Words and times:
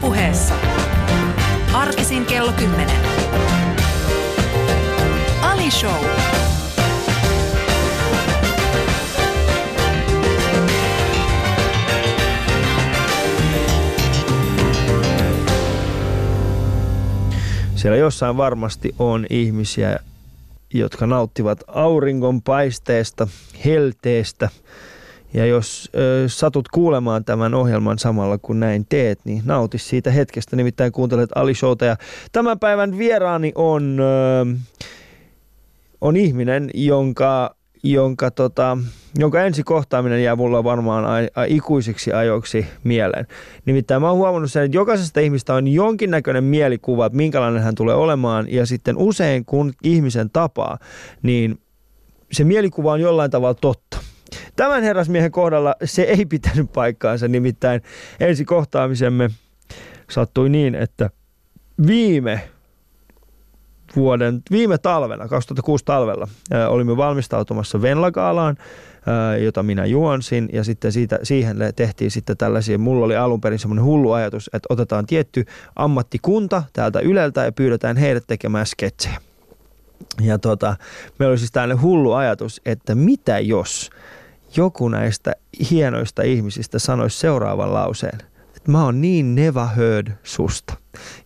Ylepuheessa. 0.00 0.54
Arkisin 1.72 2.26
kello 2.26 2.52
10. 2.52 2.96
Ali 5.42 5.70
Show. 5.70 6.04
Siellä 17.74 17.96
jossain 17.96 18.36
varmasti 18.36 18.94
on 18.98 19.26
ihmisiä, 19.30 19.98
jotka 20.74 21.06
nauttivat 21.06 21.64
auringon 21.66 22.42
paisteesta, 22.42 23.28
helteestä. 23.64 24.48
Ja 25.34 25.46
jos 25.46 25.90
ö, 25.94 26.24
satut 26.28 26.68
kuulemaan 26.68 27.24
tämän 27.24 27.54
ohjelman 27.54 27.98
samalla 27.98 28.38
kun 28.38 28.60
näin 28.60 28.86
teet, 28.88 29.20
niin 29.24 29.42
nauti 29.44 29.78
siitä 29.78 30.10
hetkestä. 30.10 30.56
Nimittäin 30.56 30.92
kuuntelet 30.92 31.30
Ali 31.34 31.54
Showta. 31.54 31.84
Ja 31.84 31.96
tämän 32.32 32.58
päivän 32.58 32.98
vieraani 32.98 33.52
on, 33.54 34.00
ö, 34.00 34.46
on 36.00 36.16
ihminen, 36.16 36.70
jonka 36.74 37.54
jonka, 37.82 38.30
tota, 38.30 38.78
jonka 39.18 39.42
ensi 39.42 39.62
kohtaaminen 39.62 40.22
jää 40.22 40.36
mulla 40.36 40.64
varmaan 40.64 41.04
a, 41.04 41.40
a, 41.40 41.44
ikuisiksi 41.44 42.12
ajoiksi 42.12 42.66
mieleen. 42.84 43.26
Nimittäin 43.64 44.02
mä 44.02 44.08
oon 44.08 44.18
huomannut 44.18 44.52
sen, 44.52 44.64
että 44.64 44.76
jokaisesta 44.76 45.20
ihmistä 45.20 45.54
on 45.54 45.68
jonkinnäköinen 45.68 46.44
mielikuva, 46.44 47.06
että 47.06 47.16
minkälainen 47.16 47.62
hän 47.62 47.74
tulee 47.74 47.94
olemaan, 47.94 48.46
ja 48.52 48.66
sitten 48.66 48.96
usein 48.96 49.44
kun 49.44 49.72
ihmisen 49.82 50.30
tapaa, 50.30 50.78
niin 51.22 51.60
se 52.32 52.44
mielikuva 52.44 52.92
on 52.92 53.00
jollain 53.00 53.30
tavalla 53.30 53.54
totta. 53.54 53.98
Tämän 54.56 54.82
herrasmiehen 54.82 55.30
kohdalla 55.30 55.74
se 55.84 56.02
ei 56.02 56.26
pitänyt 56.26 56.72
paikkaansa, 56.72 57.28
nimittäin 57.28 57.82
ensi 58.20 58.44
kohtaamisemme 58.44 59.30
sattui 60.10 60.48
niin, 60.48 60.74
että 60.74 61.10
viime 61.86 62.50
vuoden, 63.96 64.42
viime 64.50 64.78
talvena, 64.78 65.28
2006 65.28 65.84
talvella, 65.84 66.28
ää, 66.50 66.68
olimme 66.68 66.96
valmistautumassa 66.96 67.82
Venlagaalaan, 67.82 68.56
ää, 69.06 69.36
jota 69.36 69.62
minä 69.62 69.86
juonsin, 69.86 70.48
ja 70.52 70.64
sitten 70.64 70.92
siitä, 70.92 71.18
siihen 71.22 71.56
tehtiin 71.76 72.10
sitten 72.10 72.36
tällaisia, 72.36 72.78
mulla 72.78 73.06
oli 73.06 73.16
alun 73.16 73.40
perin 73.40 73.58
semmoinen 73.58 73.84
hullu 73.84 74.12
ajatus, 74.12 74.50
että 74.52 74.66
otetaan 74.70 75.06
tietty 75.06 75.44
ammattikunta 75.76 76.62
täältä 76.72 77.00
Yleltä 77.00 77.44
ja 77.44 77.52
pyydetään 77.52 77.96
heidät 77.96 78.24
tekemään 78.26 78.66
sketsejä. 78.66 79.20
Ja 80.20 80.38
tota, 80.38 80.76
meillä 81.18 81.30
oli 81.30 81.38
siis 81.38 81.52
tällainen 81.52 81.82
hullu 81.82 82.12
ajatus, 82.12 82.60
että 82.66 82.94
mitä 82.94 83.38
jos 83.38 83.90
joku 84.56 84.88
näistä 84.88 85.32
hienoista 85.70 86.22
ihmisistä 86.22 86.78
sanoisi 86.78 87.18
seuraavan 87.18 87.74
lauseen, 87.74 88.18
että 88.56 88.70
mä 88.70 88.84
oon 88.84 89.00
niin 89.00 89.34
never 89.34 89.66
heard 89.76 90.12
susta 90.22 90.74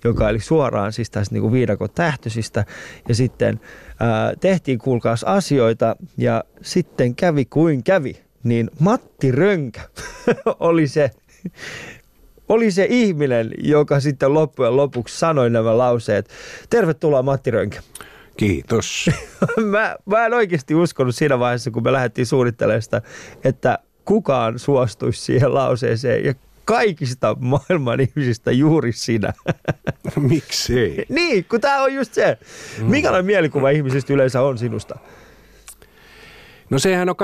joka 0.05 0.27
oli 0.27 0.41
suoraan 0.41 0.92
siis 0.92 1.11
tästä 1.11 1.34
niin 1.34 1.53
viidakon 1.53 1.89
tähtöisistä. 1.94 2.64
Ja 3.08 3.14
sitten 3.14 3.61
ää, 4.00 4.33
tehtiin 4.41 4.78
kuulkaas 4.78 5.25
asioita 5.25 5.97
ja 6.16 6.44
sitten 6.62 7.14
kävi 7.14 7.44
kuin 7.44 7.84
kävi. 7.84 8.25
Niin 8.42 8.70
Matti 8.78 9.33
Rönkä 9.33 9.81
oli 10.61 10.88
se, 10.88 11.11
oli 12.48 12.70
se 12.70 12.86
ihminen, 12.91 13.50
joka 13.59 14.00
sitten 14.00 14.34
loppujen 14.34 14.77
lopuksi 14.77 15.19
sanoi 15.19 15.50
nämä 15.50 15.78
lauseet. 15.78 16.28
Tervetuloa 16.70 17.22
Matti 17.22 17.50
Rönkä. 17.50 17.81
Kiitos. 18.36 19.10
mä, 19.70 19.96
mä 20.06 20.27
en 20.27 20.34
oikeasti 20.34 20.74
uskonut 20.74 21.14
siinä 21.14 21.38
vaiheessa, 21.38 21.70
kun 21.70 21.82
me 21.82 21.92
lähdettiin 21.92 22.27
suunnittelemaan 22.27 22.82
sitä, 22.82 23.02
että 23.44 23.78
kukaan 24.04 24.58
suostuisi 24.58 25.20
siihen 25.20 25.54
lauseeseen. 25.54 26.24
Ja 26.24 26.34
kaikista 26.64 27.36
maailman 27.41 28.00
ihmisistä 28.00 28.52
juuri 28.52 28.92
sinä. 28.92 29.32
Miksei? 30.30 31.04
niin, 31.08 31.44
kun 31.44 31.60
tämä 31.60 31.82
on 31.82 31.94
just 31.94 32.14
se. 32.14 32.38
Mm. 32.78 32.84
Mikälainen 32.86 33.26
mielikuva 33.26 33.70
ihmisistä 33.70 34.12
yleensä 34.12 34.42
on 34.42 34.58
sinusta? 34.58 34.98
No 36.70 36.78
sehän 36.78 37.09
on 37.09 37.16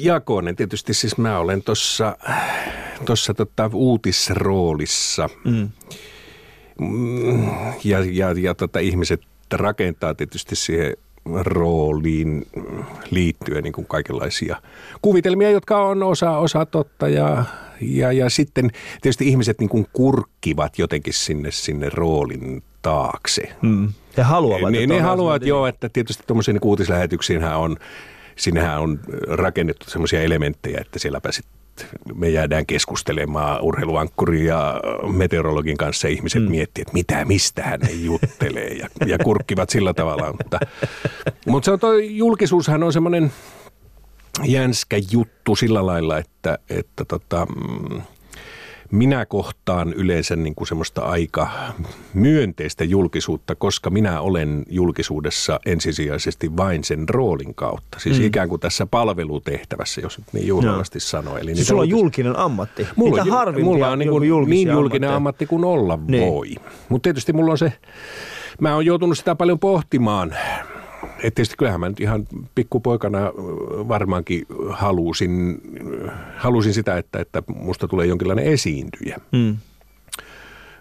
jakoinen. 0.00 0.56
Tietysti 0.56 0.94
siis 0.94 1.18
mä 1.18 1.38
olen 1.38 1.62
tuossa 1.62 2.16
tossa 3.04 3.34
tota 3.34 3.70
uutisroolissa. 3.72 5.28
Mm. 5.44 5.70
mm. 6.80 7.48
Ja, 7.84 7.98
ja, 8.10 8.34
ja 8.38 8.54
tota, 8.54 8.78
ihmiset 8.78 9.20
rakentaa 9.52 10.14
tietysti 10.14 10.56
siihen 10.56 10.96
rooliin 11.44 12.46
liittyen 13.10 13.64
niin 13.64 13.72
kuin 13.72 13.86
kaikenlaisia 13.86 14.62
kuvitelmia, 15.02 15.50
jotka 15.50 15.86
on 15.86 16.02
osa, 16.02 16.38
osa 16.38 16.66
totta 16.66 17.08
ja, 17.08 17.44
ja, 17.80 18.12
ja 18.12 18.30
sitten 18.30 18.70
tietysti 19.02 19.28
ihmiset 19.28 19.58
niin 19.58 19.68
kuin 19.68 19.86
kurkkivat 19.92 20.78
jotenkin 20.78 21.12
sinne, 21.12 21.50
sinne 21.50 21.88
roolin 21.94 22.62
taakse. 22.82 23.52
Mm. 23.62 23.88
He 24.16 24.22
haluavat. 24.22 24.72
Ne, 24.72 24.86
ne 24.86 25.00
haluavat, 25.00 25.46
joo, 25.46 25.66
että 25.66 25.88
tietysti 25.88 26.24
tuommoisiin 26.26 26.54
niin 26.54 26.64
uutislähetyksiinhän 26.64 27.58
on, 27.58 27.76
sinnehän 28.36 28.80
on 28.80 29.00
rakennettu 29.28 29.90
semmoisia 29.90 30.22
elementtejä, 30.22 30.80
että 30.80 30.98
sielläpä 30.98 31.32
sitten 31.32 31.63
me 32.14 32.28
jäädään 32.28 32.66
keskustelemaan 32.66 33.62
urheiluankkuri 33.62 34.46
ja 34.46 34.80
meteorologin 35.12 35.76
kanssa. 35.76 36.08
Ihmiset 36.08 36.42
mm. 36.42 36.50
miettii, 36.50 36.82
että 36.82 36.92
mitä, 36.92 37.24
mistä 37.24 37.62
hän 37.62 37.80
juttelee 37.92 38.68
ja, 38.68 38.88
ja 39.06 39.18
kurkkivat 39.18 39.70
sillä 39.70 39.94
tavalla. 39.94 40.32
Mutta, 40.32 40.60
mutta 41.46 41.64
se 41.64 41.70
on 41.70 41.80
toi, 41.80 42.16
julkisuushan 42.16 42.82
on 42.82 42.92
semmoinen 42.92 43.32
jänskä 44.44 44.96
juttu 45.10 45.56
sillä 45.56 45.86
lailla, 45.86 46.18
että, 46.18 46.58
että 46.70 47.04
tota, 47.04 47.46
mm, 47.46 48.02
minä 48.94 49.26
kohtaan 49.26 49.92
yleensä 49.92 50.36
niin 50.36 50.54
kuin 50.54 50.68
semmoista 50.68 51.02
aika 51.02 51.48
myönteistä 52.14 52.84
julkisuutta, 52.84 53.54
koska 53.54 53.90
minä 53.90 54.20
olen 54.20 54.62
julkisuudessa 54.70 55.60
ensisijaisesti 55.66 56.56
vain 56.56 56.84
sen 56.84 57.08
roolin 57.08 57.54
kautta. 57.54 57.98
Siis 57.98 58.18
mm. 58.18 58.24
ikään 58.24 58.48
kuin 58.48 58.60
tässä 58.60 58.86
palvelutehtävässä, 58.86 60.00
jos 60.00 60.18
nyt 60.18 60.26
niin 60.32 60.46
juhlavasti 60.46 60.96
no. 60.96 61.00
sanoo. 61.00 61.38
Eli 61.38 61.54
siis 61.54 61.68
sulla 61.68 61.82
on 61.82 61.88
julkinen 61.88 62.38
ammatti. 62.38 62.86
Mulla, 62.96 63.24
Mitä 63.24 63.36
on, 63.36 63.64
mulla 63.64 63.88
on 63.88 63.98
niin, 63.98 64.10
kuin 64.10 64.48
niin 64.48 64.68
julkinen 64.68 65.10
ammatti 65.10 65.46
kuin 65.46 65.64
olla 65.64 65.98
niin. 66.08 66.32
voi. 66.32 66.54
Mutta 66.88 67.02
tietysti 67.02 67.32
mulla 67.32 67.50
on 67.50 67.58
se, 67.58 67.72
mä 68.60 68.74
oon 68.74 68.86
joutunut 68.86 69.18
sitä 69.18 69.34
paljon 69.34 69.58
pohtimaan 69.58 70.34
et 71.24 71.34
tietysti 71.34 71.56
kyllähän 71.56 71.80
mä 71.80 71.88
nyt 71.88 72.00
ihan 72.00 72.26
pikkupoikana 72.54 73.20
varmaankin 73.88 74.46
halusin, 74.70 75.60
halusin 76.36 76.74
sitä, 76.74 76.98
että, 76.98 77.18
että 77.18 77.42
musta 77.54 77.88
tulee 77.88 78.06
jonkinlainen 78.06 78.46
esiintyjä. 78.46 79.20
Mm. 79.32 79.56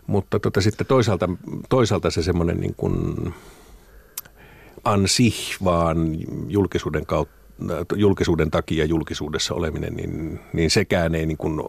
Mutta 0.08 0.40
tota, 0.40 0.62
sitten 0.62 0.88
toisaalta, 0.88 1.30
toisaalta 1.70 2.12
se 2.12 2.24
semmoinen 2.24 2.58
niin 2.58 2.76
kuin 2.78 3.34
ansih 4.84 5.36
vaan 5.64 6.18
julkisuuden 6.48 7.06
kautta 7.06 7.44
julkisuuden 7.96 8.52
takia 8.52 8.86
julkisuudessa 8.86 9.54
oleminen, 9.54 9.94
niin, 9.94 10.40
niin 10.54 10.70
sekään 10.70 11.16
ei 11.16 11.26
niin 11.26 11.38
kuin, 11.38 11.62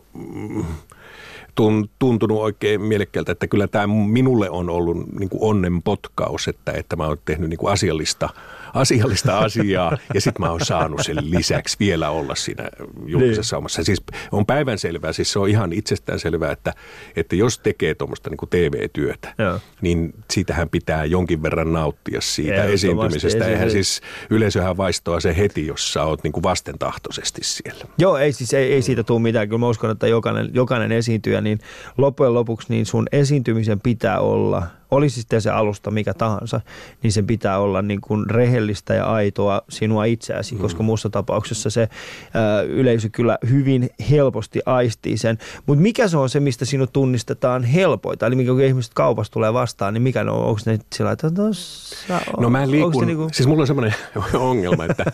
tuntunut 1.98 2.40
oikein 2.40 2.80
mielekkäältä, 2.80 3.32
että 3.32 3.46
kyllä 3.46 3.68
tämä 3.68 3.86
minulle 3.86 4.50
on 4.50 4.70
ollut 4.70 5.12
niin 5.18 5.28
kuin 5.28 5.42
onnen 5.42 5.82
potkaus, 5.82 6.48
että, 6.48 6.72
että 6.72 6.96
mä 6.96 7.06
oon 7.06 7.16
tehnyt 7.24 7.50
niin 7.50 7.58
kuin 7.58 7.72
asiallista– 7.72 8.28
asiallista 8.74 9.38
asiaa 9.38 9.96
ja 10.14 10.20
sitten 10.20 10.46
mä 10.46 10.50
oon 10.50 10.64
saanut 10.64 11.00
sen 11.02 11.16
lisäksi 11.30 11.76
vielä 11.80 12.10
olla 12.10 12.34
siinä 12.34 12.68
julkisessa 13.06 13.56
niin. 13.56 13.58
omassa. 13.58 13.84
Siis 13.84 14.02
on 14.32 14.46
päivänselvää, 14.46 15.12
siis 15.12 15.32
se 15.32 15.38
on 15.38 15.48
ihan 15.48 15.72
itsestäänselvää, 15.72 16.52
että, 16.52 16.72
että 17.16 17.36
jos 17.36 17.58
tekee 17.58 17.94
tuommoista 17.94 18.30
niin 18.30 18.50
TV-työtä, 18.50 19.34
Joo. 19.38 19.60
niin 19.80 20.14
siitähän 20.30 20.68
pitää 20.68 21.04
jonkin 21.04 21.42
verran 21.42 21.72
nauttia 21.72 22.20
siitä 22.20 22.64
esiintymisestä. 22.64 23.46
Eihän 23.46 23.70
siis 23.70 24.00
yleisöhän 24.30 24.76
vaistoa 24.76 25.20
se 25.20 25.36
heti, 25.36 25.66
jos 25.66 25.92
sä 25.92 26.02
oot 26.02 26.22
niin 26.22 26.32
kuin 26.32 26.42
vastentahtoisesti 26.42 27.40
siellä. 27.44 27.84
Joo, 27.98 28.16
ei 28.16 28.32
siis 28.32 28.54
ei, 28.54 28.72
ei 28.72 28.82
siitä 28.82 29.02
tule 29.02 29.20
mitään. 29.20 29.48
Kyllä 29.48 29.58
mä 29.58 29.68
uskon, 29.68 29.90
että 29.90 30.06
jokainen, 30.06 30.50
jokainen 30.52 30.92
esiintyjä, 30.92 31.40
niin 31.40 31.58
loppujen 31.98 32.34
lopuksi 32.34 32.66
niin 32.70 32.86
sun 32.86 33.06
esiintymisen 33.12 33.80
pitää 33.80 34.20
olla– 34.20 34.62
olisi 34.94 35.20
sitten 35.20 35.42
se 35.42 35.50
alusta 35.50 35.90
mikä 35.90 36.14
tahansa, 36.14 36.60
niin 37.02 37.12
sen 37.12 37.26
pitää 37.26 37.58
olla 37.58 37.82
niin 37.82 38.00
kuin 38.00 38.30
rehellistä 38.30 38.94
ja 38.94 39.04
aitoa 39.04 39.62
sinua 39.68 40.04
itseäsi, 40.04 40.54
mm. 40.54 40.60
koska 40.60 40.82
muussa 40.82 41.10
tapauksessa 41.10 41.70
se 41.70 41.88
ää, 42.34 42.62
yleisö 42.62 43.08
kyllä 43.12 43.38
hyvin 43.50 43.90
helposti 44.10 44.60
aistii 44.66 45.16
sen. 45.16 45.38
Mutta 45.66 45.82
mikä 45.82 46.08
se 46.08 46.16
on 46.16 46.28
se, 46.28 46.40
mistä 46.40 46.64
sinut 46.64 46.92
tunnistetaan 46.92 47.64
helpoita? 47.64 48.26
Eli 48.26 48.36
mikä 48.36 48.50
kun 48.50 48.62
ihmiset 48.62 48.94
kaupasta 48.94 49.32
tulee 49.32 49.52
vastaan, 49.52 49.94
niin 49.94 50.02
mikä 50.02 50.24
ne 50.24 50.30
on? 50.30 50.44
Onko 50.44 50.60
ne 50.66 50.78
sillä 50.94 51.12
että 51.12 51.30
tossa, 51.30 52.20
No 52.40 52.50
mä 52.50 52.70
liikun, 52.70 53.06
niinku... 53.06 53.28
siis 53.32 53.48
mulla 53.48 53.60
on 53.60 53.66
semmoinen 53.66 53.94
ongelma, 54.34 54.84
että, 54.84 55.04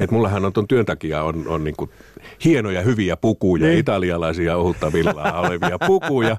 että 0.00 0.14
mullahan 0.14 0.44
on 0.44 0.52
tuon 0.52 0.68
työn 0.68 0.86
takia 0.86 1.22
on, 1.22 1.48
on 1.48 1.64
niin 1.64 1.76
kuin 1.76 1.90
hienoja, 2.44 2.82
hyviä 2.82 3.16
pukuja, 3.16 3.66
niin. 3.66 3.78
italialaisia 3.78 4.56
ohutta 4.56 4.92
villaa 4.92 5.40
olevia 5.40 5.78
pukuja 5.86 6.36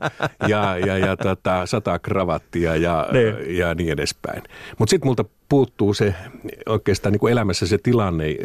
ja, 0.48 0.78
ja, 0.78 0.98
ja 0.98 1.18
tota, 1.18 1.66
sata 1.66 2.00
kravattia 2.00 2.76
ja 2.76 2.85
Niin. 3.12 3.58
ja 3.58 3.76
niin 3.76 3.92
edespäin. 3.92 4.44
Mutta 4.78 4.90
sitten 4.90 5.08
multa 5.08 5.26
puuttuu 5.50 5.94
se 5.94 6.16
oikeastaan 6.66 7.12
niin 7.12 7.20
kuin 7.20 7.32
elämässä 7.32 7.68
se 7.68 7.78
tilanne, 7.78 8.28
eh, 8.30 8.38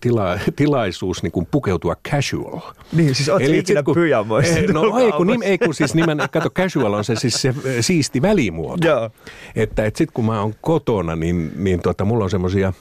tila, 0.00 0.38
tilaisuus 0.56 1.22
niin 1.22 1.32
kuin 1.32 1.46
pukeutua 1.50 1.96
casual. 2.10 2.60
Niin, 2.92 3.14
siis 3.14 3.28
ootko 3.28 3.46
Eli 3.48 3.58
ikinä 3.58 3.82
kun- 3.82 3.94
pyjamoissa 3.94 4.58
Eh, 4.58 4.68
No 4.68 4.98
ei 4.98 5.12
kun, 5.12 5.26
nim, 5.26 5.42
ei 5.42 5.58
kun 5.58 5.74
siis 5.74 5.94
nimen, 5.94 6.18
kato 6.30 6.50
casual 6.50 6.92
on 6.92 7.04
se 7.04 7.16
siis 7.16 7.42
se 7.42 7.48
eh, 7.48 7.54
siisti 7.80 8.22
välimuoto. 8.22 8.86
Joo. 8.88 9.10
Että 9.56 9.84
et 9.84 9.96
sitten 9.96 10.14
kun 10.14 10.24
mä 10.26 10.40
oon 10.40 10.54
kotona, 10.60 11.16
niin, 11.16 11.52
niin 11.56 11.80
tota, 11.82 12.04
mulla 12.04 12.24
on 12.24 12.30
semmoisia 12.30 12.72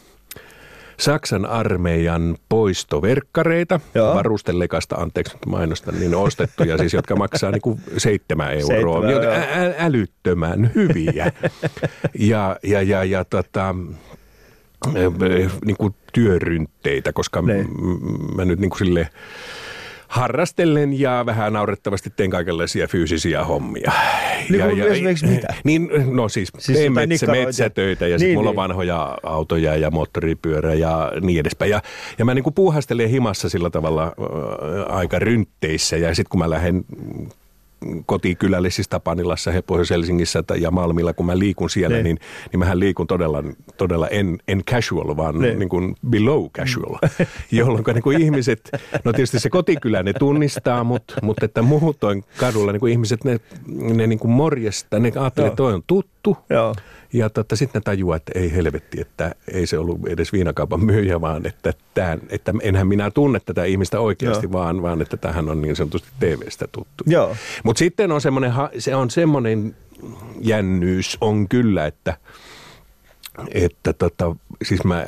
Saksan 1.00 1.46
armeijan 1.46 2.38
poistoverkkareita, 2.50 3.80
Joo. 3.96 4.16
varustelekasta, 4.16 4.96
anteeksi 4.96 5.34
nyt 5.34 5.46
mainostan, 5.46 6.00
niin 6.00 6.16
ostettuja 6.16 6.78
siis, 6.78 6.94
jotka 6.94 7.16
maksaa 7.16 7.52
niinku 7.52 7.80
seitsemän 7.98 8.54
euroa. 8.54 9.02
Seitsemän, 9.02 9.38
ä- 9.38 9.76
älyttömän 9.80 10.72
hyviä. 10.76 11.32
ja, 12.20 12.56
ja, 12.64 12.82
ja, 12.82 13.04
ja 13.04 13.26
tota, 13.26 13.76
niin 15.66 15.78
kuin 15.78 15.96
työryntteitä, 16.14 17.14
koska 17.14 17.42
Niin. 17.42 17.68
m- 17.82 18.36
mä 18.36 18.46
nyt 18.46 18.60
niin 18.60 18.70
kuin 18.70 18.80
sille 18.80 19.10
harrastellen 20.12 21.00
ja 21.00 21.24
vähän 21.26 21.54
naurettavasti 21.54 22.10
teen 22.16 22.30
kaikenlaisia 22.30 22.88
fyysisiä 22.88 23.44
hommia. 23.44 23.92
Niin 24.50 24.60
ja, 24.60 24.68
kuin 24.68 24.82
esimerkiksi 24.82 25.26
mitä? 25.26 25.48
Niin, 25.64 25.90
no 26.12 26.30
siis, 26.30 26.52
Siis 26.58 26.78
teen 26.78 26.94
metsä, 26.94 27.28
metsätöitä 27.28 28.08
ja 28.08 28.20
sitten 28.20 28.28
Niin, 28.28 28.40
mulla 28.40 28.50
on 28.50 28.54
niin. 28.54 28.62
vanhoja 28.62 29.18
autoja 29.24 29.76
ja 29.76 29.92
moottoripyörä 29.92 30.74
ja 30.74 31.12
niin 31.22 31.40
edespäin. 31.40 31.72
Ja, 31.72 31.82
ja 32.18 32.26
mä 32.26 32.34
niin 32.34 32.44
kuin 32.44 32.54
puuhastelen 32.54 33.10
himassa 33.10 33.50
sillä 33.50 33.70
tavalla 33.70 34.04
äh, 34.04 34.96
aika 34.98 35.20
ryntteissä 35.20 35.98
ja 35.98 36.16
sitten 36.16 36.30
kun 36.30 36.40
mä 36.40 36.50
lähden 36.50 36.86
kotikylälle, 38.06 38.70
siis 38.70 38.88
Tapanilassa, 38.90 39.52
he- 39.52 39.62
Pohjois-Helsingissä 39.62 40.44
tai- 40.44 40.62
ja 40.62 40.72
Malmilla, 40.72 41.14
kun 41.14 41.26
mä 41.26 41.40
liikun 41.40 41.70
siellä, 41.70 41.96
Niin. 41.96 42.04
niin, 42.04 42.18
niin 42.52 42.60
mähän 42.60 42.80
liikun 42.80 43.08
todella, 43.08 43.44
todella 43.78 44.08
en, 44.08 44.38
en 44.48 44.64
casual, 44.64 45.18
vaan 45.18 45.40
Niin. 45.40 45.70
kuin 45.70 45.96
below 46.10 46.46
casual, 46.58 46.98
jolloin 47.52 47.84
niin 47.94 48.04
kuin 48.04 48.22
ihmiset, 48.22 48.70
no 49.04 49.14
tietysti 49.14 49.40
se 49.40 49.50
kotikylä 49.50 50.04
ne 50.04 50.14
tunnistaa, 50.14 50.84
mutta, 50.84 51.14
mutta 51.22 51.46
että 51.46 51.62
muutoin 51.62 52.24
kadulla 52.38 52.72
niin 52.72 52.80
kuin 52.80 52.92
ihmiset, 52.92 53.24
ne, 53.24 53.40
ne 53.68 54.08
niin 54.08 54.20
kuin 54.20 54.32
morjesta, 54.32 55.00
ne 55.00 55.12
ajattelee, 55.20 55.48
että 55.48 55.56
toi 55.58 55.74
on 55.74 55.84
tuttu. 55.88 56.38
Joo. 56.50 56.76
Ja 57.14 57.30
tota, 57.30 57.56
sitten 57.56 57.80
ne 57.80 57.84
tajuaa, 57.84 58.16
että 58.16 58.32
ei 58.36 58.54
helvetti, 58.54 59.02
että 59.02 59.36
ei 59.54 59.68
se 59.68 59.78
ollut 59.78 60.08
edes 60.08 60.34
viinakaupan 60.34 60.86
myyjä, 60.86 61.22
vaan 61.22 61.46
että, 61.46 61.74
tämän, 61.94 62.20
että 62.30 62.54
enhän 62.62 62.88
minä 62.88 63.12
tunne 63.12 63.40
tätä 63.46 63.66
ihmistä 63.66 64.00
oikeasti, 64.00 64.46
Joo. 64.46 64.54
vaan, 64.54 64.82
vaan 64.82 65.02
että 65.02 65.18
tähän 65.18 65.50
on 65.50 65.62
niin 65.62 65.76
sanotusti 65.76 66.10
TV-stä 66.20 66.68
tuttu. 66.72 67.04
Mutta 67.64 67.80
sitten 67.80 68.12
on 68.12 68.22
semmoinen, 68.22 68.54
se 68.78 68.96
on 68.96 69.10
semmoinen 69.10 69.76
jännyys 70.42 71.18
on 71.22 71.48
kyllä, 71.48 71.86
että, 71.86 72.18
että 73.54 73.94
tota, 73.94 74.36
siis 74.64 74.84
mä, 74.84 75.06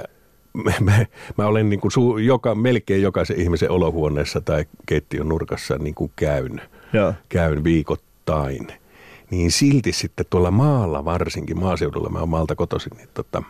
mä, 0.79 1.05
mä, 1.37 1.47
olen 1.47 1.69
niin 1.69 1.79
kuin 1.79 1.91
su, 1.91 2.17
joka, 2.17 2.55
melkein 2.55 3.01
jokaisen 3.01 3.41
ihmisen 3.41 3.71
olohuoneessa 3.71 4.41
tai 4.41 4.65
keittiön 4.85 5.29
nurkassa 5.29 5.77
niin 5.77 5.95
kuin 5.95 6.11
käyn, 6.15 6.61
Joo. 6.93 7.13
käyn 7.29 7.63
viikoittain. 7.63 8.67
Niin 9.33 9.51
silti 9.51 9.91
sitten 9.91 10.25
tuolla 10.29 10.51
maalla 10.51 11.05
varsinkin, 11.05 11.59
maaseudulla, 11.59 12.09
mä 12.09 12.19
oon 12.19 12.29
maalta 12.29 12.55
kotoisin, 12.55 12.97
niin 12.97 13.09
tota, 13.13 13.43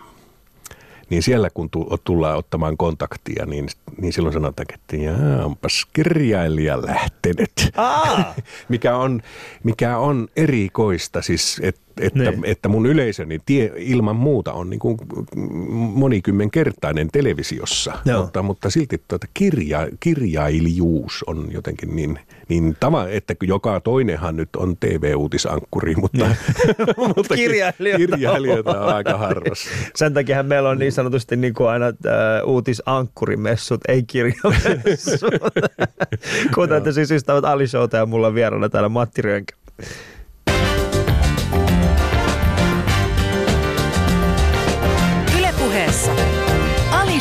niin 1.10 1.24
siellä 1.24 1.50
kun 1.50 1.70
tu- 1.70 1.98
tullaan 2.04 2.38
ottamaan 2.38 2.78
kontaktia, 2.78 3.46
niin, 3.46 3.68
niin 3.98 4.14
silloin 4.14 4.34
sanotaan, 4.34 4.66
että 4.74 4.96
jaa, 4.96 5.46
onpas 5.46 5.86
kirjailija 5.94 6.82
lähtenyt. 6.86 7.52
Mikä, 8.70 8.98
on, 8.98 9.22
mikä 9.64 9.98
on 9.98 10.28
erikoista, 10.36 11.22
siis 11.22 11.62
et, 11.64 11.78
että, 12.02 12.20
Niin. 12.20 12.32
niin. 12.32 12.46
että 12.46 12.70
mun 12.70 12.86
yleisöni 12.86 13.40
tie, 13.46 13.72
ilman 13.76 14.16
muuta 14.16 14.54
on 14.54 14.70
niin 14.70 14.80
kuin 14.80 14.98
monikymmenkertainen 15.94 17.10
televisiossa, 17.12 17.94
Joo. 18.06 18.22
mutta, 18.22 18.44
mutta 18.44 18.70
silti 18.70 19.02
tuota 19.08 19.28
kirja, 19.34 19.88
kirjailijuus 20.00 21.24
on 21.28 21.48
jotenkin 21.52 21.96
niin, 21.96 22.20
niin 22.50 22.78
tava, 22.80 23.08
että 23.08 23.36
joka 23.44 23.80
toinenhan 23.80 24.36
nyt 24.36 24.50
on 24.56 24.78
TV-uutisankkuri, 24.78 25.96
mutta, 25.96 26.26
mutta 27.16 27.36
Kirjailijoita 27.36 28.04
on. 28.14 28.20
kirjailijoita 28.20 28.82
on 28.82 28.94
aika 28.96 29.18
harvassa. 29.18 29.70
Sen 29.96 30.14
takia 30.14 30.44
meillä 30.44 30.70
on 30.70 30.78
niin 30.80 30.92
sanotusti 30.92 31.36
niin 31.36 31.54
kuin 31.54 31.70
aina 31.70 31.86
äh, 31.86 31.94
uutisankkurimessut, 32.46 33.82
ei 33.88 34.04
kirjamessut. 34.04 35.34
Kuten 36.56 36.84
te 36.84 36.92
siis 36.92 37.12
ystävät 37.12 37.46
Ali 37.46 37.68
Showta 37.68 37.98
ja 37.98 38.06
mulla 38.06 38.28
on 38.28 38.36
vieraana 38.36 38.70
täällä 38.70 38.90
Matti 38.90 39.22
Rönkä. 39.22 39.56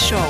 Show. 0.02 0.20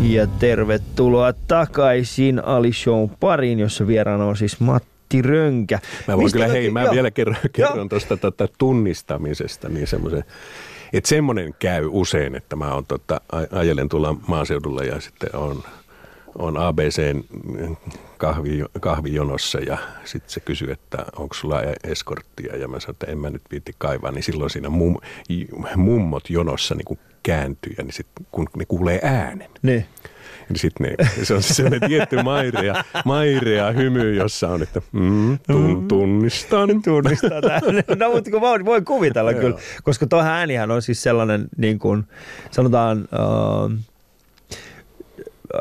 Ja 0.00 0.26
tervetuloa 0.26 1.32
takaisin 1.32 2.44
Ali 2.44 2.72
Shown 2.72 3.10
pariin, 3.20 3.58
jossa 3.58 3.86
vieraana 3.86 4.24
on 4.24 4.36
siis 4.36 4.60
Matti 4.60 5.22
Rönkä. 5.22 5.78
Mä 6.08 6.16
voin 6.16 6.24
Mistä 6.24 6.38
kyllä, 6.38 6.52
hei, 6.52 6.70
mä 6.70 6.82
joo. 6.82 6.92
vielä 6.92 7.10
kerron, 7.10 7.36
kerron 7.52 7.88
tuosta 7.88 8.16
tota, 8.16 8.48
tunnistamisesta, 8.58 9.68
niin 9.68 9.86
semmoisen, 9.86 10.24
että 10.92 11.08
semmoinen 11.08 11.54
käy 11.58 11.88
usein, 11.90 12.34
että 12.34 12.56
mä 12.56 12.74
on, 12.74 12.86
tota, 12.86 13.20
ajelen 13.52 13.88
tuolla 13.88 14.16
maaseudulla 14.26 14.84
ja 14.84 15.00
sitten 15.00 15.36
on, 15.36 15.62
on 16.38 16.56
ABCn 16.56 17.22
kahvi, 18.18 18.64
kahvijonossa 18.80 19.58
ja 19.58 19.78
sitten 20.04 20.30
se 20.30 20.40
kysyy, 20.40 20.70
että 20.70 21.04
onko 21.16 21.34
sulla 21.34 21.62
e- 21.62 21.74
eskorttia 21.84 22.56
ja 22.56 22.68
mä 22.68 22.80
sanon, 22.80 22.94
että 22.94 23.06
en 23.06 23.18
mä 23.18 23.30
nyt 23.30 23.42
viitti 23.50 23.72
kaivaa, 23.78 24.10
niin 24.12 24.22
silloin 24.22 24.50
siinä 24.50 24.68
mum, 24.68 24.96
mummot 25.76 26.30
jonossa 26.30 26.74
niin 26.74 26.98
kääntyy 27.22 27.74
ja 27.78 27.84
niin 27.84 27.92
sit, 27.92 28.06
kun 28.32 28.46
ne 28.56 28.64
kuulee 28.64 29.00
äänen, 29.02 29.50
Niin. 29.62 29.86
niin 30.48 30.58
sitten 30.58 30.86
ne, 30.98 31.06
se 31.22 31.34
on 31.34 31.42
se 31.42 31.54
sellainen 31.54 31.80
tietty 31.90 32.22
mairea, 32.22 32.84
mairea 33.04 33.70
hymy, 33.70 34.14
jossa 34.14 34.48
on, 34.48 34.62
että 34.62 34.82
mm, 34.92 35.38
tun, 35.46 35.88
tunnistan. 35.88 36.68
tunnistaa 36.84 37.40
tämän. 37.40 37.62
No 37.98 38.10
mutta 38.12 38.30
kun 38.30 38.40
voin, 38.40 38.64
voin 38.64 38.84
kuvitella 38.84 39.34
kyllä, 39.34 39.58
koska 39.82 40.06
tuo 40.06 40.20
äänihän 40.20 40.70
on 40.70 40.82
siis 40.82 41.02
sellainen, 41.02 41.48
niin 41.56 41.78
kuin 41.78 42.04
sanotaan, 42.50 42.98
äh, 43.12 43.78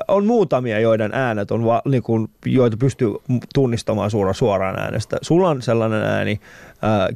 on 0.08 0.26
muutamia, 0.26 0.80
joiden 0.80 1.12
äänet 1.14 1.52
on, 1.52 1.66
va, 1.66 1.82
niin 1.86 2.04
kuin, 2.04 2.30
joita 2.46 2.78
pystyy 2.78 3.14
tunnistamaan 3.54 4.12
suoraan, 4.12 4.36
suoraan 4.36 4.80
äänestä. 4.80 5.18
Sulla 5.22 5.50
on 5.50 5.62
sellainen 5.62 6.04
ääni, 6.04 6.40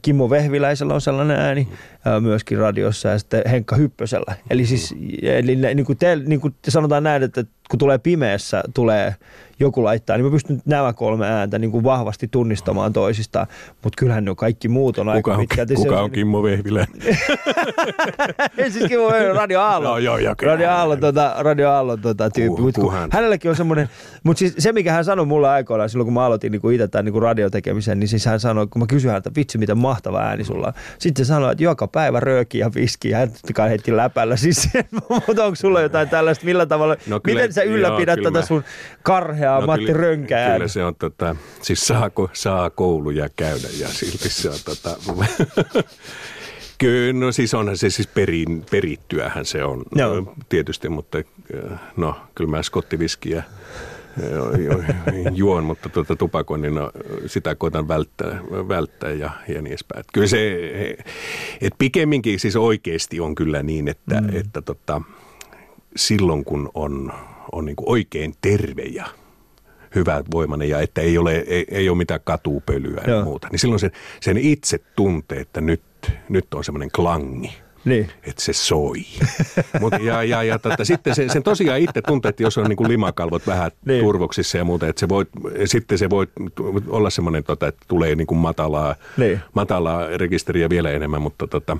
Kimmo 0.02 0.30
Vehviläisellä 0.30 0.94
on 0.94 1.02
sellainen 1.02 1.40
ääni 1.40 1.68
äh, 2.08 2.22
myöskin 2.22 2.58
radiossa 2.58 3.10
ja 3.10 3.20
sitten 3.20 3.42
Henkka 3.52 3.76
Hyppösellä. 3.76 4.36
Eli 4.50 4.66
siis 4.66 4.96
eli, 5.22 5.56
ne- 5.56 5.74
niin 5.74 5.86
kuin 5.86 5.98
te, 5.98 6.16
niin 6.16 6.42
kuin 6.42 6.54
sanotaan 6.68 7.04
näin, 7.04 7.24
että 7.24 7.44
kun 7.70 7.80
tulee 7.80 7.98
pimeässä, 7.98 8.64
tulee 8.74 9.16
joku 9.60 9.84
laittaa, 9.84 10.18
niin 10.18 10.26
mä 10.26 10.32
pystyn 10.32 10.62
nämä 10.66 10.94
kolme 10.94 11.28
ääntä 11.28 11.60
niin 11.60 11.72
kuin 11.72 11.84
vahvasti 11.84 12.28
tunnistamaan 12.28 12.94
toisistaan. 12.94 13.48
Mutta 13.84 13.98
kyllähän 13.98 14.26
ne 14.26 14.30
on 14.32 14.36
kaikki 14.36 14.68
muut 14.68 14.98
on 14.98 15.06
Kuka 15.06 15.12
aika 15.16 15.34
on, 15.34 15.40
pitkälti 15.40 15.76
kuka 15.76 15.96
se- 15.96 16.02
on 16.02 16.12
Kimmo 16.12 16.44
Vehviläinen? 16.44 17.02
Siis 18.72 18.86
Kimmo 18.88 19.06
Vehviläinen, 19.06 19.36
Radio 19.36 19.62
Aallon. 19.62 20.04
Joo, 20.04 20.18
joo, 20.18 20.18
joo. 20.18 20.36
Radio 20.42 20.70
Aallon, 20.70 21.00
tota, 21.00 21.36
Radio 21.40 21.70
Aallon 21.72 22.02
tota, 22.02 22.30
tyyppi. 22.30 22.62
Mut 22.62 22.76
kun 22.76 22.94
hänelläkin 23.12 23.50
on 23.52 23.56
semmoinen, 23.56 23.90
mutta 24.24 24.40
siis 24.40 24.56
se 24.58 24.72
mikä 24.72 24.92
hän 24.92 25.06
sanoi 25.06 25.26
mulle 25.26 25.50
aikoinaan 25.50 25.90
silloin 25.90 26.06
kun 26.06 26.14
mä 26.14 26.26
aloitin 26.26 26.52
niin 26.52 26.74
itse 26.74 26.88
tämän 26.88 27.06
niin 27.06 27.22
radiotekemisen, 27.22 28.00
niin 28.00 28.08
siis 28.08 28.26
hän 28.26 28.40
sanoi, 28.40 28.68
kun 28.68 28.82
mä 28.82 28.88
kysyin 28.88 29.10
häneltä, 29.10 29.32
vitsi 29.36 29.55
miten 29.58 29.78
mahtava 29.78 30.20
ääni 30.20 30.44
sulla 30.44 30.68
on. 30.68 30.74
Sitten 31.00 31.26
se 31.26 31.28
sanoi, 31.28 31.52
että 31.52 31.64
joka 31.64 31.88
päivä 31.88 32.20
rööki 32.20 32.58
ja 32.58 32.72
viski 32.76 33.10
ja 33.10 33.18
hän 33.18 33.70
heitti 33.70 33.96
läpällä. 33.98 34.36
Siis, 34.36 34.70
mutta 35.28 35.46
onko 35.46 35.56
sulla 35.56 35.82
jotain 35.82 36.10
tällaista, 36.10 36.46
millä 36.46 36.66
tavalla, 36.66 36.96
No 37.08 37.20
kyllä- 37.20 37.40
miten 37.40 37.54
sä 37.54 37.64
ylläpidät 37.64 38.20
joo, 38.20 38.32
tätä 38.32 38.46
sun 38.46 38.64
karheaa 39.04 39.60
no, 39.60 39.66
Matti 39.66 39.94
Rönkää? 39.94 40.54
Kyllä 40.54 40.68
se 40.68 40.84
on, 40.84 40.96
tota, 40.96 41.36
siis 41.62 41.88
saako, 41.88 42.30
saa 42.34 42.70
kouluja 42.70 43.30
käydä 43.36 43.68
ja 43.80 43.88
silti 43.88 44.30
se 44.30 44.50
on, 44.50 44.60
tota, 44.66 44.98
Kyllä, 46.78 47.14
no 47.14 47.32
siis 47.32 47.54
onhan 47.54 47.78
se 47.78 47.90
siis 47.90 48.08
perin, 48.08 48.66
perittyähän 48.72 49.46
se 49.46 49.64
on 49.64 49.84
Joo. 49.96 50.34
tietysti, 50.50 50.90
mutta 50.90 51.18
äh, 51.18 51.80
no 51.98 52.16
kyllä 52.36 52.50
mä 52.50 52.64
skottiviskiä 52.64 53.44
juon, 55.34 55.64
mutta 55.64 55.90
tuota 55.90 56.16
tupakoinnin 56.16 56.76
no, 56.76 56.92
sitä 57.26 57.56
koitan 57.56 57.88
välttää, 57.88 58.40
välttää 58.52 59.12
ja, 59.12 59.30
ja 59.48 59.62
niin 59.62 59.68
edespäin. 59.68 60.00
Et 60.00 60.08
Kyllä 60.14 60.28
se, 60.28 60.58
että 61.62 61.78
pikemminkin 61.78 62.40
siis 62.40 62.56
oikeasti 62.56 63.20
on 63.20 63.36
kyllä 63.36 63.64
niin, 63.64 63.88
että, 63.88 64.22
mm. 64.22 64.30
että 64.38 64.62
tota, 64.62 65.02
silloin 65.96 66.46
kun 66.46 66.70
on, 66.74 67.14
on 67.52 67.66
niin 67.66 67.76
kuin 67.76 67.90
oikein 67.90 68.34
terve 68.42 68.82
ja 68.82 69.06
hyvä 69.96 70.24
voimainen 70.32 70.70
ja 70.70 70.80
että 70.80 71.02
ei 71.02 71.18
ole, 71.18 71.36
ei, 71.36 71.66
ei 71.72 71.90
ole 71.90 71.98
mitään 71.98 72.20
katupölyä 72.24 73.02
Joo. 73.08 73.18
ja 73.18 73.24
muuta, 73.24 73.48
niin 73.52 73.60
silloin 73.60 73.80
sen, 73.80 73.92
sen 74.22 74.38
itse 74.38 74.80
tuntee, 74.96 75.40
että 75.40 75.62
nyt, 75.62 75.82
nyt 76.30 76.54
on 76.54 76.64
semmoinen 76.64 76.92
klangi. 76.92 77.65
Niin. 77.86 78.10
että 78.24 78.42
se 78.42 78.54
soi. 78.54 78.96
Mut, 79.82 79.94
ja 80.02 80.24
ja, 80.24 80.44
ja 80.44 80.60
tota, 80.60 80.86
sitten 80.86 81.16
se, 81.16 81.30
sen 81.30 81.44
tosiaan 81.44 81.80
itse 81.80 82.02
tuntee, 82.02 82.30
että 82.30 82.44
jos 82.44 82.58
on 82.58 82.66
niin 82.66 82.78
kuin 82.78 82.90
limakalvot 82.90 83.48
vähän 83.48 83.72
niin. 83.86 84.04
turvoksissa 84.04 84.58
ja 84.58 84.64
muuta, 84.66 84.88
että 84.88 85.00
se 85.00 85.10
voi, 85.10 85.26
sitten 85.66 85.98
se 85.98 86.10
voi 86.10 86.28
olla 86.88 87.10
semmoinen, 87.10 87.44
tota, 87.44 87.68
että 87.68 87.86
tulee 87.88 88.16
niin 88.16 88.28
kuin 88.28 88.38
matalaa, 88.38 88.96
Niin. 89.18 89.40
matalaa 89.54 90.08
rekisteriä 90.18 90.70
vielä 90.70 90.92
enemmän, 90.92 91.22
mutta, 91.22 91.48
tota, 91.48 91.78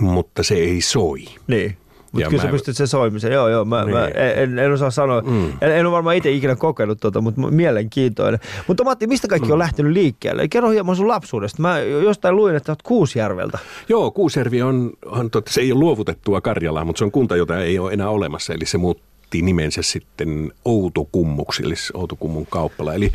mutta 0.00 0.42
se 0.42 0.54
ei 0.54 0.80
soi. 0.80 1.24
Niin. 1.46 1.76
Mutta 2.12 2.28
kyllä 2.28 2.42
sä 2.42 2.48
mä- 2.48 2.52
pystyt 2.52 2.76
sen 2.76 2.88
soimisen, 2.88 3.32
joo 3.32 3.48
joo, 3.48 3.64
mä, 3.64 3.84
Niin. 3.84 3.96
mä 3.96 4.06
en, 4.08 4.58
en, 4.58 4.72
osaa 4.72 4.90
sanoa, 4.90 5.20
mm. 5.20 5.44
en, 5.60 5.72
en 5.72 5.86
ole 5.86 5.92
varmaan 5.92 6.16
itse 6.16 6.30
ikinä 6.30 6.56
kokeillut 6.56 7.00
tota, 7.00 7.20
mutta 7.20 7.40
mielenkiintoinen. 7.40 8.40
Mutta 8.66 8.84
Matti, 8.84 9.06
mistä 9.06 9.28
kaikki 9.28 9.48
mm. 9.48 9.52
on 9.52 9.58
lähtenyt 9.58 9.92
liikkeelle? 9.92 10.48
Kerro 10.48 10.70
hieman 10.70 10.96
sun 10.96 11.08
lapsuudesta. 11.08 11.62
Mä 11.62 11.78
jostain 11.78 12.36
luin, 12.36 12.56
että 12.56 12.72
olet 12.72 12.82
Kuusjärveltä. 12.82 13.58
Joo, 13.88 14.10
Kuusjärvi 14.10 14.62
on, 14.62 14.90
on 15.06 15.30
totta, 15.30 15.52
se 15.52 15.60
ei 15.60 15.72
ole 15.72 15.80
luovutettua 15.80 16.40
Karjalaa, 16.40 16.84
mutta 16.84 16.98
se 16.98 17.04
on 17.04 17.10
kunta, 17.10 17.36
jota 17.36 17.58
ei 17.58 17.78
ole 17.78 17.92
enää 17.92 18.08
olemassa. 18.08 18.52
Eli 18.54 18.66
se 18.66 18.78
muutti 18.78 19.42
nimensä 19.42 19.82
sitten 19.82 20.52
Outokummuksi, 20.64 21.62
eli 21.66 21.74
Outokummun 21.94 22.46
kauppala. 22.50 22.94
Eli, 22.94 23.12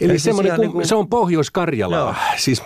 Eli 0.00 0.12
siis 0.12 0.22
semmoinen, 0.22 0.52
kun, 0.52 0.60
niin 0.60 0.72
kuin- 0.72 0.86
se 0.86 0.94
on 0.94 1.08
Pohjois-Karjalaa. 1.08 2.00
Joo. 2.00 2.14
Siis, 2.36 2.62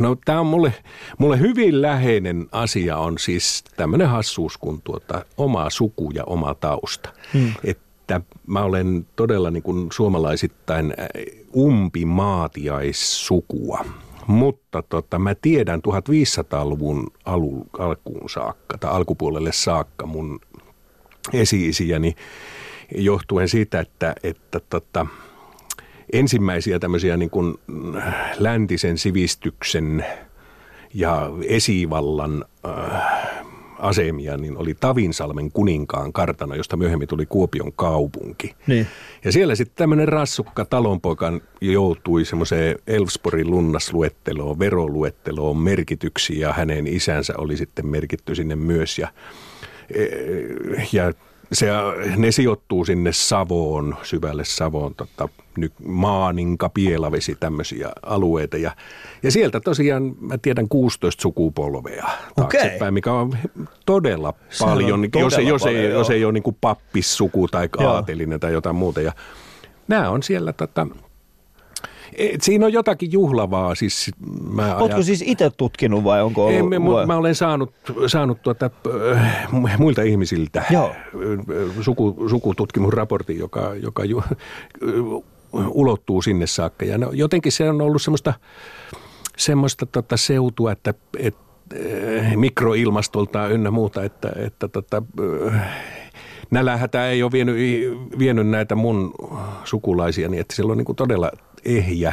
no 0.00 0.16
tämä 0.24 0.40
on 0.40 0.46
mulle, 0.46 0.74
mulle 1.18 1.38
hyvin 1.38 1.82
läheinen 1.82 2.46
asia 2.52 2.98
on 2.98 3.18
siis 3.18 3.64
tämmöinen 3.76 4.08
hassuus 4.08 4.58
kuin 4.58 4.80
tuota, 4.84 5.24
oma 5.36 5.70
suku 5.70 6.10
ja 6.10 6.24
oma 6.24 6.54
tausta. 6.54 7.08
Hmm. 7.32 7.52
Että 7.64 8.20
mä 8.46 8.62
olen 8.62 9.06
todella 9.16 9.50
niin 9.50 9.62
kuin 9.62 9.88
suomalaisittain 9.92 10.94
umpimaatiaissukua. 11.56 13.84
Mutta 14.26 14.82
tota, 14.82 15.18
mä 15.18 15.34
tiedän 15.34 15.80
1500-luvun 15.80 17.06
alu, 17.24 17.66
alkuun 17.78 18.30
saakka 18.30 18.78
tai 18.78 18.90
alkupuolelle 18.90 19.52
saakka 19.52 20.06
mun 20.06 20.40
esi-isiäni 21.32 22.14
johtuen 22.96 23.48
siitä, 23.48 23.80
että, 23.80 24.14
että 24.22 24.60
tota, 24.60 25.06
ensimmäisiä 26.14 26.78
tämmöisiä 26.78 27.16
niin 27.16 27.30
kuin 27.30 27.54
läntisen 28.38 28.98
sivistyksen 28.98 30.04
ja 30.94 31.30
esivallan 31.48 32.44
äh, 32.66 33.44
asemia, 33.78 34.36
niin 34.36 34.56
oli 34.56 34.74
Tavinsalmen 34.80 35.52
kuninkaan 35.52 36.12
kartano, 36.12 36.54
josta 36.54 36.76
myöhemmin 36.76 37.08
tuli 37.08 37.26
Kuopion 37.26 37.72
kaupunki. 37.72 38.54
Niin. 38.66 38.86
Ja 39.24 39.32
siellä 39.32 39.54
sitten 39.54 39.76
tämmöinen 39.76 40.08
rassukka 40.08 40.64
talonpoika 40.64 41.32
joutui 41.60 42.24
semmoiseen 42.24 42.76
Elfsborgin 42.86 43.50
lunnasluetteloon, 43.50 44.58
veroluetteloon 44.58 45.56
merkityksiin 45.56 46.40
ja 46.40 46.52
hänen 46.52 46.86
isänsä 46.86 47.34
oli 47.38 47.56
sitten 47.56 47.86
merkitty 47.86 48.34
sinne 48.34 48.56
myös. 48.56 48.98
Ja, 48.98 49.08
eh, 49.94 50.88
ja 50.92 51.12
se, 51.52 51.66
ne 52.16 52.32
sijoittuu 52.32 52.84
sinne 52.84 53.12
Savoon, 53.12 53.96
syvälle 54.02 54.44
Savoon, 54.44 54.94
tota, 54.94 55.28
nyt 55.56 55.72
Maaninka, 55.86 56.68
Pielavesi, 56.68 57.36
tämmöisiä 57.40 57.92
alueita. 58.02 58.56
Ja, 58.56 58.76
ja 59.22 59.30
sieltä 59.30 59.60
tosiaan 59.60 60.14
mä 60.20 60.38
tiedän 60.38 60.68
16 60.68 61.22
sukupolvea 61.22 62.08
taaksepäin, 62.36 62.94
mikä 62.94 63.12
on 63.12 63.38
todella 63.86 64.34
Se 64.50 64.64
on 64.64 64.70
paljon, 64.70 65.02
jos, 65.02 65.10
todella 65.32 65.50
jos, 65.50 65.62
paljon, 65.62 65.80
ei, 65.80 65.88
joo. 65.88 65.98
jos 65.98 66.10
ei 66.10 66.24
ole 66.24 66.32
niin 66.32 66.56
pappissuku 66.60 67.48
tai 67.48 67.68
aatelinen 67.78 68.40
tai 68.40 68.52
jotain 68.52 68.76
muuta. 68.76 69.00
Ja 69.00 69.12
nämä 69.88 70.10
on 70.10 70.22
siellä 70.22 70.52
tota, 70.52 70.86
et 72.16 72.42
siinä 72.42 72.66
on 72.66 72.72
jotakin 72.72 73.12
juhlavaa. 73.12 73.74
Siis 73.74 74.10
mä 74.50 74.76
Oletko 74.76 75.02
siis 75.02 75.22
itse 75.26 75.50
tutkinut 75.56 76.04
vai 76.04 76.22
onko 76.22 76.46
ollut? 76.46 76.72
en, 76.74 76.82
mä, 76.82 77.06
mä 77.06 77.16
olen 77.16 77.34
saanut, 77.34 77.74
saanut 78.06 78.42
tuota, 78.42 78.70
äh, 79.14 79.78
muilta 79.78 80.02
ihmisiltä 80.02 80.62
Joo. 80.70 80.88
äh, 80.90 80.94
suku, 81.80 82.16
sukututkimusraportin, 82.30 83.38
joka, 83.38 83.74
joka 83.74 84.04
ju, 84.04 84.22
ulottuu 85.52 86.22
sinne 86.22 86.46
saakka. 86.46 86.84
Ja 86.84 86.98
no, 86.98 87.10
jotenkin 87.12 87.52
se 87.52 87.70
on 87.70 87.80
ollut 87.80 88.02
semmoista, 88.02 88.34
semmoista 89.36 89.86
tota 89.86 90.16
seutua, 90.16 90.72
että, 90.72 90.94
että 91.18 91.40
äh, 92.20 92.36
mikroilmastolta 92.36 93.48
ynnä 93.48 93.70
muuta, 93.70 94.02
että, 94.02 94.32
että 94.36 94.68
tota, 94.68 95.02
äh, 95.52 95.70
nälähätä 96.50 97.08
ei 97.08 97.22
ole 97.22 97.32
vienyt, 97.32 97.56
vienyt 98.18 98.48
näitä 98.48 98.74
mun 98.74 99.14
sukulaisia, 99.64 100.28
niin 100.28 100.40
että 100.40 100.56
siellä 100.56 100.70
on 100.70 100.78
niin 100.78 100.84
kuin 100.84 100.96
todella 100.96 101.30
ehjä, 101.64 102.12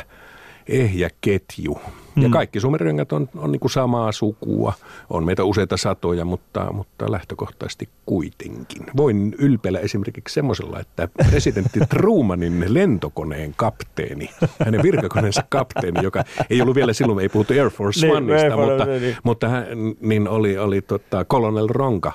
ehjä 0.68 1.10
ketju. 1.22 1.82
Ja 2.16 2.30
kaikki 2.30 2.60
suomenrengät 2.60 3.12
on, 3.12 3.30
on 3.36 3.52
niin 3.52 3.60
kuin 3.60 3.72
samaa 3.72 4.12
sukua. 4.12 4.74
On 5.10 5.26
meitä 5.26 5.44
useita 5.44 5.78
satoja, 5.78 6.26
mutta, 6.26 6.74
mutta 6.74 7.12
lähtökohtaisesti 7.12 7.90
kuitenkin. 8.06 8.84
Voin 8.98 9.36
ylpeillä 9.38 9.80
esimerkiksi 9.80 10.34
semmoisella, 10.34 10.80
että 10.80 11.08
presidentti 11.30 11.80
Trumanin 11.90 12.66
lentokoneen 12.68 13.54
kapteeni, 13.58 14.30
hänen 14.66 14.84
virkakoneensa 14.84 15.44
kapteeni, 15.50 16.04
joka 16.04 16.24
ei 16.50 16.62
ollut 16.62 16.76
vielä 16.76 16.94
silloin, 16.94 17.20
ei 17.20 17.30
puhuttu 17.30 17.54
Air 17.54 17.70
Force 17.70 18.08
Niin, 18.08 18.18
Oneista, 18.18 18.58
mutta, 18.58 18.86
niin. 18.86 19.18
mutta 19.24 19.50
hän, 19.50 19.66
niin 20.02 20.28
oli, 20.28 20.58
oli 20.58 20.82
tota 20.82 21.26
Colonel 21.26 21.68
Ronka, 21.68 22.14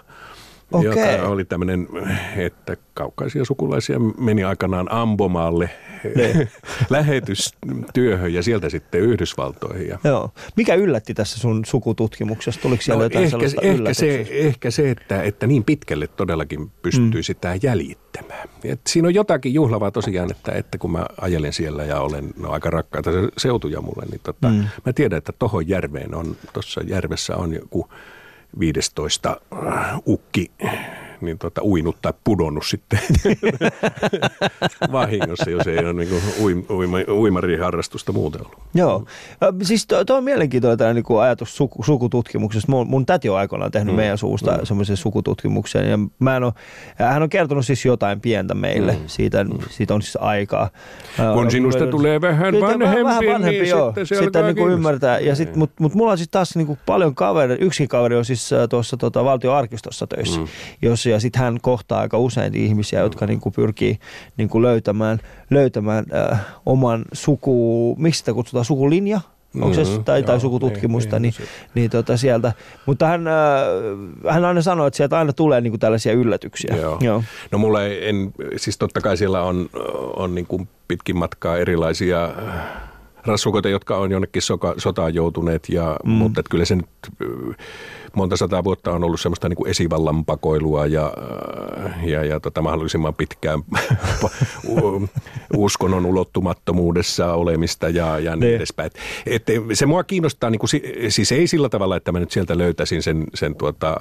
Okei. 0.73 1.14
joka 1.14 1.28
oli 1.28 1.44
tämmöinen, 1.44 1.88
että 2.37 2.76
kaukaisia 2.94 3.44
sukulaisia 3.44 3.99
meni 3.99 4.44
aikanaan 4.44 4.92
Ambomaalle 4.92 5.70
Niin. 6.14 6.49
lähetystyöhön 6.90 8.35
ja 8.35 8.42
sieltä 8.42 8.68
sitten 8.68 9.00
Yhdysvaltoihin. 9.00 9.88
Ja 9.88 9.99
Joo. 10.04 10.30
Mikä 10.56 10.75
yllätti 10.75 11.14
tässä 11.14 11.38
sun 11.38 11.64
sukututkimuksessa? 11.64 12.61
Tuliko 12.61 12.82
siellä 12.82 12.99
No, 12.99 13.04
jotain 13.04 13.25
ehkä, 13.25 13.30
sellaista 13.30 13.61
ehkä, 13.66 13.94
se, 13.94 14.26
ehkä 14.30 14.70
se, 14.70 14.90
että, 14.90 15.23
että 15.23 15.46
niin 15.46 15.64
pitkälle 15.64 16.06
todellakin 16.06 16.70
pystyy 16.82 17.20
mm. 17.20 17.23
sitä 17.23 17.54
jäljittämään. 17.62 18.49
Et 18.64 18.80
siinä 18.87 19.08
on 19.08 19.14
jotakin 19.14 19.54
juhlavaa 19.54 19.90
tosiaan, 19.90 20.30
että, 20.30 20.52
että 20.52 20.78
kun 20.78 20.92
mä 20.92 21.06
ajelen 21.20 21.52
siellä 21.52 21.85
ja 21.85 22.00
olen 22.00 22.30
no, 22.37 22.50
aika 22.50 22.70
rakkaita 22.70 23.12
se- 23.12 23.28
seutuja 23.38 23.80
mulle, 23.80 24.06
niin 24.11 24.20
tota, 24.23 24.49
mm. 24.49 24.64
mä 24.87 24.92
tiedän, 24.92 25.18
että 25.18 25.32
tohon 25.38 25.68
järveen 25.68 26.14
on, 26.14 26.37
tuossa 26.52 26.80
järvessä 26.87 27.37
on 27.37 27.54
joku 27.54 27.88
15 28.58 29.26
äh, 29.26 30.00
ukki 30.06 30.50
niin 31.20 31.38
tota, 31.38 31.64
uinut 31.64 31.96
tai 32.02 32.12
pudonnut 32.25 32.66
sitten 32.66 32.99
vahingossa, 34.92 35.50
jos 35.50 35.66
ei 35.66 35.78
ole 35.78 35.92
niin 35.92 36.08
kuin 36.08 36.23
uima, 36.70 36.96
uimariharrastusta 37.08 38.12
muuten 38.12 38.40
ollut. 38.40 38.58
Joo. 38.75 39.04
Siis 39.62 39.87
tuo 39.87 40.16
on 40.16 40.25
mielenkiintoinen 40.25 40.78
tämä 40.78 40.94
niinku 40.94 41.18
ajatus 41.18 41.56
suku, 41.56 41.82
sukututkimuksesta. 41.82 42.73
Mun, 42.73 42.88
mun 42.88 43.06
täti 43.06 43.28
on 43.28 43.38
aikoinaan 43.38 43.70
tehnyt 43.70 43.94
mm. 43.94 43.96
meidän 43.96 44.18
suusta 44.18 44.52
mm. 44.52 44.66
semmoisen 44.66 44.96
sukututkimuksen. 44.96 45.90
Ja 45.90 45.99
mä 46.18 46.37
en 46.37 46.44
ole, 46.44 46.52
hän 46.96 47.23
on 47.23 47.28
kertonut 47.28 47.66
siis 47.66 47.85
jotain 47.85 48.20
pientä 48.20 48.54
meille. 48.54 48.92
Mm. 48.92 48.99
Siitä, 49.06 49.46
siitä 49.70 49.94
on 49.94 50.02
siis 50.02 50.18
aikaa. 50.20 50.70
Kun 51.35 51.50
sinusta 51.50 51.85
ö, 51.85 51.90
tulee 51.90 52.20
vähän 52.20 52.61
vanhempi, 52.61 52.85
vähän 52.85 53.04
vanhempi 53.04 53.61
niin 53.61 53.68
joo. 53.68 53.87
sitten 53.87 54.06
se 54.06 54.16
sitten 54.16 54.44
niinku 54.44 54.61
kiinnostaa. 54.61 54.75
ymmärtää. 54.75 55.20
Ja 55.20 55.37
sit, 55.37 55.56
mut, 55.56 55.70
mut 55.80 55.94
mulla 55.94 56.12
on 56.12 56.18
siis 56.18 56.28
taas 56.28 56.56
niinku 56.56 56.78
paljon 56.87 57.14
kaveri, 57.14 57.56
yksi 57.61 57.87
kaveri 57.87 58.16
on 58.16 58.25
siis 58.25 58.50
tuossa 58.70 58.96
tota, 58.96 59.25
valtioarkistossa 59.25 60.06
töissä, 60.06 60.40
mm. 60.40 60.46
jos, 60.82 61.05
ja 61.10 61.20
sitten 61.20 61.42
hän 61.42 61.58
kohtaa 61.62 62.00
aika 62.00 62.18
usein 62.18 62.54
ihmisiä, 62.54 63.00
jotka 63.00 63.26
niinku 63.26 63.50
pyrkii 63.50 63.98
niinku 64.36 64.62
löytämään, 64.62 65.18
löytämään 65.50 66.04
äh, 66.32 66.40
oman 66.66 67.04
suku, 67.12 67.96
miksi 67.98 68.18
sitä 68.18 68.32
kutsutaan, 68.32 68.64
sukulinja? 68.64 69.20
Onko 69.60 69.75
se, 69.75 69.84
Mhm, 69.84 70.04
tai, 70.04 70.22
tai 70.22 70.40
sukututkimusta, 70.40 71.18
niin, 71.18 71.34
niin, 71.38 71.48
niin, 71.48 71.48
niin 71.75 71.90
tota 71.90 72.16
sieltä. 72.16 72.52
Mutta 72.86 73.06
hän, 73.06 73.26
äh, 73.26 74.34
hän 74.34 74.44
aina 74.44 74.62
sanoo, 74.62 74.86
että 74.86 74.96
sieltä 74.96 75.18
aina 75.18 75.32
tulee 75.32 75.60
niinku 75.60 75.78
tällaisia 75.78 76.12
yllätyksiä. 76.12 76.76
Joo. 76.76 76.98
Joo. 77.00 77.22
No 77.50 77.58
mulla 77.58 77.84
ei, 77.84 78.08
en, 78.08 78.32
siis 78.56 78.78
totta 78.78 79.00
kai 79.00 79.16
siellä 79.16 79.42
on, 79.42 79.68
on 80.16 80.34
niin 80.34 80.46
kuin 80.46 80.68
pitkin 80.88 81.16
matkaa 81.16 81.56
erilaisia 81.56 82.25
äh, 82.25 82.64
rassukoita, 83.26 83.68
jotka 83.68 83.97
on 83.97 84.11
jonnekin 84.11 84.42
soka, 84.42 84.75
sotaan 84.78 85.14
joutuneet, 85.14 85.68
ja, 85.68 85.97
mm. 86.04 86.11
mutta 86.11 86.42
kyllä 86.50 86.64
se 86.64 86.76
nyt 86.76 86.87
monta 88.16 88.37
sataa 88.37 88.64
vuotta 88.64 88.92
on 88.92 89.04
ollut 89.04 89.21
semmoista 89.21 89.49
niin 89.49 89.56
kuin 89.56 89.71
esivallan 89.71 90.25
pakoilua 90.25 90.87
ja, 90.87 91.12
ja, 92.04 92.25
ja 92.25 92.40
tota, 92.40 92.62
mahdollisimman 92.62 93.14
pitkään 93.14 93.61
uskonnon 95.56 96.06
ulottumattomuudessa 96.06 97.33
olemista 97.35 97.88
ja, 97.88 98.18
ja 98.18 98.30
niin 98.37 98.40
Niin. 98.40 98.56
edespäin. 98.56 98.90
Et, 99.26 99.50
et, 99.50 99.62
se 99.73 99.87
mua 99.87 100.04
kiinnostaa, 100.04 100.50
niin 100.50 100.59
kuin, 100.59 100.71
si- 100.71 100.95
siis 101.09 101.33
ei 101.33 101.47
sillä 101.47 101.68
tavalla, 101.68 101.97
että 101.97 102.12
mä 102.12 102.21
nyt 102.21 102.30
sieltä 102.30 102.59
löytäisin 102.59 103.02
sen, 103.02 103.25
sen 103.35 103.54
tuota, 103.54 103.97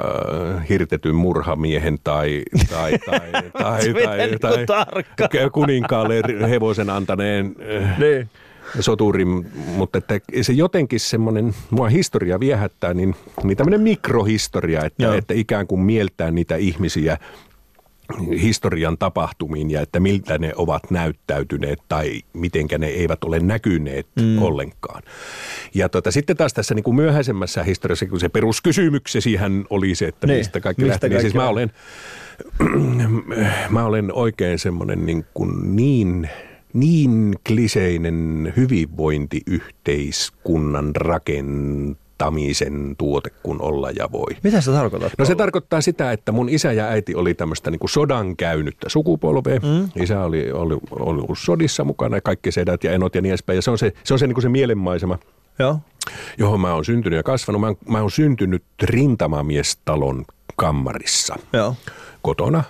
hirtetyn 0.69 1.15
murhamiehen 1.15 1.97
tai, 2.03 2.43
tai, 2.69 2.99
tai, 3.05 3.19
tai, 3.63 3.93
tai, 4.03 4.17
niinku 4.17 4.39
tai, 4.39 4.65
tarkkaan. 4.65 5.29
tai 5.29 5.49
kuninkaalle 5.51 6.21
hevosen 6.49 6.89
antaneen 6.89 7.55
Niin. 7.97 8.29
Soturin, 8.79 9.51
mutta 9.75 9.97
että 9.97 10.19
se 10.41 10.53
jotenkin 10.53 10.99
semmoinen, 10.99 11.55
mua 11.69 11.89
historia 11.89 12.39
viehättää, 12.39 12.93
niin, 12.93 13.15
niin 13.43 13.57
tämmöinen 13.57 13.81
mikrohistoria, 13.81 14.85
että, 14.85 15.03
Joo. 15.03 15.13
että 15.13 15.33
ikään 15.33 15.67
kuin 15.67 15.81
mieltää 15.81 16.31
niitä 16.31 16.55
ihmisiä 16.55 17.17
historian 18.41 18.97
tapahtumiin 18.97 19.71
ja 19.71 19.81
että 19.81 19.99
miltä 19.99 20.37
ne 20.37 20.53
ovat 20.55 20.91
näyttäytyneet 20.91 21.79
tai 21.87 22.21
mitenkä 22.33 22.77
ne 22.77 22.87
eivät 22.87 23.23
ole 23.23 23.39
näkyneet 23.39 24.07
mm. 24.21 24.41
ollenkaan. 24.41 25.03
Ja 25.73 25.89
tota, 25.89 26.11
sitten 26.11 26.37
taas 26.37 26.53
tässä 26.53 26.75
niin 26.75 26.83
kuin 26.83 26.95
myöhäisemmässä 26.95 27.63
historiassa, 27.63 28.05
kun 28.05 28.19
se 28.19 28.29
peruskysymyksesi 28.29 29.35
hän 29.35 29.65
oli 29.69 29.95
se, 29.95 30.07
että 30.07 30.27
niin, 30.27 30.37
mistä 30.37 30.59
kaikki 30.59 30.81
mistä 30.81 30.93
lähti, 30.93 31.09
niin 31.09 31.21
siis 31.21 31.33
mä 31.33 31.49
olen, 31.49 31.71
mä 33.69 33.85
olen 33.85 34.13
oikein 34.13 34.59
semmoinen 34.59 35.05
niin, 35.05 35.25
kuin 35.33 35.75
niin 35.75 36.29
niin 36.75 37.35
kliseinen 37.47 38.53
hyvinvointiyhteiskunnan 38.57 40.95
rakent 40.95 41.97
tamisen 42.17 42.95
tuote 42.97 43.29
kuin 43.43 43.61
olla 43.61 43.91
ja 43.91 44.11
voi. 44.11 44.35
Mitä 44.43 44.61
se 44.61 44.71
tarkoittaa? 44.71 45.09
No 45.17 45.25
se 45.25 45.35
tarkoittaa 45.35 45.81
sitä, 45.81 46.11
että 46.11 46.31
mun 46.31 46.49
isä 46.49 46.71
ja 46.71 46.87
äiti 46.87 47.15
oli 47.15 47.33
tämmöistä 47.33 47.71
niin 47.71 47.89
sodan 47.89 48.35
käynyttä 48.35 48.89
sukupolvea. 48.89 49.59
Mm. 49.59 49.89
Isä 50.03 50.23
oli, 50.23 50.51
oli, 50.51 50.73
oli 50.73 51.21
ollut 51.21 51.39
sodissa 51.39 51.83
mukana 51.83 52.17
ja 52.17 52.21
kaikki 52.21 52.51
sedät 52.51 52.83
ja 52.83 52.91
enot 52.91 53.15
ja 53.15 53.21
niin 53.21 53.31
edespäin. 53.31 53.55
Ja 53.55 53.61
se 53.61 53.71
on 53.71 53.77
se, 53.77 53.93
se, 54.03 54.13
on 54.13 54.19
se, 54.19 54.27
niin 54.27 54.35
kuin 54.35 54.43
se 54.43 54.49
mielenmaisema. 54.49 55.17
Joo. 55.59 55.79
johon 56.37 56.61
mä 56.61 56.73
oon 56.73 56.85
syntynyt 56.85 57.17
ja 57.17 57.23
kasvanut. 57.23 57.61
Mä, 57.61 57.73
mä 57.89 58.01
oon 58.01 58.11
syntynyt 58.11 58.63
rintamamiestalon 58.83 60.25
kammarissa. 60.55 61.35
Joo 61.53 61.75
kotona. 62.25 62.63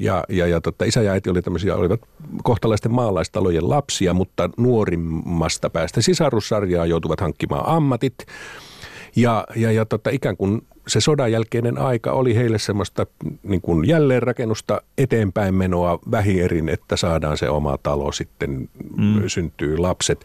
Ja, 0.00 0.24
ja, 0.28 0.46
ja 0.46 0.60
totta, 0.60 0.84
isä 0.84 1.02
ja 1.02 1.12
äiti 1.12 1.30
oli 1.30 1.42
tämmöisiä, 1.42 1.76
olivat 1.76 2.00
kohtalaisten 2.42 2.92
maalaistalojen 2.92 3.70
lapsia, 3.70 4.14
mutta 4.14 4.50
nuorimmasta 4.56 5.70
päästä 5.70 6.00
sisarussarjaa 6.00 6.86
joutuvat 6.86 7.20
hankkimaan 7.20 7.66
ammatit. 7.66 8.14
Ja, 9.16 9.44
ja, 9.56 9.72
ja 9.72 9.84
tota, 9.86 10.10
ikään 10.10 10.36
kuin 10.36 10.62
se 10.88 11.00
sodan 11.00 11.32
jälkeinen 11.32 11.78
aika 11.78 12.12
oli 12.12 12.36
heille 12.36 12.58
semmoista 12.58 13.06
niin 13.42 13.60
kuin 13.60 13.88
jälleenrakennusta 13.88 14.82
eteenpäin 14.98 15.54
menoa 15.54 15.98
vähierin, 16.10 16.68
että 16.68 16.96
saadaan 16.96 17.38
se 17.38 17.48
oma 17.48 17.78
talo 17.82 18.12
sitten, 18.12 18.68
mm. 18.96 19.22
syntyy 19.26 19.78
lapset. 19.78 20.24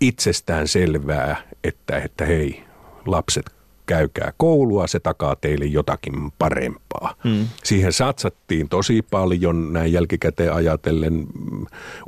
Itsestään 0.00 0.68
selvää, 0.68 1.36
että, 1.64 1.98
että 1.98 2.24
hei, 2.24 2.62
lapset 3.06 3.57
käykää 3.88 4.32
koulua, 4.36 4.86
se 4.86 5.00
takaa 5.00 5.36
teille 5.36 5.64
jotakin 5.64 6.14
parempaa. 6.38 7.14
Mm. 7.24 7.46
Siihen 7.64 7.92
satsattiin 7.92 8.68
tosi 8.68 9.02
paljon 9.10 9.72
näin 9.72 9.92
jälkikäteen 9.92 10.52
ajatellen 10.52 11.26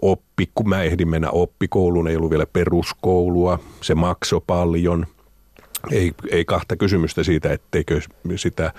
oppi, 0.02 0.50
kun 0.54 0.68
mä 0.68 0.82
ehdin 0.82 1.08
mennä 1.08 1.30
oppikouluun, 1.30 2.08
ei 2.08 2.16
ollut 2.16 2.30
vielä 2.30 2.46
peruskoulua, 2.46 3.58
se 3.80 3.94
maksoi 3.94 4.40
paljon. 4.46 5.06
Ei, 5.90 6.12
ei 6.30 6.44
kahta 6.44 6.76
kysymystä 6.76 7.24
siitä, 7.24 7.52
etteikö 7.52 8.00
sitä 8.36 8.72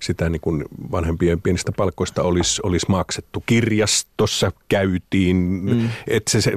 sitä 0.00 0.28
niin 0.28 0.40
kuin 0.40 0.64
vanhempien 0.92 1.42
pienistä 1.42 1.72
palkoista 1.72 2.22
olisi, 2.22 2.60
olisi 2.64 2.86
maksettu. 2.88 3.42
Kirjastossa 3.46 4.52
käytiin, 4.68 5.36
mm. 5.36 5.90
että 6.06 6.30
se, 6.30 6.40
se, 6.40 6.52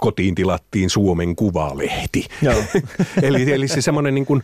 kotiin 0.00 0.34
tilattiin 0.34 0.90
Suomen 0.90 1.36
Kuvalehti. 1.36 2.26
eli, 3.22 3.52
eli 3.52 3.68
se 3.68 3.80
semmoinen 3.80 4.14
niin 4.14 4.26
kuin, 4.26 4.42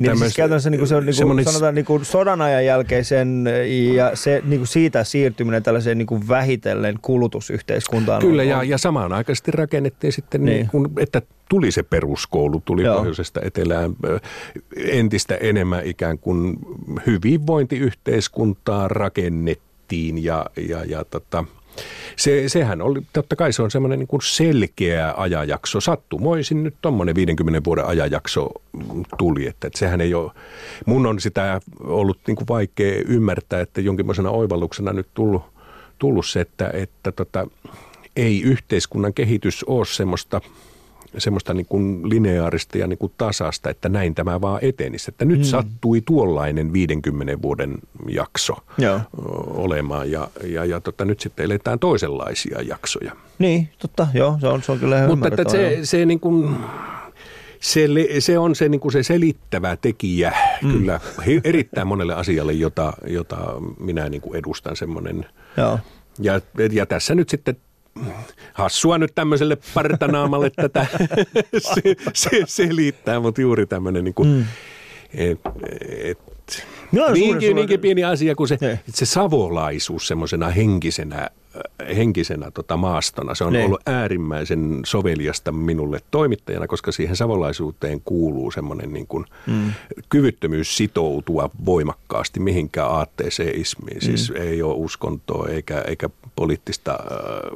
niin 0.00 0.18
siis 0.18 0.36
käytännössä 0.36 0.70
niin 0.70 0.78
kuin 0.78 0.88
se 0.88 0.94
on 0.94 1.06
niin 1.06 1.16
kuin, 1.22 1.44
sanotaan 1.44 1.74
niin 1.74 1.84
kuin 1.84 2.04
sodan 2.04 2.42
ajan 2.42 2.64
jälkeisen 2.64 3.44
ja 3.94 4.10
se, 4.14 4.42
niin 4.44 4.60
kuin 4.60 4.68
siitä 4.68 5.04
siirtyminen 5.04 5.62
tällaiseen 5.62 5.98
niin 5.98 6.06
kuin 6.06 6.28
vähitellen 6.28 6.98
kulutusyhteiskuntaan. 7.02 8.20
Kyllä 8.20 8.42
on, 8.42 8.48
ja, 8.48 8.62
ja 8.62 8.78
samaan 8.78 9.12
aikaisesti 9.12 9.50
rakennettiin 9.50 10.12
sitten, 10.12 10.44
niin. 10.44 10.56
Niin 10.56 10.68
kuin, 10.68 10.88
että 10.98 11.22
tuli 11.48 11.70
se 11.70 11.82
peruskoulu, 11.82 12.62
tuli 12.64 12.82
Joo. 12.82 12.96
pohjoisesta 12.96 13.40
etelään 13.44 13.96
entistä 14.76 15.34
enemmän 15.34 15.86
ikään 15.86 16.18
kuin 16.18 16.58
hyvinvointiyhteiskuntaa 17.06 18.88
rakennettiin 18.88 20.24
ja, 20.24 20.46
ja, 20.68 20.84
ja 20.84 21.04
tota, 21.04 21.44
se, 22.16 22.48
sehän 22.48 22.82
oli, 22.82 23.00
totta 23.12 23.36
kai 23.36 23.52
se 23.52 23.62
on 23.62 23.70
semmoinen 23.70 23.98
niin 23.98 24.06
kuin 24.06 24.22
selkeä 24.22 25.14
ajanjakso. 25.16 25.80
Sattumoisin 25.80 26.62
nyt 26.62 26.74
tuommoinen 26.82 27.14
50 27.14 27.64
vuoden 27.64 27.86
ajanjakso 27.86 28.50
tuli, 29.18 29.46
että, 29.46 29.66
että 29.66 29.78
sehän 29.78 30.00
ei 30.00 30.14
ole, 30.14 30.32
mun 30.86 31.06
on 31.06 31.20
sitä 31.20 31.60
ollut 31.80 32.18
niin 32.26 32.36
kuin 32.36 32.48
vaikea 32.48 33.02
ymmärtää, 33.08 33.60
että 33.60 33.80
jonkinlaisena 33.80 34.30
oivalluksena 34.30 34.92
nyt 34.92 35.08
tullut, 35.14 35.42
tullut 35.98 36.26
se, 36.26 36.40
että, 36.40 36.70
että 36.72 37.12
tota, 37.12 37.46
ei 38.16 38.42
yhteiskunnan 38.42 39.14
kehitys 39.14 39.64
ole 39.64 39.84
semmoista– 39.86 40.40
semmoista 41.18 41.54
niin 41.54 41.66
kuin 41.66 42.10
lineaarista 42.10 42.78
ja 42.78 42.86
niin 42.86 42.98
kuin 42.98 43.12
tasasta, 43.18 43.70
että 43.70 43.88
näin 43.88 44.14
tämä 44.14 44.40
vaan 44.40 44.58
etenisi. 44.62 45.10
Että 45.10 45.24
nyt 45.24 45.38
hmm. 45.38 45.44
sattui 45.44 46.00
tuollainen 46.00 46.72
50 46.72 47.42
vuoden 47.42 47.74
jakso 48.08 48.54
Joo. 48.78 49.00
olemaan 49.46 50.10
ja, 50.10 50.28
ja, 50.44 50.64
ja 50.64 50.80
tota, 50.80 51.04
nyt 51.04 51.20
sitten 51.20 51.44
eletään 51.44 51.78
toisenlaisia 51.78 52.62
jaksoja. 52.62 53.16
Niin, 53.38 53.68
totta, 53.78 54.06
joo, 54.14 54.38
se 54.40 54.46
on, 54.46 54.62
se 54.62 54.72
on 54.72 54.78
kyllä 54.78 55.06
Mutta 55.06 55.28
että 55.28 55.44
se, 55.48 55.78
se, 55.82 56.06
niin 56.06 56.20
kuin, 56.20 56.56
se, 57.60 57.88
se 58.18 58.38
on 58.38 58.54
se, 58.54 58.68
niin 58.68 58.80
kuin 58.80 58.92
se 58.92 59.02
selittävä 59.02 59.76
tekijä 59.76 60.32
mm. 60.62 60.72
kyllä 60.72 61.00
erittäin 61.44 61.86
monelle 61.86 62.14
asialle, 62.14 62.52
jota, 62.52 62.92
jota 63.06 63.36
minä 63.80 64.08
niin 64.08 64.22
kuin 64.22 64.36
edustan 64.36 64.76
semmoinen. 64.76 65.26
Joo. 65.56 65.78
Ja, 66.20 66.40
ja 66.72 66.86
tässä 66.86 67.14
nyt 67.14 67.28
sitten 67.28 67.56
hassua 68.52 68.98
nyt 68.98 69.14
tämmöiselle 69.14 69.58
partanaamalle 69.74 70.50
tätä 70.50 70.86
se, 71.74 71.96
se, 72.14 72.42
selittää, 72.46 73.20
mutta 73.20 73.40
juuri 73.40 73.66
tämmöinen 73.66 74.04
niin 74.04 74.14
kuin, 74.14 74.28
mm. 74.28 74.44
et, 75.14 75.40
et, 76.04 76.66
niinkin, 77.12 77.56
niinkin 77.56 77.80
pieni 77.80 78.04
asia 78.04 78.34
kuin 78.34 78.48
se, 78.48 78.58
se 78.88 79.06
savolaisuus 79.06 80.08
semmoisena 80.08 80.48
henkisenä 80.48 81.30
henkisenä 81.96 82.50
tota 82.50 82.76
maastona. 82.76 83.34
Se 83.34 83.44
on 83.44 83.52
ne. 83.52 83.58
Niin. 83.58 83.66
ollut 83.66 83.80
äärimmäisen 83.86 84.80
soveliasta 84.84 85.52
minulle 85.52 86.00
toimittajana, 86.10 86.66
koska 86.66 86.92
siihen 86.92 87.16
savolaisuuteen 87.16 88.00
kuuluu 88.04 88.50
semmoinen 88.50 88.92
niin 88.92 89.06
kuin 89.06 89.24
mm. 89.46 89.72
kyvyttömyys 90.08 90.76
sitoutua 90.76 91.50
voimakkaasti 91.64 92.40
mihinkään 92.40 92.90
aatteeseen 92.90 93.60
ismiin. 93.60 93.96
Mm. 93.96 94.00
Siis 94.00 94.30
ei 94.30 94.62
ole 94.62 94.74
uskontoa 94.74 95.48
eikä, 95.48 95.80
eikä 95.80 96.10
poliittista 96.36 96.98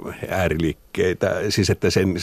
äh, 0.07 0.17
ääriliikkeitä. 0.29 1.35
Siis 1.49 1.71
että 1.71 1.91
sen, 1.91 2.15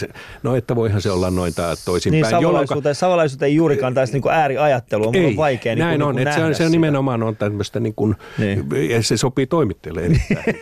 no 0.43 0.55
että 0.55 0.75
voihan 0.75 1.01
se 1.01 1.11
olla 1.11 1.31
noin 1.31 1.53
toisinpäin. 1.85 2.21
Niin, 2.21 2.29
savolaisuuteen, 2.29 2.95
savolaisuuteen 2.95 3.49
ei 3.49 3.55
juurikaan 3.55 3.93
taisi 3.93 4.13
niin 4.13 4.31
ääriajattelua, 4.31 5.11
ei, 5.13 5.25
on 5.25 5.35
vaikea 5.35 5.75
niin 5.75 5.79
näin 5.79 5.99
niin 5.99 6.07
on, 6.07 6.19
että 6.19 6.35
se, 6.35 6.43
on, 6.43 6.55
se 6.55 6.65
on 6.65 6.71
nimenomaan 6.71 7.23
on 7.23 7.35
tämmöistä 7.35 7.79
niin 7.79 7.93
kuin, 7.95 8.15
niin. 8.37 8.65
ja 8.89 9.03
se 9.03 9.17
sopii 9.17 9.47
toimittajalle 9.47 10.01
erittäin. 10.01 10.45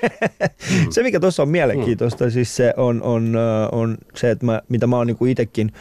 mm. 0.71 0.87
Se 0.89 1.03
mikä 1.09 1.19
tuossa 1.19 1.43
on 1.43 1.49
mielenkiintoista, 1.49 2.25
mm. 2.25 2.31
siis 2.31 2.55
se 2.55 2.73
on, 2.77 3.03
on, 3.03 3.37
on 3.71 3.97
se, 4.15 4.31
että 4.31 4.45
mä, 4.45 4.61
mitä 4.69 4.87
mä 4.87 4.97
oon 4.97 5.07
niin 5.07 5.27
itsekin, 5.27 5.71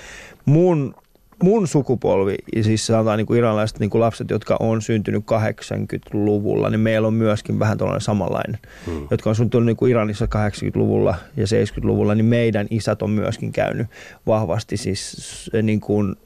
mun 0.44 0.94
mun 1.42 1.68
sukupolvi, 1.68 2.34
siis 2.62 2.86
sanotaan 2.86 3.18
niin 3.18 3.26
kuin 3.26 3.38
iranilaiset 3.38 3.78
niin 3.78 3.90
kuin 3.90 4.00
lapset, 4.00 4.30
jotka 4.30 4.56
on 4.60 4.82
syntynyt 4.82 5.24
80-luvulla, 5.24 6.70
niin 6.70 6.80
meillä 6.80 7.08
on 7.08 7.14
myöskin 7.14 7.58
vähän 7.58 7.78
tuollainen 7.78 8.00
samanlainen, 8.00 8.58
hmm. 8.86 9.06
jotka 9.10 9.30
on 9.30 9.36
syntynyt 9.36 9.66
niin 9.66 9.76
kuin 9.76 9.90
Iranissa 9.90 10.24
80-luvulla 10.24 11.14
ja 11.36 11.44
70-luvulla, 11.44 12.14
niin 12.14 12.24
meidän 12.24 12.66
isät 12.70 13.02
on 13.02 13.10
myöskin 13.10 13.52
käynyt 13.52 13.86
vahvasti 14.26 14.76
siis 14.76 15.50
niin 15.62 15.80
kuin 15.80 16.16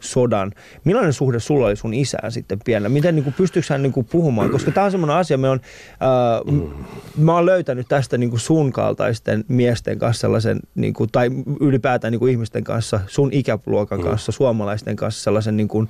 sodan. 0.00 0.52
Millainen 0.84 1.12
suhde 1.12 1.40
sulla 1.40 1.66
oli 1.66 1.76
sun 1.76 1.94
isään 1.94 2.32
sitten 2.32 2.58
pienellä? 2.64 2.88
Miten 2.88 3.14
niin 3.14 3.24
kuin, 3.24 3.34
pystyykö 3.34 3.66
hän 3.70 3.82
niin 3.82 3.92
kuin, 3.92 4.06
puhumaan? 4.06 4.50
Koska 4.50 4.70
tämä 4.70 4.84
on 4.84 4.90
semmoinen 4.90 5.16
asia, 5.16 5.38
me 5.38 5.48
on, 5.48 5.60
äh, 5.90 6.54
mm. 6.54 6.70
mä 7.16 7.34
oon 7.34 7.46
löytänyt 7.46 7.88
tästä 7.88 8.18
niin 8.18 8.30
kuin 8.30 8.40
sun 8.40 8.72
kaltaisten 8.72 9.44
miesten 9.48 9.98
kanssa 9.98 10.20
sellaisen, 10.20 10.60
niin 10.74 10.94
kuin, 10.94 11.10
tai 11.12 11.30
ylipäätään 11.60 12.12
niin 12.12 12.18
kuin 12.18 12.32
ihmisten 12.32 12.64
kanssa, 12.64 13.00
sun 13.06 13.28
ikäluokan 13.32 13.98
mm. 13.98 14.04
kanssa, 14.04 14.32
suomalaisten 14.32 14.96
kanssa 14.96 15.22
sellaisen 15.22 15.56
niin 15.56 15.68
kuin, 15.68 15.88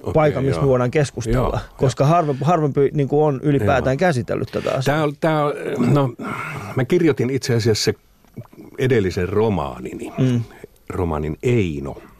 okay, 0.00 0.12
paikan, 0.12 0.44
missä 0.44 0.60
me 0.60 0.68
voidaan 0.68 0.90
keskustella, 0.90 1.38
joo, 1.38 1.76
koska 1.76 2.06
harvempi, 2.06 2.44
harvempi 2.44 2.90
niin 2.94 3.08
kuin 3.08 3.24
on 3.24 3.40
ylipäätään 3.42 3.94
joo. 3.94 3.98
käsitellyt 3.98 4.48
tätä 4.52 4.70
asiaa. 4.70 4.98
Tämä, 4.98 5.12
tämä, 5.20 5.92
no, 5.92 6.14
mä 6.76 6.84
kirjoitin 6.84 7.30
itse 7.30 7.54
asiassa 7.54 7.92
edellisen 8.78 9.28
romaanini, 9.28 10.12
mm. 10.18 10.40
romaanin 10.88 11.36
Eino– 11.42 11.96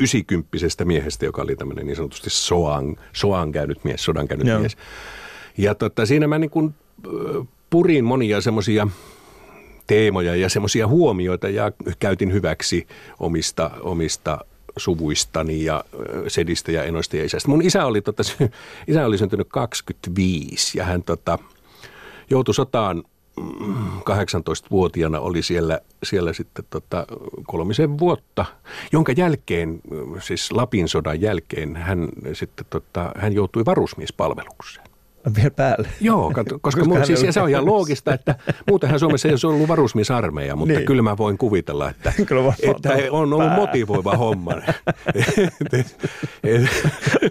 ysikymppisestä 0.00 0.84
miehestä, 0.84 1.24
joka 1.24 1.42
oli 1.42 1.56
tämmöinen 1.56 1.86
niin 1.86 1.96
sanotusti 1.96 2.30
soan, 2.30 2.96
soan 3.12 3.52
käynyt 3.52 3.84
mies, 3.84 4.04
sodan 4.04 4.28
käynyt 4.28 4.46
Joo. 4.46 4.58
mies. 4.58 4.76
Ja 5.58 5.74
tota, 5.74 6.06
siinä 6.06 6.26
mä 6.26 6.38
niin 6.38 6.50
kuin 6.50 6.74
purin 7.70 8.04
monia 8.04 8.40
semmoisia 8.40 8.88
teemoja 9.86 10.36
ja 10.36 10.48
semmoisia 10.48 10.88
huomioita 10.88 11.48
ja 11.48 11.72
käytin 11.98 12.32
hyväksi 12.32 12.86
omista, 13.20 13.70
omista 13.80 14.38
suvuistani 14.76 15.64
ja 15.64 15.84
sedistä 16.28 16.72
ja 16.72 16.84
enoista 16.84 17.16
ja 17.16 17.24
isästä. 17.24 17.48
Mun 17.48 17.62
isä 17.62 17.86
oli, 17.86 18.02
tota, 18.02 18.22
isä 18.88 19.06
oli 19.06 19.18
syntynyt 19.18 19.48
25 19.50 20.78
ja 20.78 20.84
hän 20.84 21.02
tota, 21.02 21.38
joutui 22.30 22.54
sotaan 22.54 23.04
18-vuotiaana 23.40 25.20
oli 25.20 25.42
siellä, 25.42 25.80
siellä 26.02 26.32
sitten 26.32 26.64
tota 26.70 27.06
kolmisen 27.46 27.98
vuotta, 27.98 28.44
jonka 28.92 29.12
jälkeen, 29.12 29.80
siis 30.20 30.52
Lapin 30.52 30.88
sodan 30.88 31.20
jälkeen, 31.20 31.76
hän, 31.76 32.08
sitten 32.32 32.66
tota, 32.70 33.12
hän 33.16 33.32
joutui 33.32 33.64
varusmiespalvelukseen. 33.64 34.91
Vielä 35.36 35.50
päälle. 35.50 35.88
Joo, 36.00 36.30
kato, 36.30 36.44
koska 36.44 36.60
Koska 36.80 36.84
mun, 36.84 37.06
siis, 37.06 37.22
ja 37.22 37.32
se 37.32 37.40
on 37.40 37.48
ihan 37.50 37.66
loogista, 37.66 38.14
että 38.14 38.34
muutenhan 38.70 38.98
Suomessa 39.00 39.28
ei 39.28 39.32
olisi 39.32 39.46
ollut 39.46 39.68
varusmiesarmeija, 39.68 40.56
mutta 40.56 40.74
Niin. 40.74 40.86
kyllä 40.86 41.02
mä 41.02 41.16
voin 41.16 41.38
kuvitella, 41.38 41.90
että, 41.90 42.12
Kyllä 42.26 42.54
että 42.62 42.90
on 43.10 43.32
ollut 43.32 43.52
motivoiva 43.56 44.16
homma. 44.16 44.52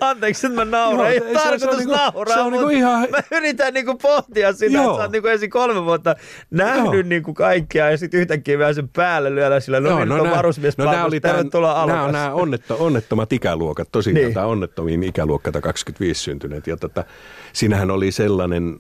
Anteeksi, 0.01 0.47
että 0.47 0.65
mä 0.65 0.77
nauran. 0.77 0.97
Joo, 0.99 1.06
Ei 1.06 1.19
se- 1.19 1.25
se 1.25 1.32
on 1.32 1.43
tarkoitus 1.43 1.77
niinku- 1.77 1.95
nauraa, 1.95 2.34
se 2.36 2.39
on 2.41 2.51
niinku 2.51 2.65
mutta 2.65 2.77
ihan- 2.77 3.08
mä 3.12 3.17
yritän 3.38 3.73
niinku 3.73 3.95
pohtia 3.97 4.54
sitä, 4.54 4.73
Joo. 4.73 4.84
että 4.86 4.95
sä 4.97 5.01
oot 5.01 5.12
niinku 5.12 5.27
ensin 5.27 5.49
kolme 5.49 5.86
vuotta 5.86 6.15
nähnyt 6.51 6.93
Joo. 6.93 7.04
niinku 7.04 7.34
kaikkia 7.34 7.91
ja 7.91 7.97
sitten 7.97 8.19
yhtäkkiä 8.19 8.58
vielä 8.58 8.73
sen 8.73 8.89
päälle 8.89 9.36
lyödä 9.36 9.60
sillä, 9.60 9.80
no, 9.80 9.89
no, 9.89 10.06
no 10.17 10.23
nää- 10.23 10.36
varusmies 10.36 10.77
no, 10.77 10.86
nää 10.91 11.06
oli 11.06 11.19
tervetuloa 11.19 11.86
Nämä 11.86 12.04
on 12.04 12.12
nämä 12.12 12.34
onnetto, 12.34 12.75
onnettomat 12.80 13.34
ikäluokat, 13.34 13.88
tosiaan 13.91 14.15
Niin. 14.15 14.34
tämä 14.34 14.45
onnettomiin 14.45 15.04
ikäluokka 15.04 15.51
25 15.62 16.21
syntyneet. 16.23 16.67
Ja 16.67 16.77
tota, 16.77 17.04
siinähän 17.53 17.91
oli 17.91 18.11
sellainen, 18.11 18.77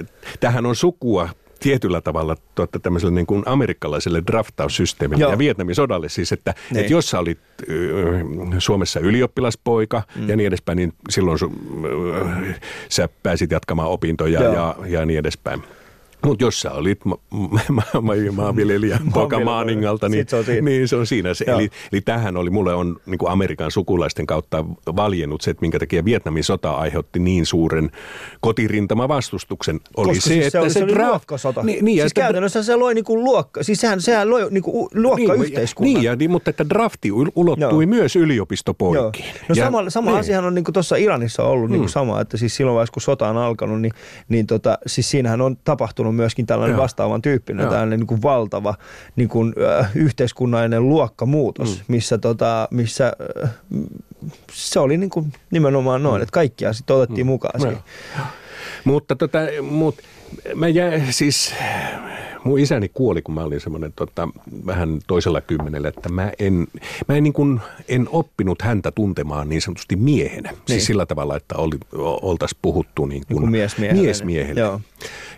äh, 0.00 0.06
tähän 0.40 0.66
on 0.66 0.76
sukua 0.76 1.28
tietyllä 1.60 2.00
tavalla 2.00 2.36
tuotta 2.54 2.78
tämmöiselle 2.78 3.14
niin 3.14 3.26
kuin 3.26 3.42
amerikkalaiselle 3.46 4.22
draftaussysteemille 4.26 5.22
Joo. 5.22 5.30
ja 5.30 5.38
Vietnamin 5.38 5.74
sodalle 5.74 6.08
siis, 6.08 6.32
että, 6.32 6.54
Niin. 6.70 6.80
että 6.80 6.92
jos 6.92 7.10
sä 7.10 7.18
olit 7.18 7.38
ö, 7.70 8.20
Suomessa 8.58 9.00
ylioppilaspoika 9.00 10.02
mm. 10.16 10.28
ja 10.28 10.36
niin 10.36 10.46
edespäin, 10.46 10.76
niin 10.76 10.92
silloin 11.10 11.38
su, 11.38 11.52
ö, 11.84 12.24
sä 12.88 13.08
pääsit 13.22 13.50
jatkamaan 13.50 13.88
opintoja 13.88 14.42
Joo. 14.42 14.54
ja, 14.54 14.76
ja 14.86 15.06
niin 15.06 15.18
edespäin. 15.18 15.62
Mutta 16.26 16.44
jos 16.44 16.60
sä 16.60 16.70
olit 16.72 17.04
ma- 17.04 17.18
ma- 17.30 17.60
ma- 18.02 18.12
maanviljelijä 18.42 18.98
poika 19.14 19.40
Maaningalta, 19.40 20.08
niin 20.08 20.24
se 20.28 20.36
on 20.36 20.44
siinä. 20.44 20.60
niin 20.60 20.88
se 20.88 20.96
on 20.96 21.06
siinä. 21.06 21.34
Se, 21.34 21.44
eli, 21.48 21.70
eli 21.92 22.00
tähän 22.00 22.36
oli 22.36 22.50
mulle 22.50 22.74
on 22.74 22.96
niin 23.06 23.18
kuin 23.18 23.30
Amerikan 23.32 23.70
sukulaisten 23.70 24.26
kautta 24.26 24.64
valjennut 24.96 25.40
se, 25.40 25.50
että 25.50 25.60
minkä 25.60 25.78
takia 25.78 26.04
Vietnamin 26.04 26.44
sota 26.44 26.70
aiheutti 26.70 27.18
niin 27.18 27.46
suuren 27.46 27.90
kotirintama 28.40 29.08
vastustuksen. 29.08 29.80
Oli 29.96 30.08
Koska 30.08 30.20
se, 30.20 30.28
siis 30.34 30.46
että 30.46 30.50
se 30.50 30.58
oli, 30.60 30.70
se 30.70 30.84
oli 30.84 30.92
dra- 30.92 31.08
luokkasota. 31.08 31.62
Niin, 31.62 31.84
niin, 31.84 31.96
siis 32.00 32.10
että- 32.12 32.20
käytännössä 32.20 32.62
se 32.62 32.76
loi 32.76 32.94
niinku 32.94 33.24
luokka, 33.24 33.62
siis 33.62 33.80
sehän, 33.80 34.00
sehän 34.00 34.30
loi 34.30 34.46
niinku 34.50 34.90
luokkayhteiskunnan. 34.94 35.94
Niin, 35.94 36.02
ja, 36.04 36.16
niin, 36.16 36.30
mutta 36.30 36.50
että 36.50 36.68
drafti 36.68 37.10
ul- 37.10 37.32
ulottui 37.34 37.84
Joo. 37.84 37.86
myös 37.86 38.16
Joo. 38.16 38.22
yliopistopoikiin. 38.24 39.24
No 39.48 39.54
Ja- 39.56 39.64
sama, 39.64 39.90
sama 39.90 40.10
niin. 40.10 40.20
asiahan 40.20 40.44
on 40.44 40.54
niin 40.54 40.64
tuossa 40.72 40.96
Iranissa 40.96 41.42
ollut 41.42 41.70
niin 41.70 41.88
sama, 41.88 42.20
että 42.20 42.36
siis 42.36 42.56
silloin 42.56 42.74
vaiheessa 42.74 42.92
kun 42.92 43.02
sota 43.02 43.28
on 43.28 43.36
alkanut, 43.36 43.80
niin, 43.80 43.92
niin 44.28 44.46
tota, 44.46 44.78
siis 44.86 45.10
siinähän 45.10 45.40
on 45.40 45.56
tapahtunut 45.64 46.07
myöskin 46.14 46.46
tällainen 46.46 46.74
Joo. 46.74 46.82
vastaavan 46.82 47.22
tyyppinen, 47.22 47.62
Joo. 47.62 47.70
tällainen 47.70 47.98
niin 48.00 48.06
kuin 48.06 48.22
valtava 48.22 48.74
niin 49.16 49.28
kuin, 49.28 49.54
äh, 49.80 49.90
yhteiskunnallinen 49.94 50.88
luokkamuutos, 50.88 51.78
mm. 51.78 51.84
missä, 51.88 52.18
tota, 52.18 52.68
missä 52.70 53.12
äh, 53.44 53.50
se 54.52 54.80
oli 54.80 54.96
niin 54.96 55.10
kuin 55.10 55.32
nimenomaan 55.50 56.02
noin, 56.02 56.22
että 56.22 56.32
kaikkia 56.32 56.72
sitten 56.72 56.96
otettiin 56.96 57.26
mm. 57.26 57.30
mukaan 57.30 57.60
siihen. 57.60 57.78
Joo. 58.16 58.26
Mutta 58.84 59.16
tota, 59.16 59.38
mut, 59.62 59.94
mä 60.54 60.68
jä, 60.68 61.00
siis, 61.10 61.54
mun 62.44 62.58
isäni 62.58 62.90
kuoli, 62.94 63.22
kun 63.22 63.34
mä 63.34 63.42
olin 63.42 63.60
semmoinen 63.60 63.92
tota, 63.96 64.28
vähän 64.66 64.98
toisella 65.06 65.40
kymmenellä, 65.40 65.88
että 65.88 66.08
mä 66.08 66.32
en, 66.38 66.66
mä 67.08 67.16
en, 67.16 67.22
niin 67.22 67.32
kuin, 67.32 67.60
en 67.88 68.08
oppinut 68.12 68.62
häntä 68.62 68.90
tuntemaan 68.90 69.48
niin 69.48 69.62
sanotusti 69.62 69.96
miehenä. 69.96 70.50
Niin. 70.50 70.60
Siis 70.66 70.86
sillä 70.86 71.06
tavalla, 71.06 71.36
että 71.36 71.54
oli, 71.56 71.76
oltaisiin 72.22 72.58
puhuttu 72.62 73.06
niin 73.06 73.22
kuin, 73.26 73.34
Niin 73.34 73.40
kuin 73.40 73.50
miesmiehelle. 73.50 74.02
miesmiehelle. 74.02 74.60
Joo. 74.60 74.80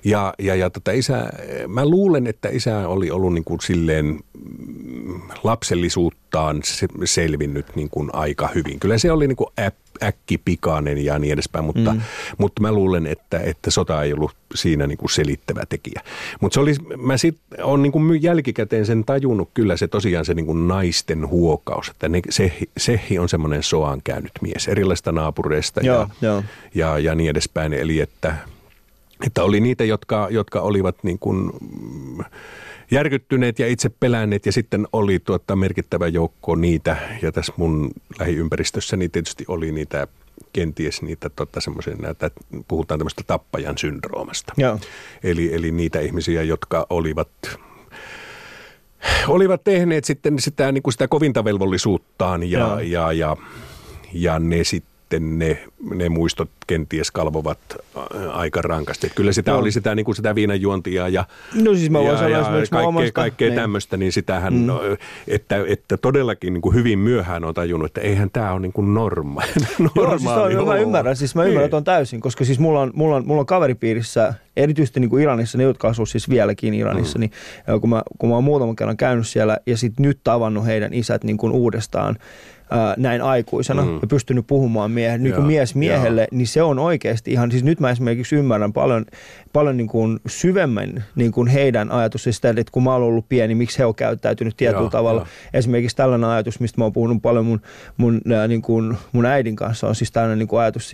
Ja, 0.05 0.35
ja, 0.39 0.55
ja 0.55 0.71
tota 0.71 0.91
isä, 0.91 1.31
mä 1.69 1.87
luulen, 1.87 2.27
että 2.27 2.49
isä 2.49 2.89
oli 2.89 3.11
ollut 3.11 3.35
niin 3.35 3.45
kuin 3.45 3.61
silleen 3.61 4.07
mm, 4.07 5.21
lapsellisuuttaan 5.45 6.61
se- 6.65 6.89
selvinnyt 7.05 7.77
niin 7.77 7.91
kuin 7.91 8.11
aika 8.13 8.49
hyvin. 8.55 8.81
Kyllä 8.81 8.99
se 8.99 9.13
oli 9.13 9.29
niin 9.29 9.37
kuin 9.37 9.51
äp, 9.67 9.75
äkkipikainen 10.03 11.05
ja 11.05 11.19
niin 11.19 11.33
edespäin, 11.33 11.65
mutta, 11.65 11.95
mm. 11.95 12.01
mutta 12.39 12.63
mä 12.63 12.73
luulen, 12.73 13.07
että, 13.07 13.39
että 13.39 13.71
sota 13.71 14.03
ei 14.03 14.13
ollut 14.13 14.31
siinä 14.55 14.87
niin 14.87 14.99
kuin 14.99 15.11
selittävä 15.11 15.63
tekijä. 15.69 16.01
Mutta 16.41 16.55
se 16.55 16.61
oli, 16.61 16.75
mä 16.97 17.17
sit 17.17 17.39
on 17.63 17.83
niin 17.83 17.93
kuin 17.93 18.23
jälkikäteen 18.23 18.87
sen 18.87 19.05
tajunnut 19.05 19.51
kyllä 19.55 19.77
se 19.77 19.89
tosiaan 19.89 20.25
se 20.25 20.35
niin 20.35 20.47
kuin 20.47 20.69
naisten 20.69 21.29
huokaus, 21.29 21.89
että 21.89 22.09
ne, 22.09 22.21
se, 22.31 22.53
Sehi 22.77 23.19
on 23.19 23.29
semmoinen 23.29 23.63
soaan 23.63 24.01
käynyt 24.05 24.33
mies 24.41 24.69
erilaisista 24.69 25.13
naapureista 25.13 25.81
ja, 25.81 26.09
joo. 26.23 26.43
ja, 26.75 26.99
ja 26.99 27.15
niin 27.15 27.31
edespäin. 27.31 27.73
Eli 27.73 28.01
että, 28.01 28.35
että 29.27 29.43
oli 29.43 29.61
niitä, 29.61 29.85
jotka, 29.85 30.29
jotka 30.31 30.61
olivat 30.61 30.97
niin 31.05 31.19
kuin 31.19 31.51
mm, 31.61 32.25
järkyttyneet 32.91 33.59
ja 33.59 33.69
itse 33.69 33.89
pelänneet 34.01 34.47
ja 34.47 34.53
sitten 34.53 34.87
oli 34.93 35.19
tuota 35.19 35.57
merkittävä 35.57 36.09
joukko 36.09 36.55
niitä 36.55 36.97
ja 37.23 37.33
tässä 37.33 37.53
mun 37.57 37.91
lähiympäristössäni 38.19 39.09
tietysti 39.09 39.45
oli 39.49 39.73
niitä 39.73 40.07
kenties 40.53 41.03
niitä 41.03 41.31
tota, 41.31 41.61
semmoisia, 41.61 41.95
näitä, 41.97 42.31
puhutaan 42.69 42.99
tämmöistä 42.99 43.23
tappajan 43.27 43.79
syndroomasta. 43.79 44.53
Joo. 44.57 44.79
Eli, 45.23 45.55
eli 45.55 45.71
niitä 45.71 46.01
ihmisiä, 46.01 46.43
jotka 46.43 46.87
olivat 46.91 47.29
olivat 49.29 49.65
tehneet 49.65 50.05
sitten 50.05 50.39
sitä, 50.39 50.73
niin 50.73 50.83
kuin 50.83 50.93
sitä 50.93 51.09
kovinta 51.09 51.45
velvollisuuttaan 51.45 52.51
ja, 52.51 52.59
Joo. 52.59 52.79
ja, 52.79 53.13
ja, 53.13 53.37
ja 54.13 54.39
ne 54.39 54.65
sitten 54.65 54.90
ne, 55.21 55.59
ne 55.95 56.09
muistot 56.09 56.51
kenties 56.67 57.11
kalvovat 57.11 57.59
ä, 57.73 58.31
aika 58.33 58.63
rankasti. 58.63 59.07
Että 59.07 59.17
kyllä 59.17 59.33
sitä 59.33 59.51
Joo. 59.51 59.61
oli 59.61 59.73
sitä, 59.73 59.95
niin 59.95 60.05
kuin 60.05 60.17
sitä 60.17 60.35
viinanjuontia 60.35 61.09
ja, 61.09 61.25
No 61.55 61.75
siis 61.75 61.91
mä 61.91 61.99
ja, 61.99 62.17
sanoa 62.17 62.29
ja 62.29 62.43
kaikkea, 62.43 62.81
omasta- 62.81 63.13
kaikkea 63.13 63.49
niin. 63.49 63.61
tämmöistä, 63.61 63.97
niin 63.97 64.13
sitähän, 64.13 64.55
mm. 64.55 64.69
että, 65.29 65.57
että 65.67 65.97
todellakin 65.97 66.53
niin 66.53 66.63
kuin 66.63 66.75
hyvin 66.75 66.99
myöhään 66.99 67.45
on 67.45 67.55
tajunnut, 67.55 67.87
että 67.87 68.01
eihän 68.01 68.31
tämä 68.31 68.53
ole 68.53 68.61
niin 68.61 68.73
kuin 68.73 68.95
norma, 68.95 69.43
Joo, 69.79 69.91
normaali 69.95 70.53
siis 70.53 70.65
toi, 70.65 70.67
mä 70.67 70.77
ymmärrän, 70.77 71.17
siis 71.17 71.35
mä 71.35 71.45
ymmärrän 71.45 71.71
Niin. 71.71 71.85
täysin, 71.85 72.21
koska 72.21 72.45
siis 72.45 72.59
mulla 72.59 72.81
on, 72.81 72.91
mulla 72.95 73.17
on, 73.17 73.27
mulla 73.27 73.41
on 73.41 73.47
kaveripiirissä, 73.47 74.35
erityisesti 74.57 75.01
niin 75.01 75.11
kuin 75.11 75.23
Iranissa, 75.23 75.59
ne 75.59 75.65
jotka 75.65 75.89
asuu 75.89 76.07
siis 76.07 76.29
vieläkin 76.29 76.75
Iranissa, 76.75 77.19
mm. 77.19 77.21
niin 77.21 77.31
ja 77.67 77.79
kun 77.79 77.91
mä, 77.91 78.03
kun 78.19 78.29
mä 78.29 78.35
oon 78.35 78.45
muutaman 78.45 78.77
kerran 78.77 78.97
käynyt 78.97 79.29
siellä 79.29 79.59
ja 79.67 79.77
sitten 79.77 80.03
nyt 80.07 80.19
tavannut 80.25 80.67
heidän 80.67 80.95
isät 80.95 81.25
niin 81.25 81.37
kuin 81.37 81.53
uudestaan, 81.53 82.17
ää, 82.71 82.95
näin 82.97 83.23
aikuisena 83.23 83.83
mm. 83.83 83.95
ja 83.95 84.07
pystynyt 84.09 84.47
puhumaan 84.47 84.91
mie- 84.91 85.19
niin 85.19 85.35
kuin 85.35 85.43
Joo, 85.43 85.47
mies 85.47 85.75
miehelle, 85.75 86.29
niin 86.31 86.47
se 86.47 86.63
on 86.63 86.79
oikeasti 86.79 87.33
ihan, 87.33 87.51
siis 87.51 87.65
nyt 87.65 87.81
mä 87.81 87.91
esimerkiksi 87.91 88.37
ymmärrän 88.37 88.73
paljon, 88.73 89.07
paljon 89.53 89.77
niin 89.77 89.89
kuin 89.89 90.21
syvemmän 90.27 91.05
niin 91.15 91.33
kuin 91.33 91.49
heidän 91.49 91.91
ajatus, 91.91 92.23
siis 92.25 92.37
sitä, 92.37 92.49
että 92.49 92.73
kun 92.73 92.83
mä 92.83 92.93
oon 92.93 93.03
ollut 93.03 93.29
pieni, 93.29 93.55
miksi 93.55 93.79
he 93.79 93.85
on 93.85 93.95
käyttäytynyt 93.95 94.57
tietyllä 94.57 94.83
Joo, 94.83 94.91
tavalla. 94.91 95.21
joo. 95.21 95.29
Esimerkiksi 95.55 95.97
tällainen 95.97 96.31
ajatus, 96.31 96.61
mistä 96.61 96.81
mä 96.81 96.85
oon 96.85 96.93
puhunut 96.93 97.23
paljon 97.23 97.47
mun, 97.47 97.61
mun, 97.97 98.21
niin 98.49 98.63
kuin, 98.63 98.97
mun 99.13 99.27
äidin 99.27 99.57
kanssa, 99.57 99.89
on 99.89 99.95
siis 99.95 100.13
tällainen 100.13 100.39
niin 100.39 100.49
kuin 100.49 100.61
ajatus, 100.61 100.93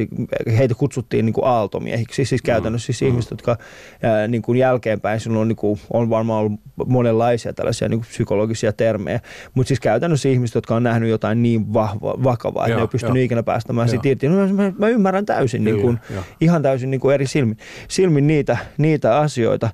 heitä 0.58 0.74
kutsuttiin 0.74 1.26
niin 1.26 1.34
kuin 1.34 1.46
aaltomiehiksi, 1.46 2.24
siis 2.24 2.42
käytännössä 2.42 2.86
siis 2.86 3.02
ihmiset, 3.02 3.30
jotka 3.30 3.56
ää, 4.02 4.28
niin 4.28 4.42
kuin 4.42 4.58
jälkeenpäin, 4.58 5.20
silloin 5.20 5.40
on, 5.40 5.48
niin 5.48 5.56
kuin, 5.56 5.80
on 5.92 6.10
varmaan 6.10 6.40
ollut 6.40 6.60
monenlaisia 6.86 7.52
tällaisia 7.52 7.88
niin 7.88 8.00
kuin 8.00 8.08
psykologisia 8.08 8.72
termejä, 8.72 9.20
mutta 9.54 9.68
siis 9.68 9.80
käytännössä 9.80 10.28
ihmiset, 10.28 10.54
jotka 10.54 10.76
on 10.76 10.82
nähnyt 10.82 11.10
jotain 11.10 11.42
niin 11.42 11.72
vahva, 11.74 12.14
vakavaa, 12.24 12.66
että 12.66 12.76
ne 12.76 12.82
ei 12.82 12.88
pystynyt 12.88 13.22
ikinä 13.22 13.42
päästämään 13.42 13.88
siitä 13.88 14.08
irti. 14.08 14.28
No, 14.28 14.48
mä, 14.48 14.72
mä 14.78 14.88
ymmärrän 14.88 15.26
täysin, 15.26 15.64
niin 15.64 15.80
kuin, 15.80 15.98
ihan 16.40 16.62
täysin 16.62 16.90
niin 16.90 17.00
kuin 17.00 17.14
eri 17.14 17.26
silmin, 17.26 17.56
silmin 17.88 18.26
niitä, 18.26 18.45
niitä 18.78 19.16
asioita. 19.18 19.70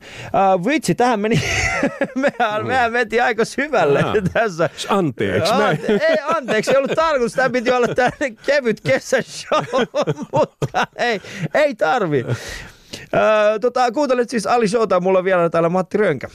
Uh, 0.57 0.67
vitsi, 0.67 0.95
tähän 0.95 1.21
meni, 1.21 1.43
mehän, 2.15 2.67
mehän 2.67 2.93
mentiin 2.93 3.23
aika 3.23 3.45
syvälle 3.45 4.01
Jaa. 4.01 4.15
tässä. 4.33 4.71
Anteeksi, 4.89 5.53
mä- 5.53 5.71
Ante- 5.73 6.05
ei, 6.09 6.17
anteeksi, 6.37 6.71
ei 6.71 6.77
ollut 6.77 6.91
tarkoitus. 6.95 7.33
Tämä 7.33 7.51
piti 7.51 7.71
olla 7.71 7.89
tämmöinen 7.89 8.37
kevyt 8.47 8.81
kesäshow, 8.81 9.65
mutta 10.33 10.87
ei, 10.97 11.21
ei 11.55 11.75
tarvi. 11.75 12.25
Öö, 13.15 13.59
tota, 13.59 13.93
kuuntelet 13.93 14.31
siis 14.31 14.47
Ali 14.47 14.69
Showta, 14.69 15.01
mulla 15.01 15.19
on 15.19 15.25
vielä 15.25 15.51
täällä 15.51 15.69
Matti 15.69 15.99
Rönkä. 15.99 16.29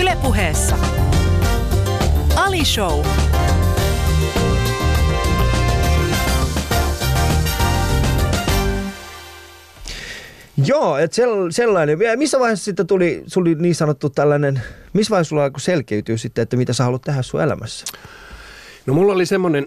Ylepuheessa 0.00 0.76
Ali 2.36 2.64
Show. 2.64 3.04
Joo, 10.66 10.98
että 10.98 11.14
sell, 11.14 11.50
sellainen. 11.50 12.00
Ja 12.00 12.16
missä 12.16 12.40
vaiheessa 12.40 12.64
sitten 12.64 12.86
tuli, 12.86 13.24
tuli 13.34 13.54
niin 13.54 13.74
sanottu 13.74 14.10
tällainen, 14.10 14.62
missä 14.92 15.10
vaiheessa 15.10 15.28
sulla 15.28 15.44
alkoi 15.44 15.60
selkeytyä 15.60 16.16
sitten, 16.16 16.42
että 16.42 16.56
mitä 16.56 16.72
sä 16.72 16.84
haluat 16.84 17.02
tehdä 17.02 17.22
sun 17.22 17.42
elämässä? 17.42 17.86
No 18.86 18.94
mulla 18.94 19.12
oli 19.12 19.26
semmoinen 19.26 19.66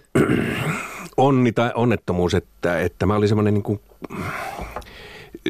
onni 1.18 1.52
tai 1.52 1.72
onnettomuus, 1.76 2.34
että, 2.34 2.80
että 2.80 3.06
mä 3.06 3.16
olin 3.16 3.30
semmoinen 3.30 3.54
niin 3.54 3.64
kuin 3.64 3.80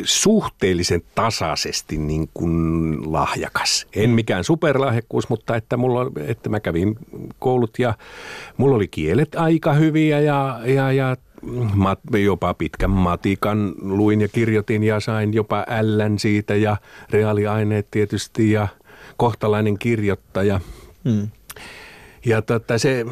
suhteellisen 0.03 1.01
tasaisesti 1.15 1.97
niin 1.97 2.29
kuin 2.33 2.95
lahjakas. 3.13 3.87
En 3.95 4.09
mikään 4.09 4.43
superlahjakkuus, 4.43 5.29
mutta 5.29 5.55
että, 5.55 5.77
mulla, 5.77 6.11
että 6.27 6.49
mä 6.49 6.59
kävin 6.59 6.95
koulut 7.39 7.79
ja 7.79 7.93
mulla 8.57 8.75
oli 8.75 8.87
kielet 8.87 9.35
aika 9.35 9.73
hyviä 9.73 10.19
ja, 10.19 10.59
ja, 10.65 10.91
ja 10.91 11.17
mat, 11.73 11.99
jopa 12.23 12.53
pitkän 12.53 12.89
matikan 12.89 13.73
luin 13.81 14.21
ja 14.21 14.27
kirjoitin 14.27 14.83
ja 14.83 14.99
sain 14.99 15.33
jopa 15.33 15.65
ällän 15.67 16.19
siitä 16.19 16.55
ja 16.55 16.77
reaaliaineet 17.09 17.87
tietysti 17.91 18.51
ja 18.51 18.67
kohtalainen 19.17 19.77
kirjoittaja. 19.77 20.59
Hmm. 21.09 21.27
Ja 22.25 22.41
tota 22.41 22.77
se, 22.77 23.05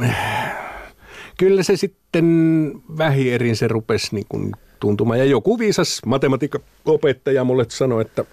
kyllä 1.38 1.64
se 1.64 1.78
sitten 1.78 2.00
sitten 2.10 2.82
vähierin 2.98 3.56
se 3.56 3.68
rupesi 3.68 4.16
niin 4.16 4.26
kuin 4.30 4.52
tuntumaan. 4.80 5.20
Ja 5.20 5.26
joku 5.26 5.60
viisas 5.60 6.02
matematiikan 6.06 6.62
opettaja 6.86 7.44
mulle 7.44 7.66
sanoi, 7.70 8.02
että, 8.02 8.26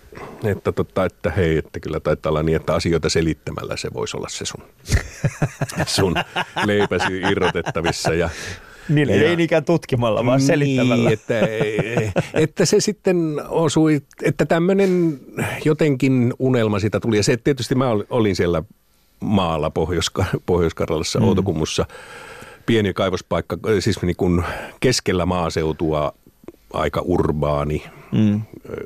että, 0.45 0.73
tota, 0.73 1.05
että 1.05 1.31
hei, 1.31 1.59
että 1.59 1.81
kyllä 1.81 2.01
taitaa 2.01 2.31
olla 2.31 2.43
niin, 2.43 2.57
että 2.57 2.75
asioita 2.75 3.09
selittämällä 3.09 3.77
se 3.77 3.89
voisi 3.95 4.17
olla 4.17 4.29
se 4.29 4.45
sun, 4.45 4.63
sun 5.97 6.15
leipäsi 6.67 7.17
irrotettavissa. 7.31 8.15
Ja, 8.15 8.31
niin, 8.89 9.09
ja, 9.09 9.15
ei 9.15 9.37
niinkään 9.37 9.65
tutkimalla, 9.65 10.27
vaan 10.27 10.39
niin, 10.39 10.47
selittämällä. 10.47 11.11
Että, 11.11 11.35
että 12.35 12.65
se 12.65 12.81
sitten 12.81 13.43
osui, 13.49 14.01
että 14.23 14.47
tämmöinen 14.47 15.21
jotenkin 15.65 16.35
unelma 16.39 16.79
sitä 16.79 17.01
tuli. 17.01 17.17
Ja 17.17 17.23
se 17.23 17.37
tietysti 17.37 17.75
mä 17.75 17.91
olin 18.11 18.37
siellä 18.37 18.63
maalla 19.21 19.71
Pohjois- 19.71 20.41
Pohjois-Karjalassa, 20.47 21.21
mm. 21.21 21.29
Outokummussa, 21.29 21.87
pieni 22.67 22.95
kaivospaikka, 22.95 23.59
siis 23.81 24.03
niin 24.03 24.17
kuin 24.17 24.45
keskellä 24.81 25.27
maaseutua 25.27 26.15
aika 26.77 27.01
urbaani 27.05 27.83
mm. 28.13 28.41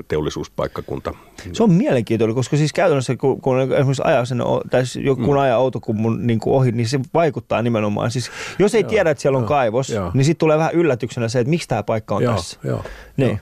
teollisuuspaikkakunta. 0.09 1.15
Se 1.53 1.63
on 1.63 1.73
mielenkiintoinen, 1.73 2.35
koska 2.35 2.57
siis 2.57 2.73
käytännössä 2.73 3.17
kun, 3.17 3.41
kun 3.41 3.61
esimerkiksi 3.61 4.03
ajaa 4.05 4.25
sen, 4.25 4.43
tai 4.71 4.83
kun 5.15 5.35
mm. 5.35 5.39
ajaa 5.39 5.59
autokummun 5.59 6.27
niin 6.27 6.41
kuin 6.41 6.55
ohi, 6.55 6.73
niin 6.73 6.89
se 6.89 7.01
vaikuttaa 7.15 7.63
nimenomaan. 7.63 8.11
Siis, 8.11 8.31
jos 8.59 8.75
ei 8.75 8.81
joo, 8.81 8.91
tiedä, 8.91 9.11
että 9.11 9.23
siellä 9.23 9.37
on 9.37 9.43
joo, 9.43 9.49
kaivos, 9.49 9.91
joo. 9.91 10.11
niin 10.15 10.25
sitten 10.25 10.41
tulee 10.41 10.59
vähän 10.59 10.75
yllätyksenä 10.75 11.29
se, 11.29 11.39
että 11.39 11.51
miksi 11.51 11.69
tämä 11.69 11.83
paikka 11.83 12.15
on 12.15 12.23
joo, 12.23 12.35
tässä. 12.35 12.59
Joo, 12.65 12.85
niin. 13.17 13.29
joo. 13.31 13.39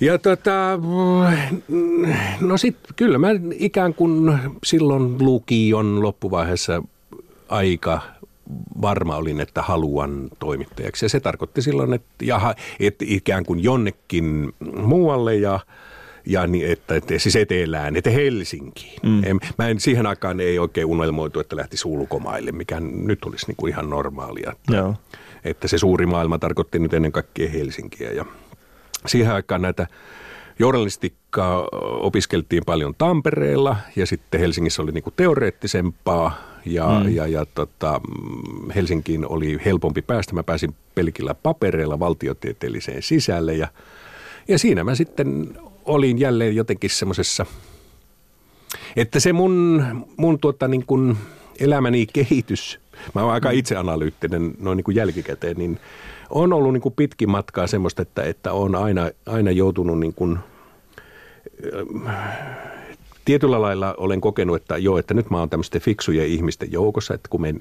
Ja 0.00 0.18
tota, 0.18 0.78
no 2.40 2.56
sitten 2.56 2.94
kyllä 2.96 3.18
mä 3.18 3.28
ikään 3.54 3.94
kuin 3.94 4.38
silloin 4.64 5.16
lukion 5.18 6.02
loppuvaiheessa 6.02 6.82
aika 7.48 8.00
varma 8.82 9.16
olin, 9.16 9.40
että 9.40 9.62
haluan 9.62 10.28
toimittajaksi. 10.38 11.04
Ja 11.04 11.08
se 11.08 11.20
tarkoitti 11.20 11.62
silloin, 11.62 11.92
että, 11.92 12.24
jaha, 12.24 12.54
että 12.80 13.04
ikään 13.08 13.44
kuin 13.44 13.62
jonnekin 13.62 14.52
muualle 14.76 15.36
ja 15.36 15.60
ja 16.26 16.46
niin, 16.46 16.72
että, 16.72 16.94
että 16.94 17.18
siis 17.18 17.36
etelään, 17.36 17.96
että 17.96 18.10
Helsinkiin. 18.10 19.00
Mm. 19.02 19.24
En, 19.24 19.40
mä 19.58 19.68
en, 19.68 19.80
siihen 19.80 20.06
aikaan 20.06 20.40
ei 20.40 20.58
oikein 20.58 20.86
unelmoitu, 20.86 21.40
että 21.40 21.56
lähti 21.56 21.76
ulkomaille, 21.84 22.52
mikä 22.52 22.80
nyt 22.80 23.24
olisi 23.24 23.46
niin 23.46 23.56
kuin 23.56 23.72
ihan 23.72 23.90
normaalia. 23.90 24.52
Että, 24.52 24.76
Joo. 24.76 24.94
että 25.44 25.68
se 25.68 25.78
suuri 25.78 26.06
maailma 26.06 26.38
tarkoitti 26.38 26.78
nyt 26.78 26.94
ennen 26.94 27.12
kaikkea 27.12 27.48
Helsinkiä. 27.48 28.12
Ja 28.12 28.24
siihen 29.06 29.32
aikaan 29.32 29.62
näitä 29.62 29.86
journalistikkaa 30.58 31.68
opiskeltiin 32.00 32.62
paljon 32.66 32.94
Tampereella 32.98 33.76
ja 33.96 34.06
sitten 34.06 34.40
Helsingissä 34.40 34.82
oli 34.82 34.92
niin 34.92 35.04
kuin 35.04 35.14
teoreettisempaa 35.16 36.47
ja, 36.64 37.00
mm. 37.04 37.14
ja, 37.14 37.26
ja 37.26 37.46
tota, 37.54 38.00
Helsinkiin 38.74 39.26
oli 39.28 39.58
helpompi 39.64 40.02
päästä. 40.02 40.34
Mä 40.34 40.42
pääsin 40.42 40.74
pelkillä 40.94 41.34
papereilla 41.34 41.98
valtiotieteelliseen 41.98 43.02
sisälle 43.02 43.54
ja, 43.54 43.68
ja 44.48 44.58
siinä 44.58 44.84
mä 44.84 44.94
sitten 44.94 45.58
olin 45.84 46.18
jälleen 46.18 46.56
jotenkin 46.56 46.90
semmoisessa, 46.90 47.46
että 48.96 49.20
se 49.20 49.32
mun, 49.32 49.84
mun 50.16 50.38
tuota 50.38 50.68
niin 50.68 50.86
kuin 50.86 51.16
elämäni 51.60 52.06
kehitys, 52.06 52.80
mä 53.14 53.22
oon 53.22 53.32
aika 53.32 53.48
mm. 53.48 53.58
itseanalyyttinen 53.58 54.54
noin 54.58 54.76
niin 54.76 54.84
kuin 54.84 54.96
jälkikäteen, 54.96 55.56
niin 55.56 55.80
on 56.30 56.52
ollut 56.52 56.72
niin 56.72 56.80
kuin 56.80 56.94
pitkin 56.94 57.30
matkaa 57.30 57.66
semmoista, 57.66 58.02
että, 58.02 58.22
että 58.22 58.52
on 58.52 58.74
aina, 58.74 59.10
aina 59.26 59.50
joutunut 59.50 59.98
niin 59.98 60.14
kuin, 60.14 60.38
tietyllä 63.28 63.60
lailla 63.60 63.94
olen 63.96 64.20
kokenut, 64.20 64.56
että 64.56 64.78
joo, 64.78 64.98
että 64.98 65.14
nyt 65.14 65.30
mä 65.30 65.38
oon 65.38 65.50
tämmöisten 65.50 65.80
fiksujen 65.80 66.26
ihmisten 66.26 66.72
joukossa, 66.72 67.14
että 67.14 67.28
kun 67.28 67.40
men, 67.40 67.60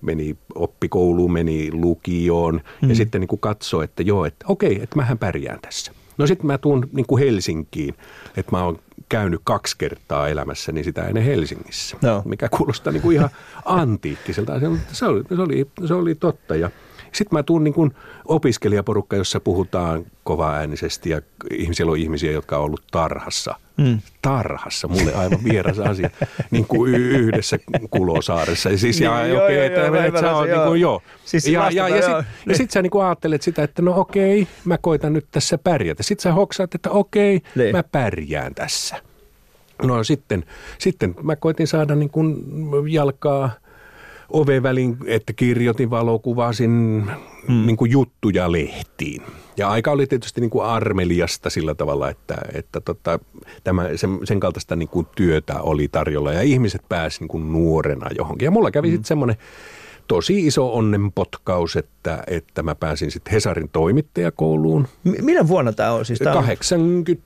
meni 0.00 0.36
oppikouluun, 0.54 1.32
meni 1.32 1.72
lukioon 1.72 2.60
mm. 2.82 2.88
ja 2.88 2.94
sitten 2.94 3.20
niin 3.20 3.28
kuin 3.28 3.40
katsoo, 3.40 3.82
että 3.82 4.02
joo, 4.02 4.24
että 4.24 4.44
okei, 4.48 4.82
että 4.82 4.96
mähän 4.96 5.18
pärjään 5.18 5.58
tässä. 5.62 5.92
No 6.18 6.26
sitten 6.26 6.46
mä 6.46 6.58
tuun 6.58 6.88
niin 6.92 7.06
kuin 7.06 7.24
Helsinkiin, 7.24 7.94
että 8.36 8.52
mä 8.52 8.64
oon 8.64 8.78
käynyt 9.08 9.40
kaksi 9.44 9.78
kertaa 9.78 10.28
elämässäni 10.28 10.84
sitä 10.84 11.02
ennen 11.02 11.24
Helsingissä, 11.24 11.96
no. 12.02 12.22
mikä 12.24 12.48
kuulostaa 12.48 12.92
niin 12.92 13.02
kuin 13.02 13.16
ihan 13.16 13.30
antiikkiselta. 13.64 14.52
Se 14.92 15.06
oli, 15.06 15.22
se 15.36 15.42
oli, 15.42 15.66
se 15.86 15.94
oli 15.94 16.14
totta 16.14 16.56
ja 16.56 16.70
sitten 17.12 17.38
mä 17.38 17.42
tuun 17.42 17.64
niin 17.64 17.74
kuin 17.74 17.92
opiskelijaporukka, 18.24 19.16
jossa 19.16 19.40
puhutaan 19.40 20.04
kovaäänisesti 20.24 21.10
ja 21.10 21.22
siellä 21.72 21.92
on 21.92 21.98
ihmisiä, 21.98 22.32
jotka 22.32 22.58
on 22.58 22.64
ollut 22.64 22.82
tarhassa. 22.90 23.54
Mm. 23.76 23.98
Tarhassa, 24.22 24.88
mulle 24.88 25.14
aivan 25.14 25.44
vieras 25.44 25.78
asia, 25.78 26.10
niin 26.50 26.66
kuin 26.66 26.94
yhdessä 26.94 27.58
Kulosaaressa. 27.90 28.70
Ja 28.70 28.78
siis, 28.78 29.00
ja, 29.00 29.22
niin, 29.22 29.42
okei, 29.42 29.66
että, 29.66 29.80
joo, 29.80 29.96
että 29.96 30.20
sä 30.20 30.36
oot 30.36 30.48
niin 30.48 30.62
kuin, 30.66 30.80
joo. 30.80 31.02
Siis 31.24 31.46
ja, 31.46 31.70
ja, 31.70 31.88
ja, 31.88 32.02
sit, 32.02 32.26
ja 32.46 32.56
sit 32.56 32.70
sä 32.70 32.82
niin 32.82 32.90
kuin 32.90 33.04
ajattelet 33.04 33.42
sitä, 33.42 33.62
että 33.62 33.82
no 33.82 34.00
okei, 34.00 34.48
mä 34.64 34.78
koitan 34.78 35.12
nyt 35.12 35.26
tässä 35.30 35.58
pärjätä. 35.58 36.02
Sitten 36.02 36.22
sä 36.22 36.32
hoksaat, 36.32 36.74
että 36.74 36.90
okei, 36.90 37.40
niin. 37.54 37.76
mä 37.76 37.82
pärjään 37.82 38.54
tässä. 38.54 38.96
No 39.82 40.04
sitten, 40.04 40.44
sitten 40.78 41.14
mä 41.22 41.36
koitin 41.36 41.66
saada 41.66 41.94
niin 41.94 42.10
kuin 42.10 42.36
jalkaa– 42.92 43.50
ovevälin, 44.32 44.96
että 45.06 45.32
kirjoitin, 45.32 45.90
valokuvasin 45.90 47.04
hmm. 47.48 47.66
niin 47.66 47.76
kuin 47.76 47.90
juttuja 47.90 48.52
lehtiin. 48.52 49.22
Ja 49.56 49.70
aika 49.70 49.90
oli 49.90 50.06
tietysti 50.06 50.40
niin 50.40 50.50
kuin 50.50 50.64
armeliasta 50.64 51.50
sillä 51.50 51.74
tavalla, 51.74 52.10
että, 52.10 52.36
että 52.54 52.80
tota, 52.80 53.18
tämä, 53.64 53.88
sen, 53.96 54.18
sen 54.24 54.40
kaltaista 54.40 54.76
niin 54.76 54.88
kuin 54.88 55.06
työtä 55.16 55.60
oli 55.60 55.88
tarjolla 55.88 56.32
ja 56.32 56.42
ihmiset 56.42 56.82
pääsivät 56.88 57.20
niin 57.20 57.28
kuin 57.28 57.52
nuorena 57.52 58.06
johonkin. 58.18 58.46
Ja 58.46 58.50
mulla 58.50 58.70
kävi 58.70 58.88
hmm. 58.88 58.94
sitten 58.94 59.08
semmoinen 59.08 59.36
tosi 60.08 60.46
iso 60.46 60.74
onnenpotkaus, 60.74 61.76
että, 61.76 62.24
että 62.26 62.62
mä 62.62 62.74
pääsin 62.74 63.10
sitten 63.10 63.32
Hesarin 63.32 63.68
toimittajakouluun. 63.68 64.88
M- 65.04 65.24
minä 65.24 65.48
vuonna 65.48 65.72
tämä 65.72 65.92
on 65.92 66.04
siis? 66.04 66.18
Tämä 66.18 66.34
80, 66.34 67.24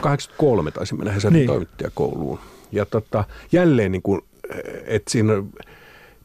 83 0.00 0.70
taisin 0.70 0.98
mennä 0.98 1.12
Hesarin 1.12 1.36
niin. 1.36 1.46
toimittajakouluun. 1.46 2.38
Ja 2.72 2.86
tota, 2.86 3.24
jälleen 3.52 3.92
niin 3.92 4.02
kuin, 4.02 4.20
että 4.86 5.10
siinä 5.10 5.32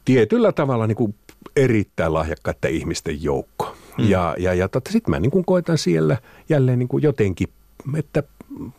tietyllä 0.04 0.52
tavalla 0.52 0.86
niin 0.86 0.96
kuin 0.96 1.14
erittäin 1.56 2.14
lahjakkaiden 2.14 2.70
ihmisten 2.70 3.22
joukko. 3.22 3.76
Mm. 3.98 4.08
Ja, 4.08 4.34
ja, 4.38 4.54
ja 4.54 4.68
tota, 4.68 4.92
sitten 4.92 5.10
mä 5.10 5.20
niin 5.20 5.30
kuin 5.30 5.44
koitan 5.44 5.78
siellä 5.78 6.16
jälleen 6.48 6.78
niin 6.78 6.88
kuin 6.88 7.02
jotenkin, 7.02 7.48
että 7.96 8.22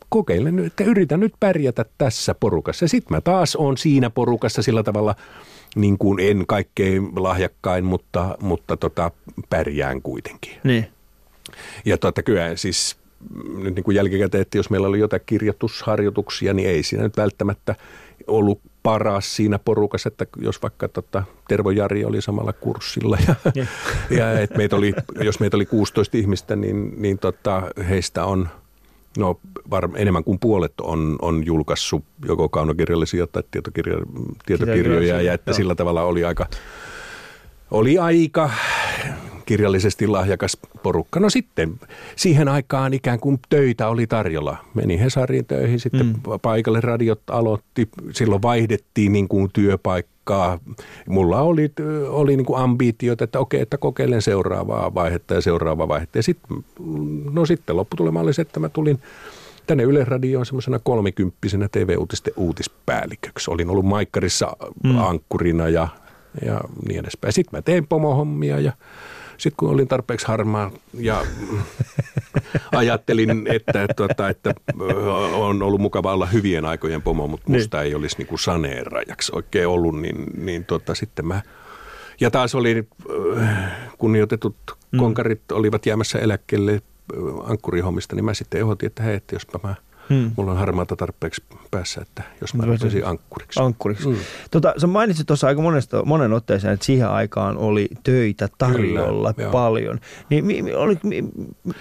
kokeilen 0.09 0.55
nyt, 0.55 0.65
että 0.65 0.83
yritän 0.83 1.19
nyt 1.19 1.33
pärjätä 1.39 1.85
tässä 1.97 2.35
porukassa. 2.35 2.87
Sitten 2.87 3.17
mä 3.17 3.21
taas 3.21 3.55
on 3.55 3.77
siinä 3.77 4.09
porukassa 4.09 4.61
sillä 4.61 4.83
tavalla, 4.83 5.15
niin 5.75 5.97
kuin 5.97 6.19
en 6.19 6.43
kaikkein 6.47 7.09
lahjakkain, 7.15 7.85
mutta, 7.85 8.37
mutta 8.41 8.77
tota, 8.77 9.11
pärjään 9.49 10.01
kuitenkin. 10.01 10.53
Niin. 10.63 10.87
Ja 11.85 11.97
tota, 11.97 12.23
kyllä 12.23 12.55
siis 12.55 12.97
nyt 13.57 13.75
niin 13.75 13.83
kuin 13.83 13.95
jälkikäteen, 13.95 14.41
että 14.41 14.57
jos 14.57 14.69
meillä 14.69 14.87
oli 14.87 14.99
jotain 14.99 15.21
kirjoitusharjoituksia, 15.25 16.53
niin 16.53 16.69
ei 16.69 16.83
siinä 16.83 17.03
nyt 17.03 17.17
välttämättä 17.17 17.75
ollut 18.27 18.61
paras 18.83 19.35
siinä 19.35 19.59
porukassa, 19.59 20.07
että 20.07 20.25
jos 20.37 20.61
vaikka 20.61 20.87
tota, 20.87 21.23
Tervo 21.47 21.71
Jari 21.71 22.05
oli 22.05 22.21
samalla 22.21 22.53
kurssilla 22.53 23.17
ja, 23.27 23.35
yeah. 23.57 23.69
ja 24.19 24.39
et 24.39 24.57
meitä 24.57 24.75
oli, 24.75 24.93
jos 25.19 25.39
meitä 25.39 25.57
oli 25.57 25.65
16 25.65 26.17
ihmistä, 26.17 26.55
niin, 26.55 26.93
niin 26.97 27.19
tota, 27.19 27.61
heistä 27.89 28.25
on 28.25 28.49
no, 29.17 29.39
var, 29.69 29.89
enemmän 29.95 30.23
kuin 30.23 30.39
puolet 30.39 30.73
on, 30.81 31.15
on 31.21 31.45
julkaissut 31.45 32.03
joko 32.27 32.49
kaunokirjallisia 32.49 33.27
tai 33.27 33.43
tietokirja, 33.51 33.97
tietokirjoja 34.45 35.21
ja 35.21 35.33
että 35.33 35.51
joo. 35.51 35.55
sillä 35.55 35.75
tavalla 35.75 36.03
oli 36.03 36.25
aika, 36.25 36.45
oli 37.71 37.97
aika 37.97 38.49
kirjallisesti 39.45 40.07
lahjakas 40.07 40.57
porukka. 40.83 41.19
No 41.19 41.29
sitten 41.29 41.79
siihen 42.15 42.47
aikaan 42.47 42.93
ikään 42.93 43.19
kuin 43.19 43.39
töitä 43.49 43.87
oli 43.87 44.07
tarjolla. 44.07 44.57
Meni 44.73 44.99
Hesariin 44.99 45.45
töihin, 45.45 45.79
sitten 45.79 46.05
mm. 46.05 46.13
paikalle 46.41 46.81
radiot 46.81 47.21
aloitti, 47.29 47.89
silloin 48.11 48.41
vaihdettiin 48.41 49.13
niin 49.13 49.27
kuin 49.27 49.49
työpaikkaa. 49.53 50.59
Mulla 51.09 51.41
oli, 51.41 51.71
oli 52.07 52.37
niin 52.37 52.45
kuin 52.45 52.59
ambitiot, 52.59 53.21
että 53.21 53.39
okei, 53.39 53.61
että 53.61 53.77
kokeilen 53.77 54.21
seuraavaa 54.21 54.93
vaihetta 54.93 55.33
ja 55.33 55.41
seuraavaa 55.41 55.87
vaihetta. 55.87 56.17
Ja 56.17 56.23
sitten, 56.23 56.57
no 57.31 57.45
sitten 57.45 57.77
lopputulema 57.77 58.19
oli 58.19 58.33
se, 58.33 58.41
että 58.41 58.59
mä 58.59 58.69
tulin 58.69 58.99
tänne 59.67 59.83
Yle 59.83 60.03
Radioon 60.03 60.45
semmoisena 60.45 60.79
kolmikymppisenä 60.79 61.67
TV-uutisten 61.71 62.33
uutispäälliköksi. 62.37 63.51
Olin 63.51 63.69
ollut 63.69 63.85
Maikkarissa 63.85 64.57
mm. 64.83 64.97
ankkurina 64.97 65.69
ja, 65.69 65.87
ja 66.45 66.61
niin 66.87 66.99
edespäin. 66.99 67.33
Sitten 67.33 67.57
mä 67.57 67.61
tein 67.61 67.87
pomohommia 67.87 68.59
ja 68.59 68.71
sitten 69.43 69.57
kun 69.57 69.69
olin 69.69 69.87
tarpeeksi 69.87 70.27
harmaa 70.27 70.71
ja 70.93 71.25
ajattelin, 72.71 73.47
että, 73.49 73.83
että, 73.83 74.29
että, 74.29 74.53
on 75.33 75.63
ollut 75.63 75.81
mukava 75.81 76.13
olla 76.13 76.25
hyvien 76.25 76.65
aikojen 76.65 77.01
pomo, 77.01 77.27
mutta 77.27 77.51
musta 77.51 77.77
niin. 77.77 77.85
ei 77.85 77.95
olisi 77.95 78.17
niin 78.17 78.27
kuin 78.27 78.39
saneerajaksi 78.39 79.31
oikein 79.35 79.67
ollut, 79.67 80.01
niin, 80.01 80.25
niin 80.37 80.65
tota, 80.65 80.95
sitten 80.95 81.27
mä 81.27 81.41
ja 82.19 82.31
taas 82.31 82.55
oli 82.55 82.87
kunnioitetut 83.97 84.55
mm. 84.91 84.99
konkarit 84.99 85.51
olivat 85.51 85.85
jäämässä 85.85 86.19
eläkkeelle 86.19 86.81
ankkurihommista, 87.43 88.15
niin 88.15 88.25
mä 88.25 88.33
sitten 88.33 88.61
ehdotin, 88.61 88.87
että 88.87 89.03
hei, 89.03 89.15
että 89.15 89.35
jospa 89.35 89.59
mä 89.63 89.75
Hmm. 90.09 90.31
Mulla 90.37 90.51
on 90.51 90.57
harmaata 90.57 90.95
tarpeeksi 90.95 91.43
päässä, 91.71 92.01
että 92.01 92.23
jos 92.41 92.53
mä 92.53 92.65
rupesin 92.65 93.05
ankkuriksi. 93.05 93.59
Ankkuriksi. 93.59 94.03
Hmm. 94.03 94.15
Tota, 94.51 94.73
sä 94.77 94.87
mainitsit 94.87 95.27
tuossa 95.27 95.47
aika 95.47 95.61
monesta, 95.61 96.05
monen 96.05 96.33
otteeseen, 96.33 96.73
että 96.73 96.85
siihen 96.85 97.09
aikaan 97.09 97.57
oli 97.57 97.89
töitä 98.03 98.49
tarjolla 98.57 99.33
Kyllä, 99.33 99.51
paljon. 99.51 99.99
Niin, 100.29 100.45
mi, 100.45 100.73
oli, 100.73 100.97
mi, 101.03 101.23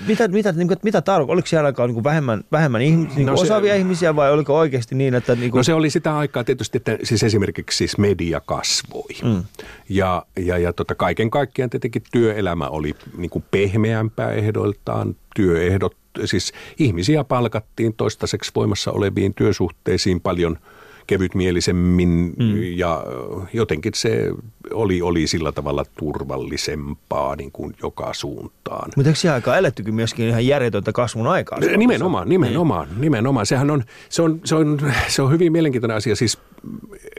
mitä, 0.07 0.29
mitä, 0.29 0.53
niin, 0.53 0.69
mitä 0.83 1.01
tarko, 1.01 1.33
oliko 1.33 1.47
siellä 1.47 1.67
aikaa 1.67 1.87
niin 1.87 2.05
vähemmän, 2.05 2.45
vähemmän 2.53 2.83
ihmis, 2.83 3.17
niin 3.17 3.27
no 3.27 3.35
osaavia 3.35 3.73
se, 3.73 3.79
ihmisiä 3.79 4.17
vai 4.17 4.33
oliko 4.33 4.59
oikeasti 4.59 4.95
niin, 4.95 5.15
että... 5.15 5.35
Niin 5.35 5.51
kuin... 5.51 5.59
No 5.59 5.63
se 5.63 5.75
oli 5.75 5.91
sitä 5.91 6.19
aikaa 6.19 6.45
tietysti, 6.45 6.79
että 6.79 6.99
siis 7.03 7.23
esimerkiksi 7.23 7.77
siis 7.77 7.99
media 7.99 8.41
kasvoi. 8.41 9.09
Hmm. 9.23 9.45
Ja, 9.89 10.27
ja, 10.39 10.59
ja 10.59 10.73
tota, 10.73 10.95
kaiken 10.95 11.31
kaikkiaan 11.31 11.71
tietenkin 11.71 12.03
työelämä 12.13 12.69
oli 12.69 12.95
niin 13.17 13.31
kuin 13.31 13.45
pehmeämpää 13.51 14.33
ehdoiltaan, 14.33 15.17
työehdot 15.35 16.02
siis 16.25 16.53
ihmisiä 16.79 17.25
palkattiin 17.25 17.95
toistaiseksi 17.95 18.53
voimassa 18.55 18.93
oleviin 18.93 19.35
työsuhteisiin 19.35 20.21
paljon 20.21 20.59
kevytmielisemmin 21.07 22.35
mm. 22.39 22.63
ja 22.77 23.05
jotenkin 23.53 23.93
se 23.95 24.31
oli, 24.71 25.03
oli 25.03 25.27
sillä 25.27 25.53
tavalla 25.53 25.85
turvallisempaa 25.99 27.37
niin 27.37 27.53
kuin 27.53 27.75
joka 27.83 28.15
suuntaan. 28.15 28.91
Mutta 28.97 29.09
eikö 29.09 29.21
siihen 29.21 29.35
aikaan 29.35 29.59
elettykin 29.59 29.95
myöskin 29.95 30.29
ihan 30.29 30.47
järjetöntä 30.47 30.93
kasvun 30.93 31.27
aikaa? 31.27 31.59
Nimenomaan, 31.77 32.29
nimenomaan, 32.29 32.89
niin. 32.89 33.01
nimenomaan. 33.01 33.47
Sehän 33.47 33.71
on, 33.71 33.85
se 34.09 34.23
on, 34.23 34.41
se 34.45 34.55
on, 34.55 34.79
se 35.09 35.23
on 35.23 35.33
hyvin 35.33 35.53
mielenkiintoinen 35.53 35.97
asia. 35.97 36.17
Siis 36.17 36.39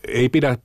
ei 0.07 0.29
pidä 0.29 0.57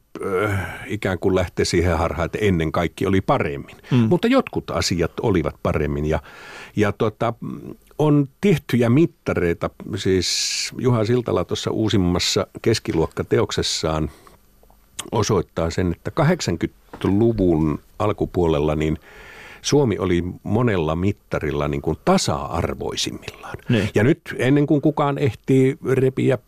äh, 0.44 0.68
ikään 0.86 1.18
kuin 1.18 1.34
lähteä 1.34 1.64
siihen 1.64 1.98
harhaan, 1.98 2.26
että 2.26 2.38
ennen 2.40 2.72
kaikki 2.72 3.06
oli 3.06 3.20
paremmin. 3.20 3.76
Mm. 3.90 3.96
Mutta 3.98 4.28
jotkut 4.28 4.70
asiat 4.70 5.12
olivat 5.22 5.54
paremmin 5.62 6.04
ja, 6.04 6.22
ja 6.76 6.92
tota, 6.92 7.34
on 7.98 8.28
tiettyjä 8.40 8.90
mittareita, 8.90 9.70
siis 9.96 10.28
Juha 10.78 11.04
Siltala 11.04 11.44
tuossa 11.44 11.70
uusimmassa 11.70 12.46
keskiluokkateoksessaan 12.62 14.10
osoittaa 15.12 15.70
sen, 15.70 15.92
että 15.92 16.12
80-luvun 16.22 17.78
alkupuolella 17.98 18.76
niin 18.76 18.98
Suomi 19.62 19.98
oli 19.98 20.24
monella 20.42 20.96
mittarilla 20.96 21.68
niin 21.68 21.82
kuin 21.82 21.96
tasa-arvoisimmillaan. 22.04 23.56
Ne. 23.68 23.90
Ja 23.94 24.04
nyt 24.04 24.20
ennen 24.36 24.66
kuin 24.66 24.80
kukaan 24.80 25.18
ehtii 25.18 25.78
repiä 25.92 26.38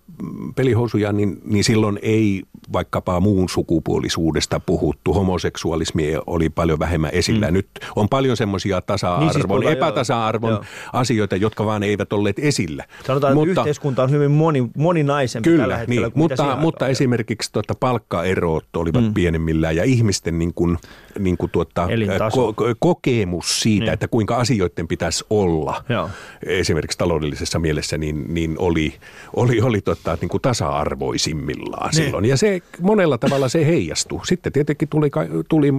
pelihousuja, 0.56 1.12
niin, 1.12 1.40
niin 1.44 1.64
silloin 1.64 1.98
ei 2.02 2.42
vaikkapa 2.72 3.20
muun 3.20 3.48
sukupuolisuudesta 3.48 4.60
puhuttu. 4.60 5.12
Homoseksualismi 5.14 6.12
oli 6.26 6.48
paljon 6.48 6.78
vähemmän 6.78 7.10
esillä. 7.12 7.46
Mm. 7.46 7.54
Nyt 7.54 7.68
on 7.96 8.08
paljon 8.08 8.36
semmoisia 8.36 8.80
tasa-arvon, 8.80 9.60
niin 9.60 9.66
siis 9.68 9.76
epätasa-arvon 9.76 10.50
joo. 10.50 10.64
asioita, 10.92 11.36
jotka 11.36 11.64
vaan 11.64 11.82
eivät 11.82 12.12
olleet 12.12 12.38
esillä. 12.38 12.84
Sanotaan, 13.06 13.34
mutta, 13.34 13.50
että 13.50 13.60
yhteiskunta 13.60 14.02
on 14.02 14.10
hyvin 14.10 14.30
moni, 14.30 14.70
moninaisempi 14.76 15.50
kyllä, 15.50 15.62
tällä 15.62 15.76
hetkellä 15.76 16.06
niin, 16.06 16.12
mutta, 16.14 16.56
mutta 16.56 16.88
esimerkiksi 16.88 17.52
tuota, 17.52 17.74
palkkaerot 17.74 18.76
olivat 18.76 19.04
mm. 19.04 19.14
pienemmillään 19.14 19.76
ja 19.76 19.84
ihmisten 19.84 20.38
niin 20.38 20.54
kuin, 20.54 20.78
niin 21.18 21.36
kuin 21.36 21.50
tuota, 21.50 21.86
ko- 21.86 22.74
kokemus 22.78 23.60
siitä, 23.60 23.84
niin. 23.84 23.92
että 23.92 24.08
kuinka 24.08 24.36
asioiden 24.36 24.88
pitäisi 24.88 25.24
olla 25.30 25.84
joo. 25.88 26.10
esimerkiksi 26.46 26.98
taloudellisessa 26.98 27.58
mielessä, 27.58 27.98
niin, 27.98 28.34
niin 28.34 28.54
oli, 28.58 28.94
oli, 29.36 29.60
oli 29.60 29.80
tota, 30.04 30.18
niin 30.20 30.28
kuin 30.28 30.40
tasa-arvoisimmillaan 30.40 31.90
niin. 31.90 32.04
silloin. 32.04 32.24
Ja 32.24 32.36
se 32.36 32.60
monella 32.80 33.18
tavalla 33.18 33.48
se 33.48 33.66
heijastuu. 33.66 34.20
Sitten 34.24 34.52
tietenkin 34.52 34.88
tuli, 34.88 35.10
tuli 35.48 35.72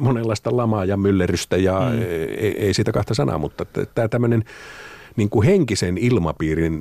monenlaista 0.00 0.56
lamaa 0.56 0.84
ja 0.84 0.96
myllerrystä 0.96 1.56
ja 1.56 1.80
mm. 1.92 2.02
ei, 2.38 2.54
ei 2.58 2.74
siitä 2.74 2.92
kahta 2.92 3.14
sanaa, 3.14 3.38
mutta 3.38 3.64
tämä 3.94 4.08
tämmöinen 4.08 4.44
niin 5.16 5.30
kuin 5.30 5.46
henkisen 5.46 5.98
ilmapiirin 5.98 6.80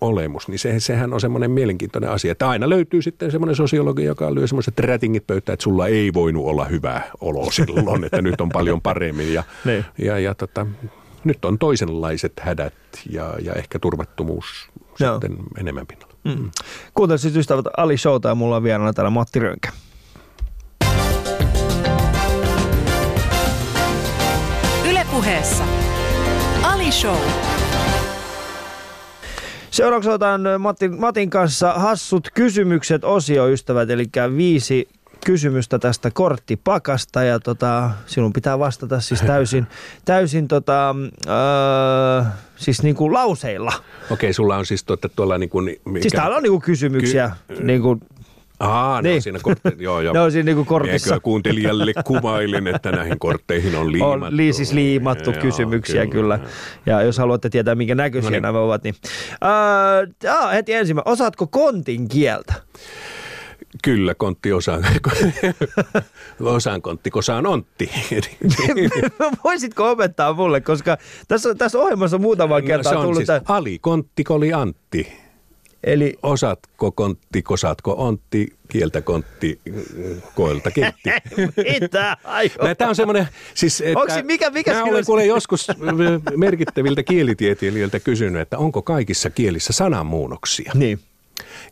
olemus, 0.00 0.48
niin 0.48 0.58
se, 0.58 0.80
sehän 0.80 1.12
on 1.12 1.20
semmoinen 1.20 1.50
mielenkiintoinen 1.50 2.10
asia. 2.10 2.32
Että 2.32 2.48
aina 2.48 2.68
löytyy 2.68 3.02
sitten 3.02 3.30
semmoinen 3.30 3.56
sosiologi, 3.56 4.04
joka 4.04 4.34
lyö 4.34 4.46
semmoiset 4.46 4.78
rätingit 4.78 5.26
pöytään, 5.26 5.54
että 5.54 5.64
sulla 5.64 5.86
ei 5.86 6.14
voinut 6.14 6.46
olla 6.46 6.64
hyvä 6.64 7.02
olo 7.20 7.50
silloin, 7.50 8.04
että 8.04 8.22
nyt 8.22 8.40
on 8.40 8.48
paljon 8.48 8.80
paremmin. 8.80 9.34
Ja, 9.34 9.42
niin. 9.64 9.84
ja, 9.98 10.18
ja 10.18 10.34
tota, 10.34 10.66
nyt 11.24 11.44
on 11.44 11.58
toisenlaiset 11.58 12.32
hädät 12.40 12.74
ja, 13.10 13.34
ja 13.42 13.52
ehkä 13.52 13.78
turvattomuus 13.78 14.70
Joo. 15.00 15.20
sitten 15.20 15.36
enemmän 15.58 15.86
pinnalla. 15.86 16.14
Mm. 16.24 16.50
Kuuntelit 16.94 17.20
siis 17.20 17.36
ystävät 17.36 17.66
Ali 17.76 17.96
Showta 17.96 18.28
ja 18.28 18.34
mulla 18.34 18.56
on 18.56 18.62
vieraana 18.62 18.92
täällä 18.92 19.10
Matti 19.10 19.38
Rönkä. 19.38 19.72
Ylepuheessa 24.90 25.64
Ali 26.62 26.92
Show. 26.92 27.16
Seuraavaksi 29.70 30.10
otan 30.10 30.40
Matin, 30.58 31.00
Matin 31.00 31.30
kanssa 31.30 31.72
hassut 31.72 32.28
kysymykset 32.34 33.04
osio 33.04 33.48
ystävät, 33.48 33.90
eli 33.90 34.06
viisi 34.36 34.88
kysymystä 35.24 35.78
tästä 35.78 36.10
korttipakasta 36.10 37.22
ja 37.22 37.40
tota, 37.40 37.90
sinun 38.06 38.32
pitää 38.32 38.58
vastata 38.58 39.00
siis 39.00 39.20
täysin, 39.20 39.66
täysin 40.04 40.48
tota, 40.48 40.94
öö, 41.26 42.30
siis 42.56 42.82
niin 42.82 42.94
kuin 42.94 43.12
lauseilla. 43.12 43.72
Okei, 44.10 44.32
sulla 44.32 44.56
on 44.56 44.66
siis 44.66 44.84
tuota, 44.84 45.08
tuolla 45.08 45.38
niin 45.38 45.50
kuin... 45.50 45.76
Mikä... 45.84 46.02
Siis 46.02 46.12
täällä 46.12 46.36
on 46.36 46.42
niin 46.42 46.50
kuin 46.50 46.62
kysymyksiä. 46.62 47.30
Ky- 47.48 47.64
niin 47.64 47.82
kuin, 47.82 48.00
Aa, 48.60 49.02
niin. 49.02 49.10
ne 49.10 49.14
on 49.14 49.22
siinä, 49.22 49.38
kortti, 49.42 49.68
joo, 49.84 50.00
joo. 50.00 50.12
ne 50.14 50.20
on 50.20 50.32
siinä 50.32 50.46
niinku 50.46 50.64
kortissa. 50.64 51.14
Eikö 51.14 51.22
kuuntelijalle 51.22 51.92
kuvailin, 52.04 52.66
että 52.66 52.92
näihin 52.92 53.18
kortteihin 53.18 53.76
on 53.76 53.92
liimattu. 53.92 54.26
On 54.26 54.36
li, 54.36 54.52
siis 54.52 54.72
liimattu 54.72 55.30
joo, 55.30 55.42
kysymyksiä 55.42 56.06
kyllä. 56.06 56.38
kyllä. 56.38 56.50
Ja 56.86 57.02
jos 57.02 57.18
haluatte 57.18 57.50
tietää, 57.50 57.74
minkä 57.74 57.94
näköisiä 57.94 58.30
no 58.30 58.32
niin. 58.32 58.42
nämä 58.42 58.58
ovat, 58.58 58.82
niin... 58.82 58.94
Uh, 60.24 60.52
heti 60.52 60.72
ensimmäinen. 60.72 61.12
Osaatko 61.12 61.46
kontin 61.46 62.08
kieltä? 62.08 62.54
Kyllä, 63.84 64.14
kontti 64.14 64.52
osaan, 64.52 64.86
osaan 66.40 66.82
kontti, 66.82 67.10
kosaan 67.10 67.46
ontti. 67.46 67.90
Voisitko 69.44 69.90
opettaa 69.90 70.32
mulle, 70.32 70.60
koska 70.60 70.98
tässä, 71.28 71.54
tässä 71.54 71.78
ohjelmassa 71.78 72.18
muutama 72.18 72.62
kertaa 72.62 72.94
no, 72.94 73.02
tullut... 73.02 73.16
Siis 73.16 73.26
tämän... 73.26 73.42
Ali, 73.48 73.78
kontti, 73.78 74.24
koli, 74.24 74.52
antti. 74.52 75.12
Eli 75.84 76.18
osatko 76.22 76.92
kontti, 76.92 77.42
kosaatko 77.42 77.92
ontti, 77.92 78.52
kieltä 78.68 79.02
kontti, 79.02 79.60
koelta 80.34 80.70
kentti. 80.70 81.10
Mitä? 81.80 82.16
Tämä 82.78 82.88
on 82.88 82.96
semmoinen, 82.96 83.28
siis 83.54 83.80
että 83.80 84.22
mikä, 84.22 84.50
mikä 84.50 84.74
mä 84.74 84.82
olen 84.82 85.04
kuule 85.04 85.26
joskus 85.26 85.68
merkittäviltä 86.36 87.02
kielitieteilijöiltä 87.02 88.00
kysynyt, 88.00 88.42
että 88.42 88.58
onko 88.58 88.82
kaikissa 88.82 89.30
kielissä 89.30 89.72
sananmuunnoksia. 89.72 90.72
Niin. 90.74 91.00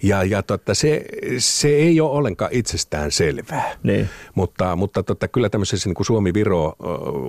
Ja, 0.03 0.25
ja 0.25 0.43
totta, 0.43 0.75
se, 0.75 1.05
se 1.39 1.69
ei 1.69 2.01
ole 2.01 2.11
ollenkaan 2.11 2.51
itsestään 2.53 3.13
selvää. 3.13 3.73
Niin. 3.83 4.09
Mutta, 4.35 4.77
mutta 4.77 5.03
totta, 5.03 5.29
kyllä 5.29 5.49
tämmöisessä 5.49 5.89
niin 5.89 5.95
kuin 5.95 6.07
Suomi, 6.07 6.35
Viro, 6.35 6.75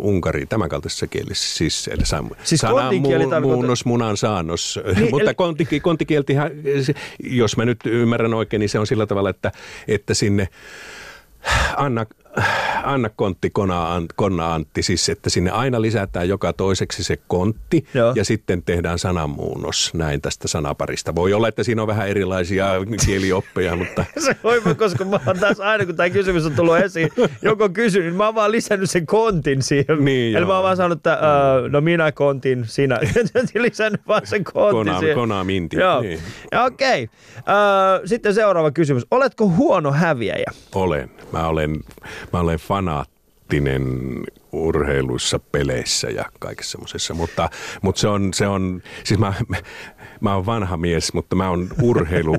Unkari, 0.02 0.46
tämän 0.46 0.70
kaltaisessa 0.70 1.08
kielissä, 1.08 1.58
siis, 1.58 1.88
eli 1.88 2.06
san, 2.06 2.30
siis 2.44 2.62
sanan 2.62 2.96
mu, 2.96 3.40
muunnos, 3.42 3.86
munan 3.86 4.18
saannos. 4.18 4.80
Niin, 5.00 5.12
mutta 5.12 5.32
eli... 5.72 5.80
kontikieltihän, 5.80 6.52
jos 7.20 7.58
mä 7.58 7.66
nyt 7.66 7.80
ymmärrän 7.86 8.34
oikein, 8.34 8.60
niin 8.60 8.70
se 8.70 8.80
on 8.80 8.88
sillä 8.88 9.06
tavalla, 9.06 9.30
että, 9.30 9.52
että 9.88 10.14
sinne 10.14 10.48
Anna, 11.78 12.06
Anna 12.84 13.10
Kontti, 13.10 13.50
Kona, 13.50 14.02
Konna 14.16 14.54
Antti, 14.54 14.84
siis 14.84 15.10
että 15.10 15.30
sinne 15.30 15.52
aina 15.52 15.82
lisätään 15.82 16.30
joka 16.30 16.54
toiseksi 16.54 17.04
se 17.04 17.18
kontti 17.28 17.86
Joo. 17.94 18.14
ja 18.16 18.26
sitten 18.26 18.64
tehdään 18.64 19.00
sananmuunnos 19.00 19.94
näin 19.94 20.22
tästä 20.22 20.48
sanaparista. 20.48 21.16
Voi 21.16 21.34
olla, 21.34 21.48
että 21.48 21.64
siinä 21.64 21.82
on 21.82 21.88
vähän 21.88 22.08
erilaisia 22.08 22.68
kielioppeja, 23.06 23.76
mutta... 23.76 24.06
se 24.26 24.36
voi, 24.44 24.62
koska 24.78 25.06
mä 25.06 25.20
oon 25.28 25.40
tässä 25.40 25.70
aina, 25.70 25.86
kun 25.86 25.96
tämä 25.96 26.10
kysymys 26.10 26.46
on 26.46 26.52
tullut 26.52 26.78
esiin, 26.78 27.10
joko 27.42 27.70
kysynyt, 27.70 28.08
niin 28.08 28.18
mä 28.18 28.26
oon 28.26 28.36
vaan 28.36 28.52
lisännyt 28.52 28.90
sen 28.90 29.06
kontin 29.06 29.62
siihen. 29.62 30.06
Niin, 30.06 30.36
Eli 30.36 30.42
joo. 30.42 30.48
mä 30.48 30.54
oon 30.54 30.64
vaan 30.64 30.78
sanonut, 30.78 30.98
että 30.98 31.20
uh, 31.20 31.70
no 31.70 31.82
minä 31.82 32.12
kontin, 32.12 32.66
sinä. 32.68 33.00
lisännyt 33.56 34.02
vaan 34.08 34.28
sen 34.28 34.44
kontin 34.44 34.72
kona, 34.72 35.00
siihen. 35.00 35.16
Kona 35.16 35.44
minti. 35.44 35.78
Joo. 35.78 36.02
Niin. 36.02 36.20
Okei. 36.66 37.04
Okay. 37.04 37.08
Uh, 37.40 38.08
sitten 38.08 38.34
seuraava 38.34 38.72
kysymys. 38.72 39.06
Oletko 39.12 39.48
huono 39.50 39.92
häviäjä? 39.92 40.52
Olen. 40.76 41.10
Mä 41.32 41.48
olen, 41.48 41.80
mä 42.34 42.40
olen 42.40 42.60
fanaattinen 42.60 43.84
urheiluissa, 44.60 45.40
peleissä 45.40 46.08
ja 46.10 46.26
kaikessa 46.40 46.72
semmoisessa, 46.72 47.14
mutta, 47.14 47.50
mutta 47.82 48.02
se, 48.02 48.08
on, 48.08 48.34
se 48.34 48.48
on, 48.48 48.82
siis 49.04 49.20
mä, 49.20 49.34
mä 50.22 50.36
oon 50.36 50.46
vanha 50.46 50.78
mies, 50.78 51.14
mutta 51.14 51.36
mä 51.36 51.50
oon 51.50 51.70
urheilu 51.82 52.36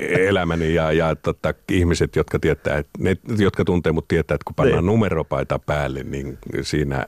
elämäni 0.00 0.74
ja, 0.74 0.92
ja 0.92 1.16
tota, 1.16 1.54
ihmiset, 1.72 2.16
jotka 2.16 2.38
tietää, 2.38 2.78
että 2.78 2.90
ne, 2.98 3.16
jotka 3.38 3.64
tuntee 3.64 3.92
mut 3.92 4.08
tietää, 4.08 4.34
että 4.34 4.44
kun 4.44 4.54
pannaan 4.54 4.84
niin. 4.84 4.86
numeropaita 4.86 5.58
päälle, 5.58 6.02
niin 6.02 6.38
siinä 6.62 7.06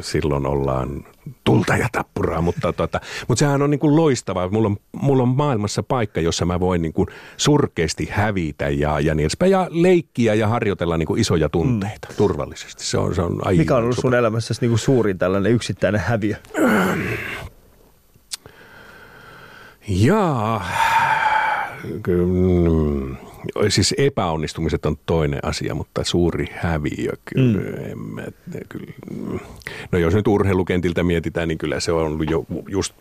silloin 0.00 0.46
ollaan 0.46 1.04
tulta 1.44 1.76
ja 1.76 1.88
tappuraa, 1.92 2.40
mutta, 2.40 2.72
tota, 2.72 3.00
mutta 3.28 3.38
sehän 3.38 3.62
on 3.62 3.70
niin 3.70 3.78
kuin 3.78 3.96
loistavaa. 3.96 4.48
Mulla 4.48 4.68
on, 4.68 4.76
mulla 4.92 5.22
on 5.22 5.28
maailmassa 5.28 5.82
paikka, 5.82 6.20
jossa 6.20 6.44
mä 6.44 6.60
voin 6.60 6.82
niin 6.82 6.92
kuin 6.92 7.08
surkeasti 7.36 8.08
hävitä 8.10 8.68
ja, 8.68 9.00
ja 9.00 9.14
niin 9.14 9.24
edespäin, 9.24 9.52
ja 9.52 9.66
leikkiä 9.70 10.34
ja 10.34 10.48
harjoitella 10.48 10.96
niin 10.96 11.06
kuin 11.06 11.20
isoja 11.20 11.48
tunteita 11.48 12.08
mm. 12.10 12.16
turvallisesti. 12.16 12.84
Se 12.84 12.98
on, 12.98 13.14
se 13.14 13.22
on 13.22 13.46
aivan 13.46 13.59
Mikä 13.60 13.76
on 13.76 13.82
ollut 13.82 13.98
sun 13.98 14.14
elämässäsi 14.14 14.60
niin 14.60 14.70
kuin 14.70 14.78
suurin 14.78 15.18
tällainen 15.18 15.52
yksittäinen 15.52 16.00
häviö? 16.00 16.36
Jaa, 19.88 20.66
mm, 22.06 23.16
siis 23.68 23.94
epäonnistumiset 23.98 24.86
on 24.86 24.96
toinen 25.06 25.40
asia, 25.42 25.74
mutta 25.74 26.04
suuri 26.04 26.46
häviö 26.52 27.12
kyllä. 27.24 27.60
Mm. 27.60 27.90
En 27.90 27.98
mä, 27.98 28.22
kyllä. 28.68 28.92
No 29.92 29.98
jos 29.98 30.14
nyt 30.14 30.28
urheilukentiltä 30.28 31.02
mietitään, 31.02 31.48
niin 31.48 31.58
kyllä 31.58 31.80
se 31.80 31.92
on 31.92 32.06
ollut 32.06 32.30
jo 32.30 32.44
just 32.68 32.94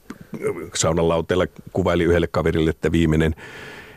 saunalauteella 0.76 1.46
kuvaili 1.74 2.04
yhdelle 2.04 2.28
kaverille, 2.28 2.70
että 2.70 2.92
viimeinen, 2.92 3.36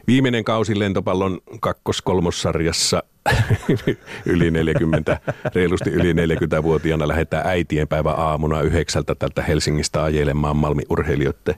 viimeinen 0.06 0.44
kausi 0.44 0.78
lentopallon 0.78 1.40
kakkos-kolmossarjassa 1.60 3.02
yli 4.26 4.50
40, 4.50 5.20
reilusti 5.54 5.90
yli 5.90 6.12
40-vuotiaana 6.12 7.08
lähdetään 7.08 7.46
äitienpäivä 7.46 8.10
aamuna 8.10 8.60
yhdeksältä 8.60 9.14
tältä 9.14 9.42
Helsingistä 9.42 10.02
ajelemaan 10.02 10.56
Malmi 10.56 10.82
urheilijoiden 10.90 11.54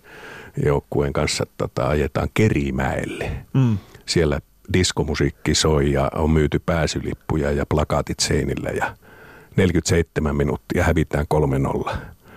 joukkueen 0.65 1.13
kanssa 1.13 1.47
tota, 1.57 1.89
ajetaan 1.89 2.29
Kerimäelle. 2.35 3.31
Mm. 3.53 3.79
Siellä 4.07 4.41
diskomusiikki 4.73 5.55
soi 5.55 5.93
ja 5.93 6.11
on 6.15 6.31
myyty 6.31 6.59
pääsylippuja 6.59 7.53
ja 7.53 7.67
plakaatit 7.67 8.21
seinillä 8.21 8.71
ja 8.71 8.97
47 9.57 10.37
minuuttia 10.37 10.85
hävitään 10.85 11.27
3-0. 11.89 11.97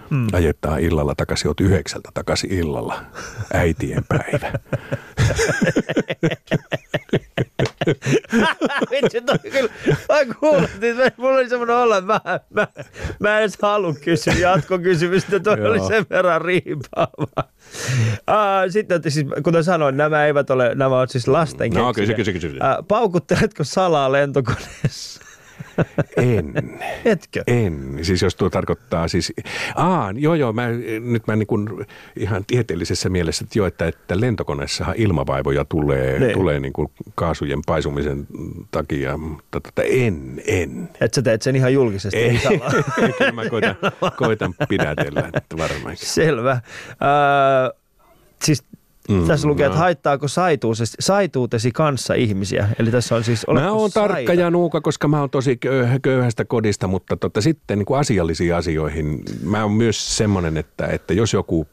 Mm. 0.10 0.28
Ajetaan 0.34 0.80
illalla 0.80 1.16
takaisin, 1.16 1.48
oot 1.48 1.60
yhdeksältä 1.60 2.10
takaisin 2.14 2.52
illalla. 2.54 3.00
Äitien 3.54 4.04
päivä. 4.08 4.52
Vitsi, 8.92 9.22
toi 9.22 9.40
kyllä, 9.52 9.70
mä 10.10 10.20
että 11.06 11.22
mulla 11.22 11.38
oli 11.38 11.50
semmoinen 11.50 11.76
olla, 11.76 11.98
että 11.98 12.14
mä, 12.14 12.40
mä, 12.50 12.68
mä 13.20 13.38
en 13.38 13.42
edes 13.42 13.58
halua 13.62 13.94
kysyä 13.94 14.34
jatkokysymystä, 14.34 15.40
toi 15.40 15.66
oli 15.66 15.80
sen 15.88 16.06
verran 16.10 16.42
riipaava. 16.42 17.44
Uh, 18.08 18.70
sitten 18.70 19.02
siis, 19.08 19.26
kuten 19.44 19.64
sanoin, 19.64 19.98
nämä 19.98 20.26
eivät 20.26 20.50
ole, 20.50 20.76
nämä 20.76 20.98
ovat 20.98 21.10
siis 21.10 21.28
lasten 21.28 21.72
No 21.72 21.94
kysy, 21.94 22.14
kysy, 22.14 22.34
kysy. 22.34 22.48
Uh, 22.48 22.88
paukutteletko 22.88 23.64
salaa 23.64 24.12
lentokoneessa? 24.12 25.27
En. 26.18 26.80
Etkö? 27.06 27.44
En. 27.48 28.00
Siis 28.02 28.22
jos 28.22 28.36
tuo 28.36 28.50
tarkoittaa 28.50 29.08
siis, 29.08 29.34
aa, 29.76 30.12
joo 30.16 30.36
joo, 30.36 30.54
mä, 30.54 30.68
nyt 31.00 31.28
mä 31.28 31.36
niin 31.36 31.48
kuin 31.48 31.86
ihan 32.16 32.46
tieteellisessä 32.46 33.10
mielessä, 33.10 33.44
että 33.44 33.60
joo, 33.60 33.68
että, 33.68 33.88
että 33.88 34.22
lentokoneessahan 34.22 34.96
ilmavaivoja 34.98 35.66
tulee, 35.66 36.20
ne. 36.20 36.34
tulee 36.34 36.60
niin 36.60 36.74
kuin 36.74 36.88
kaasujen 37.16 37.60
paisumisen 37.66 38.28
takia, 38.72 39.18
mutta 39.18 39.60
tota, 39.60 39.84
en, 39.84 40.42
en. 40.48 40.90
Et 41.02 41.14
sä 41.14 41.22
teet 41.22 41.42
sen 41.42 41.56
ihan 41.56 41.74
julkisesti, 41.74 42.18
ei. 42.18 42.40
Kyllä 43.18 43.32
mä 43.32 43.50
koitan, 43.50 43.76
koitan 44.18 44.54
pidätellä, 44.70 45.30
että 45.34 45.58
varmaan. 45.58 45.96
Selvä. 45.98 46.62
Uh, 46.92 47.82
siis 48.44 48.64
Mm, 49.08 49.28
tässä 49.28 49.48
lukee, 49.48 49.66
no. 49.66 49.74
että 49.74 49.80
haittaako 49.80 50.28
saituutesi, 50.28 50.98
saituutesi 51.00 51.72
kanssa 51.72 52.14
ihmisiä. 52.14 52.70
Eli 52.80 52.92
tässä 52.92 53.16
on 53.16 53.24
siis 53.24 53.46
Mä 53.54 53.72
oon 53.72 53.92
tarkka 53.92 54.34
ja 54.34 54.50
nuuka, 54.50 54.82
koska 54.82 55.08
mä 55.08 55.20
oon 55.20 55.30
tosi 55.30 55.60
köyhästä 56.02 56.46
kodista, 56.46 56.88
mutta 56.88 57.18
tota, 57.18 57.42
sitten 57.42 57.78
niin 57.78 57.86
kuin 57.86 58.00
asiallisiin 58.00 58.56
asioihin 58.56 59.24
mä 59.44 59.64
oon 59.64 59.72
myös 59.72 60.18
semmoinen, 60.18 60.58
että, 60.58 60.88
että 60.88 61.14
jos 61.14 61.34
joku, 61.34 61.68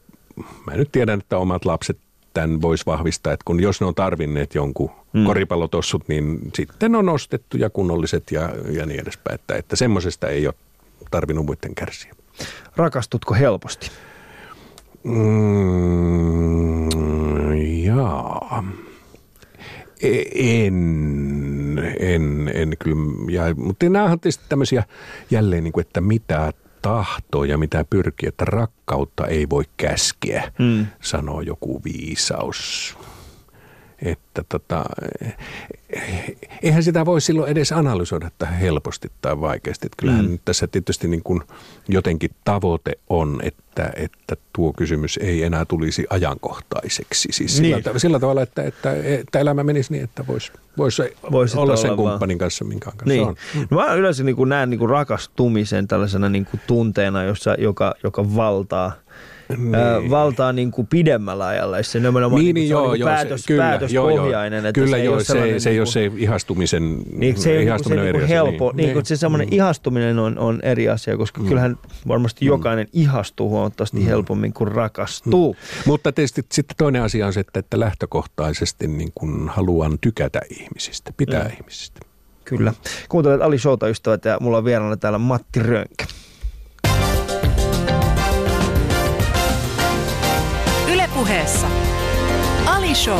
mä 0.67 0.73
nyt 0.75 0.91
tiedän, 0.91 1.19
että 1.19 1.37
omat 1.37 1.65
lapset 1.65 1.97
tämän 2.33 2.61
voisi 2.61 2.85
vahvistaa, 2.85 3.33
että 3.33 3.43
kun 3.45 3.59
jos 3.59 3.81
ne 3.81 3.87
on 3.87 3.95
tarvinneet 3.95 4.55
jonkun 4.55 4.91
mm. 5.13 5.25
koripallotossut, 5.25 6.07
niin 6.07 6.39
sitten 6.53 6.95
on 6.95 7.09
ostettu 7.09 7.57
ja 7.57 7.69
kunnolliset 7.69 8.31
ja, 8.31 8.49
ja 8.71 8.85
niin 8.85 9.01
edespäin. 9.01 9.35
Että, 9.35 9.55
että 9.55 9.75
semmoisesta 9.75 10.27
ei 10.27 10.47
ole 10.47 10.55
tarvinnut 11.11 11.45
muiden 11.45 11.75
kärsiä. 11.75 12.13
Rakastutko 12.75 13.33
helposti? 13.33 13.91
Mm, 15.03 16.89
jaa. 17.95 18.63
E, 20.01 20.21
en, 20.35 20.75
en, 21.99 22.51
en 22.53 22.73
kyllä, 22.79 22.95
ja, 23.31 23.55
mutta 23.55 23.89
nämä 23.89 24.05
on 24.05 24.19
tietysti 24.19 24.43
tämmöisiä 24.49 24.83
jälleen, 25.31 25.63
niin 25.63 25.71
kuin, 25.71 25.85
että 25.85 26.01
mitä 26.01 26.53
tahtoo 26.81 27.43
ja 27.43 27.57
mitä 27.57 27.85
pyrkii, 27.89 28.29
että 28.29 28.45
rakkautta 28.45 29.27
ei 29.27 29.49
voi 29.49 29.63
käskeä, 29.77 30.51
mm. 30.59 30.85
sanoo 31.01 31.41
joku 31.41 31.81
viisaus 31.83 32.97
että 34.01 34.43
tota, 34.49 34.85
eihän 36.61 36.83
sitä 36.83 37.05
voi 37.05 37.21
silloin 37.21 37.51
edes 37.51 37.71
analysoida 37.71 38.27
että 38.27 38.45
helposti 38.45 39.11
tai 39.21 39.41
vaikeasti. 39.41 39.85
Että 39.87 39.97
kyllähän 39.97 40.29
mm. 40.29 40.39
tässä 40.45 40.67
tietysti 40.67 41.07
niin 41.07 41.23
kuin 41.23 41.41
jotenkin 41.87 42.29
tavoite 42.45 42.91
on, 43.09 43.39
että, 43.43 43.91
että 43.95 44.35
tuo 44.53 44.73
kysymys 44.73 45.19
ei 45.21 45.43
enää 45.43 45.65
tulisi 45.65 46.05
ajankohtaiseksi. 46.09 47.27
Siis 47.31 47.61
niin. 47.61 47.83
sillä, 47.83 47.99
sillä 47.99 48.19
tavalla, 48.19 48.41
että, 48.41 48.63
että, 48.63 48.93
että 49.03 49.39
elämä 49.39 49.63
menisi 49.63 49.91
niin, 49.91 50.03
että 50.03 50.27
voisi 50.27 50.51
vois 50.77 51.01
vois 51.31 51.55
olla 51.55 51.75
sen 51.75 51.95
kumppanin 51.95 52.37
kanssa, 52.37 52.65
minkä 52.65 52.85
kanssa 52.85 53.05
niin. 53.05 53.27
on. 53.27 53.35
No 53.69 53.77
mä 53.77 53.93
yleensä 53.93 54.23
niin 54.23 54.35
kuin 54.35 54.49
näen 54.49 54.69
niin 54.69 54.79
kuin 54.79 54.89
rakastumisen 54.89 55.87
tällaisena 55.87 56.29
niin 56.29 56.45
kuin 56.45 56.61
tunteena, 56.67 57.23
jossa, 57.23 57.55
joka, 57.59 57.95
joka 58.03 58.35
valtaa– 58.35 58.91
niin. 59.49 60.09
valtaa 60.09 60.53
niin 60.53 60.71
kuin 60.71 60.87
pidemmällä 60.87 61.47
ajalla. 61.47 61.83
Se 61.83 61.99
niin, 61.99 62.13
niin, 62.13 62.35
niin, 62.35 62.55
niin, 62.55 62.69
joo, 62.69 62.93
niin 62.93 63.05
päätös, 63.05 63.41
se, 63.41 63.47
kyllä, 63.47 63.63
päätöspohjainen. 63.63 64.63
Joo, 64.63 64.73
kyllä 64.73 64.97
se 64.97 65.03
joo, 65.03 65.19
se, 65.19 65.25
se, 65.25 65.59
se 65.59 65.69
ei 65.69 65.79
ole 65.79 65.85
se 65.85 66.11
ihastumisen 66.17 66.97
niin, 67.11 67.37
se, 67.37 67.63
ihastuminen 67.63 68.05
se, 68.05 68.09
on 68.09 68.15
eri 68.15 68.27
helppo, 68.27 68.67
asia. 68.67 68.77
Niin, 68.77 68.87
niin, 68.87 68.95
niin, 68.95 69.05
se 69.05 69.15
semmoinen 69.15 69.47
niin. 69.47 69.55
ihastuminen 69.55 70.19
on, 70.19 70.39
on 70.39 70.59
eri 70.63 70.89
asia, 70.89 71.17
koska 71.17 71.41
mm. 71.41 71.47
kyllähän 71.47 71.77
varmasti 72.07 72.45
mm. 72.45 72.47
jokainen 72.47 72.87
ihastuu 72.93 73.49
huomattavasti 73.49 73.97
mm. 73.97 74.05
helpommin 74.05 74.53
kuin 74.53 74.67
rakastuu. 74.67 75.53
Mm. 75.53 75.59
Mutta 75.85 76.11
tietysti 76.11 76.45
sitten 76.51 76.77
toinen 76.77 77.01
asia 77.01 77.27
on 77.27 77.33
se, 77.33 77.39
että, 77.39 77.59
että 77.59 77.79
lähtökohtaisesti 77.79 78.87
niin 78.87 79.11
kuin 79.15 79.49
haluan 79.49 79.97
tykätä 80.01 80.41
ihmisistä, 80.49 81.13
pitää 81.17 81.43
mm. 81.43 81.53
ihmisistä. 81.53 81.99
Kyllä. 82.45 82.73
Kuuntelet 83.09 83.41
Ali 83.41 83.59
Showta 83.59 83.87
ystävät 83.87 84.25
ja 84.25 84.37
mulla 84.41 84.57
on 84.57 84.65
vieraana 84.65 84.97
täällä 84.97 85.17
Matti 85.17 85.59
Rönkä. 85.59 86.05
Puheessa. 91.45 91.67
Ali 92.65 92.95
Show. 92.95 93.19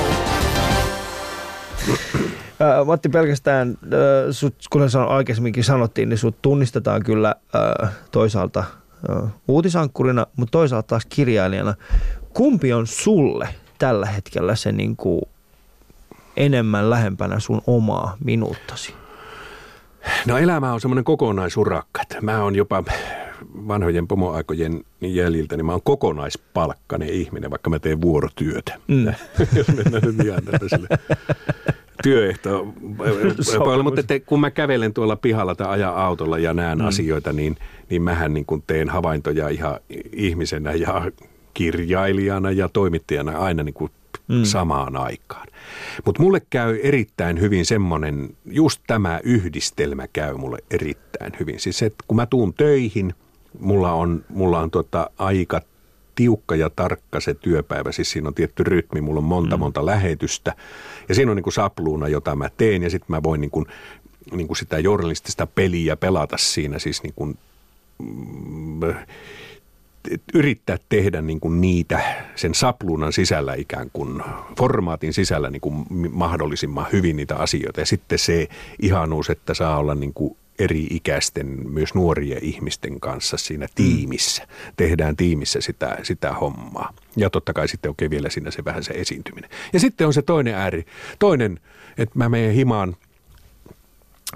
Matti, 2.86 3.10
pelkästään, 3.10 3.78
sut, 4.32 4.56
kuten 4.70 4.90
aikaisemminkin 5.08 5.64
sanottiin, 5.64 6.10
niin 6.10 6.18
sut 6.18 6.42
tunnistetaan 6.42 7.04
kyllä 7.04 7.36
toisaalta 8.12 8.64
uutisankkurina, 9.48 10.28
mutta 10.36 10.52
toisaalta 10.52 10.88
taas 10.88 11.06
kirjailijana. 11.06 11.74
Kumpi 12.34 12.74
on 12.74 12.88
sulle 12.88 13.50
tällä 13.78 14.06
hetkellä 14.06 14.56
se 14.56 14.72
niin 14.72 14.96
kuin 14.96 15.22
enemmän 16.38 16.90
lähempänä 16.90 17.40
sun 17.40 17.62
omaa 17.68 18.18
minuuttasi? 18.24 18.94
No 20.28 20.38
elämä 20.38 20.74
on 20.74 20.82
semmoinen 20.82 21.04
kokonaisurakka. 21.04 22.02
Mä 22.22 22.44
oon 22.44 22.56
jopa 22.56 22.84
vanhojen 23.68 24.08
pomoaikojen 24.08 24.84
jäljiltä, 25.02 25.58
niin 25.58 25.66
mä 25.66 25.72
oon 25.72 25.82
kokonaispalkkainen 25.84 27.10
ihminen, 27.10 27.52
vaikka 27.52 27.70
mä 27.70 27.80
teen 27.80 28.02
vuorotyötä. 28.02 28.80
Mm. 28.88 29.06
Jos 29.58 29.68
mennään 29.68 30.04
nyt 30.04 30.26
ihan 30.26 30.44
tällaiselle 30.44 30.88
työehto. 32.04 32.74
Mutta 33.84 34.04
te, 34.04 34.20
kun 34.20 34.40
mä 34.40 34.52
kävelen 34.52 34.94
tuolla 34.94 35.16
pihalla 35.16 35.56
tai 35.56 35.68
ajan 35.68 35.96
autolla 35.96 36.38
ja 36.38 36.54
näen 36.54 36.78
mm. 36.78 36.86
asioita, 36.86 37.34
niin, 37.34 37.58
niin 37.90 38.02
mähän 38.02 38.34
niin 38.34 38.46
kun 38.46 38.64
teen 38.68 38.90
havaintoja 38.90 39.50
ihan 39.50 39.80
ihmisenä 40.14 40.74
ja 40.74 41.12
kirjailijana 41.54 42.52
ja 42.52 42.70
toimittajana 42.70 43.40
aina 43.40 43.64
niin 43.64 43.74
kuin 43.74 43.92
mm. 44.28 44.44
samaan 44.44 44.98
aikaan. 44.98 45.48
Mutta 46.06 46.22
mulle 46.22 46.42
käy 46.50 46.80
erittäin 46.84 47.42
hyvin 47.42 47.66
semmoinen, 47.66 48.38
just 48.46 48.82
tämä 48.88 49.20
yhdistelmä 49.24 50.08
käy 50.08 50.38
mulle 50.38 50.58
erittäin 50.72 51.32
hyvin. 51.40 51.60
Siis 51.60 51.82
että 51.82 52.04
kun 52.08 52.16
mä 52.16 52.26
tuun 52.26 52.54
töihin– 52.54 53.14
mulla 53.60 53.94
on, 53.94 54.26
mulla 54.30 54.60
on 54.60 54.72
tota 54.72 55.10
aika 55.18 55.62
tiukka 56.16 56.56
ja 56.56 56.70
tarkka 56.76 57.20
se 57.20 57.34
työpäivä, 57.34 57.92
siis 57.92 58.12
siinä 58.12 58.28
on 58.28 58.34
tietty 58.34 58.64
rytmi, 58.64 59.02
mulla 59.02 59.18
on 59.18 59.24
monta 59.24 59.58
mm. 59.58 59.60
monta 59.60 59.86
lähetystä 59.86 60.56
ja 61.10 61.16
siinä 61.16 61.32
on 61.32 61.36
niin 61.36 61.44
kuin 61.44 61.54
sapluuna, 61.54 62.08
jota 62.08 62.36
mä 62.36 62.50
teen 62.58 62.84
ja 62.84 62.90
sitten 62.90 63.16
mä 63.16 63.24
voin 63.24 63.42
niin 63.42 63.52
kuin, 63.52 63.66
niin 64.32 64.48
kuin 64.48 64.58
sitä 64.58 64.80
journalistista 64.80 65.48
peliä 65.48 65.96
pelata 65.96 66.38
siinä 66.38 66.80
siis 66.80 67.04
niin 67.04 67.14
kuin, 67.16 67.38
mm, 68.00 68.94
yrittää 70.34 70.78
tehdä 70.90 71.22
niin 71.22 71.40
kuin 71.40 71.62
niitä 71.62 72.00
sen 72.36 72.56
sapluunan 72.56 73.14
sisällä 73.14 73.54
ikään 73.54 73.90
kuin 73.94 74.24
formaatin 74.58 75.14
sisällä 75.14 75.50
niin 75.50 75.62
kuin 75.62 75.86
mahdollisimman 76.12 76.86
hyvin 76.94 77.16
niitä 77.16 77.36
asioita 77.36 77.80
ja 77.80 77.86
sitten 77.86 78.20
se 78.20 78.48
ihanuus, 78.82 79.30
että 79.30 79.54
saa 79.54 79.78
olla 79.78 79.96
niin 79.96 80.14
kuin 80.14 80.38
eri-ikäisten, 80.60 81.48
myös 81.70 81.94
nuorien 81.94 82.44
ihmisten 82.44 83.00
kanssa 83.00 83.38
siinä 83.38 83.68
tiimissä. 83.76 84.44
Mm. 84.44 84.74
Tehdään 84.78 85.16
tiimissä 85.16 85.62
sitä, 85.62 85.98
sitä 86.04 86.34
hommaa. 86.34 86.94
Ja 87.16 87.30
totta 87.30 87.54
kai 87.54 87.68
sitten 87.68 87.90
oikein 87.90 88.12
vielä 88.12 88.30
siinä 88.30 88.52
se 88.52 88.66
vähän 88.66 88.84
se 88.84 88.94
esiintyminen. 88.94 89.50
Ja 89.74 89.80
sitten 89.80 90.08
on 90.08 90.14
se 90.14 90.22
toinen 90.22 90.54
ääri. 90.54 90.86
Toinen, 91.20 91.60
että 91.98 92.18
mä 92.18 92.30
menen 92.30 92.54
himaan 92.54 92.96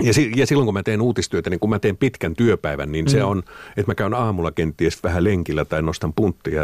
ja, 0.01 0.13
ja 0.35 0.45
silloin 0.45 0.65
kun 0.65 0.73
mä 0.73 0.83
teen 0.83 1.01
uutistyötä, 1.01 1.49
niin 1.49 1.59
kun 1.59 1.69
mä 1.69 1.79
teen 1.79 1.97
pitkän 1.97 2.35
työpäivän, 2.35 2.91
niin 2.91 3.05
mm. 3.05 3.09
se 3.09 3.23
on, 3.23 3.43
että 3.77 3.91
mä 3.91 3.95
käyn 3.95 4.13
aamulla 4.13 4.51
kenties 4.51 5.03
vähän 5.03 5.23
lenkillä 5.23 5.65
tai 5.65 5.81
nostan 5.81 6.13
punttia, 6.13 6.61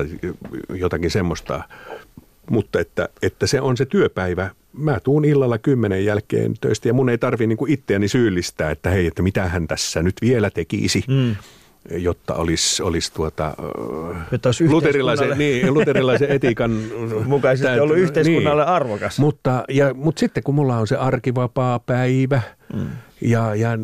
jotakin 0.69 1.11
semmoista 1.11 1.63
mutta 2.49 2.79
että, 2.79 3.09
että 3.21 3.47
se 3.47 3.61
on 3.61 3.77
se 3.77 3.85
työpäivä. 3.85 4.49
Mä 4.73 4.99
tuun 4.99 5.25
illalla 5.25 5.57
kymmenen 5.57 6.05
jälkeen 6.05 6.53
töistä 6.61 6.89
ja 6.89 6.93
mun 6.93 7.09
ei 7.09 7.17
tarvi 7.17 7.47
niin 7.47 7.57
itseäni 7.67 8.07
syyllistää, 8.07 8.71
että 8.71 8.89
hei, 8.89 9.07
että 9.07 9.21
mitä 9.21 9.49
hän 9.49 9.67
tässä 9.67 10.03
nyt 10.03 10.15
vielä 10.21 10.49
tekisi. 10.49 11.03
Mm 11.07 11.35
jotta 11.91 12.33
olisi, 12.33 12.83
olisi 12.83 13.13
tuota, 13.13 13.53
luterilaisen, 14.69 15.37
niin, 15.37 15.73
luterilaisen 15.73 16.31
etiikan 16.35 16.71
mukaisesti 17.25 17.67
täytyy, 17.67 17.83
ollut 17.83 17.97
yhteiskunnalle 17.97 18.63
niin. 18.63 18.69
arvokas. 18.69 19.19
Mutta, 19.19 19.63
ja, 19.69 19.93
mutta 19.93 20.19
sitten 20.19 20.43
kun 20.43 20.55
mulla 20.55 20.77
on 20.77 20.87
se 20.87 20.95
arkivapaa 20.95 21.79
päivä 21.79 22.41
mm. 22.73 22.87
ja, 23.21 23.55
ja 23.55 23.77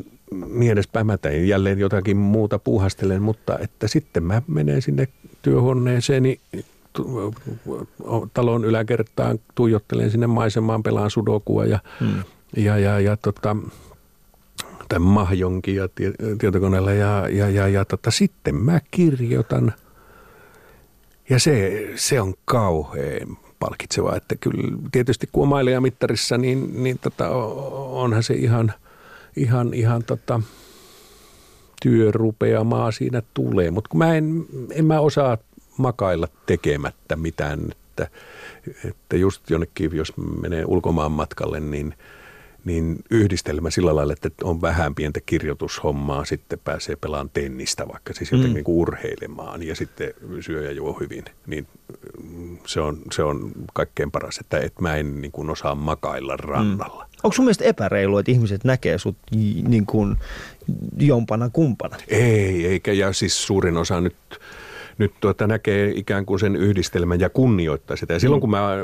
niin 0.47 0.71
edespäin, 0.71 1.07
mä 1.07 1.17
tein 1.17 1.47
jälleen 1.47 1.79
jotakin 1.79 2.17
muuta 2.17 2.59
puuhastelen, 2.59 3.21
mutta 3.21 3.59
että 3.59 3.87
sitten 3.87 4.23
mä 4.23 4.41
menen 4.47 4.81
sinne 4.81 5.07
työhuoneeseeni 5.41 6.39
talon 8.33 8.65
yläkertaan, 8.65 9.39
tuijottelen 9.55 10.11
sinne 10.11 10.27
maisemaan, 10.27 10.83
pelaan 10.83 11.11
sudokua 11.11 11.65
ja, 11.65 11.79
mm. 11.99 12.23
ja, 12.57 12.77
ja, 12.77 12.99
ja 12.99 13.17
tota, 13.17 13.55
tai 14.91 14.99
mahjonkin 14.99 15.75
ja 15.75 15.89
tietokoneella 16.39 16.93
ja, 16.93 17.29
ja, 17.29 17.49
ja, 17.49 17.67
ja 17.67 17.85
tota, 17.85 18.11
sitten 18.11 18.55
mä 18.55 18.81
kirjoitan. 18.91 19.73
Ja 21.29 21.39
se, 21.39 21.87
se 21.95 22.21
on 22.21 22.33
kauhean 22.45 23.37
palkitsevaa, 23.59 24.15
että 24.15 24.35
kyllä 24.35 24.77
tietysti 24.91 25.29
kun 25.31 25.53
on 25.53 25.83
mittarissa, 25.83 26.37
niin, 26.37 26.83
niin 26.83 26.99
tota, 26.99 27.29
onhan 27.29 28.23
se 28.23 28.33
ihan, 28.33 28.73
ihan, 29.35 29.73
ihan 29.73 30.03
tota, 30.03 30.41
työrupeamaa 31.81 32.91
siinä 32.91 33.21
tulee, 33.33 33.71
mutta 33.71 33.89
kun 33.89 33.97
mä 33.97 34.15
en, 34.15 34.45
en 34.71 34.85
mä 34.85 34.99
osaa 34.99 35.37
makailla 35.77 36.27
tekemättä 36.45 37.15
mitään, 37.15 37.59
että, 37.71 38.07
että 38.85 39.17
just 39.17 39.49
jonnekin, 39.49 39.89
jos 39.93 40.13
menee 40.41 40.65
ulkomaan 40.65 41.11
matkalle, 41.11 41.59
niin– 41.59 41.93
niin 42.65 42.99
yhdistelmä 43.11 43.69
sillä 43.69 43.95
lailla, 43.95 44.13
että 44.13 44.29
on 44.43 44.61
vähän 44.61 44.95
pientä 44.95 45.19
kirjoitushommaa, 45.25 46.25
sitten 46.25 46.59
pääsee 46.59 46.95
pelaamaan 46.95 47.29
tennistä 47.33 47.87
vaikka, 47.87 48.13
siis 48.13 48.31
jotenkin 48.31 48.51
mm. 48.51 48.55
niin 48.55 48.63
urheilemaan 48.79 49.63
ja 49.63 49.75
sitten 49.75 50.13
syö 50.39 50.63
ja 50.63 50.71
juo 50.71 50.93
hyvin, 50.99 51.25
niin 51.47 51.67
mm, 52.23 52.57
se 52.65 52.81
on, 52.81 53.01
se 53.11 53.23
on 53.23 53.51
kaikkein 53.73 54.11
paras, 54.11 54.37
että 54.37 54.57
et 54.57 54.81
mä 54.81 54.95
en 54.95 55.21
niin 55.21 55.31
kuin 55.31 55.49
osaa 55.49 55.75
makailla 55.75 56.37
rannalla. 56.37 57.03
Mm. 57.03 57.11
Onko 57.23 57.35
sun 57.35 57.45
mielestä 57.45 57.65
epäreilu, 57.65 58.17
että 58.17 58.31
ihmiset 58.31 58.63
näkee 58.63 58.97
sut 58.97 59.17
niin 59.67 59.85
kuin 59.85 60.15
jompana 60.97 61.49
kumpana? 61.49 61.97
Ei, 62.07 62.67
eikä 62.67 62.93
ja 62.93 63.13
siis 63.13 63.43
suurin 63.47 63.77
osa 63.77 64.01
nyt 64.01 64.15
nyt 65.01 65.13
tuota 65.19 65.47
näkee 65.47 65.91
ikään 65.95 66.25
kuin 66.25 66.39
sen 66.39 66.55
yhdistelmän 66.55 67.19
ja 67.19 67.29
kunnioittaa 67.29 67.97
sitä. 67.97 68.13
Ja 68.13 68.19
silloin 68.19 68.39
mm. 68.39 68.41
kun 68.41 68.49
mä 68.49 68.77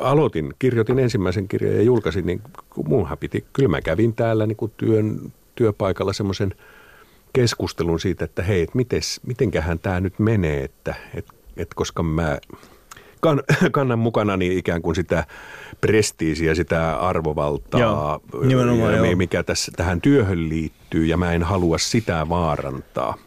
aloitin, 0.00 0.54
kirjoitin 0.58 0.98
ensimmäisen 0.98 1.48
kirjan 1.48 1.74
ja 1.74 1.82
julkaisin, 1.82 2.26
niin 2.26 2.42
munhan 2.84 3.18
piti, 3.18 3.44
kyllä 3.52 3.68
mä 3.68 3.80
kävin 3.80 4.14
täällä 4.14 4.46
niin 4.46 4.56
kuin 4.56 4.72
työn, 4.76 5.32
työpaikalla 5.54 6.12
semmoisen 6.12 6.54
keskustelun 7.32 8.00
siitä, 8.00 8.24
että 8.24 8.42
hei, 8.42 8.62
että 8.62 8.76
mites, 8.76 9.20
mitenköhän 9.26 9.78
tämä 9.78 10.00
nyt 10.00 10.18
menee, 10.18 10.64
että 10.64 10.94
et, 11.14 11.26
et 11.56 11.74
koska 11.74 12.02
mä 12.02 12.38
kan, 13.20 13.42
kannan 14.12 14.38
niin 14.38 14.58
ikään 14.58 14.82
kuin 14.82 14.94
sitä 14.96 15.24
prestiisiä, 15.80 16.54
sitä 16.54 16.96
arvovaltaa, 16.96 17.80
joo, 17.80 18.20
ja, 19.10 19.16
mikä 19.16 19.42
tässä, 19.42 19.72
tähän 19.76 20.00
työhön 20.00 20.48
liittyy, 20.48 21.06
ja 21.06 21.16
mä 21.16 21.32
en 21.32 21.42
halua 21.42 21.78
sitä 21.78 22.26
vaarantaa. 22.28 23.18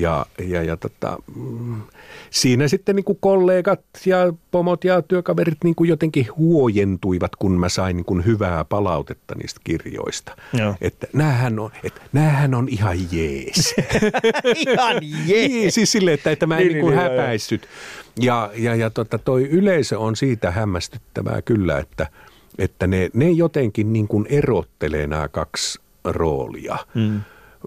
Ja, 0.00 0.26
ja, 0.46 0.62
ja 0.62 0.76
tota, 0.76 1.16
mm, 1.36 1.82
siinä 2.30 2.68
sitten 2.68 2.96
niin 2.96 3.04
kuin 3.04 3.18
kollegat 3.20 3.80
ja 4.06 4.32
pomot 4.50 4.84
ja 4.84 5.02
työkaverit 5.02 5.58
niin 5.64 5.74
kuin 5.74 5.88
jotenkin 5.88 6.26
huojentuivat, 6.36 7.36
kun 7.36 7.60
mä 7.60 7.68
sain 7.68 7.96
niin 7.96 8.04
kuin 8.04 8.24
hyvää 8.24 8.64
palautetta 8.64 9.34
niistä 9.34 9.60
kirjoista. 9.64 10.36
Joo. 10.52 10.74
Että 10.80 11.06
näähän 11.12 11.58
on, 11.58 11.70
että 11.84 12.00
näähän 12.12 12.54
on 12.54 12.68
ihan 12.68 12.98
jees. 13.12 13.74
ihan 14.68 14.96
jees. 15.26 15.50
niin, 15.50 15.72
siis 15.72 15.92
silleen, 15.92 16.14
että, 16.14 16.30
että 16.30 16.46
mä 16.46 16.58
en 16.58 16.66
niin, 16.66 16.72
niin, 16.72 16.86
niin 16.86 16.98
häpäissyt. 16.98 17.68
Ja, 18.20 18.50
ja, 18.54 18.74
ja 18.74 18.90
tota, 18.90 19.18
toi 19.18 19.42
yleisö 19.42 19.98
on 19.98 20.16
siitä 20.16 20.50
hämmästyttävää 20.50 21.42
kyllä, 21.42 21.78
että, 21.78 22.06
että 22.58 22.86
ne, 22.86 23.10
ne 23.14 23.30
jotenkin 23.30 23.92
niin 23.92 24.08
kuin 24.08 24.26
erottelee 24.30 25.06
nämä 25.06 25.28
kaksi 25.28 25.80
roolia. 26.04 26.78
Mm 26.94 27.20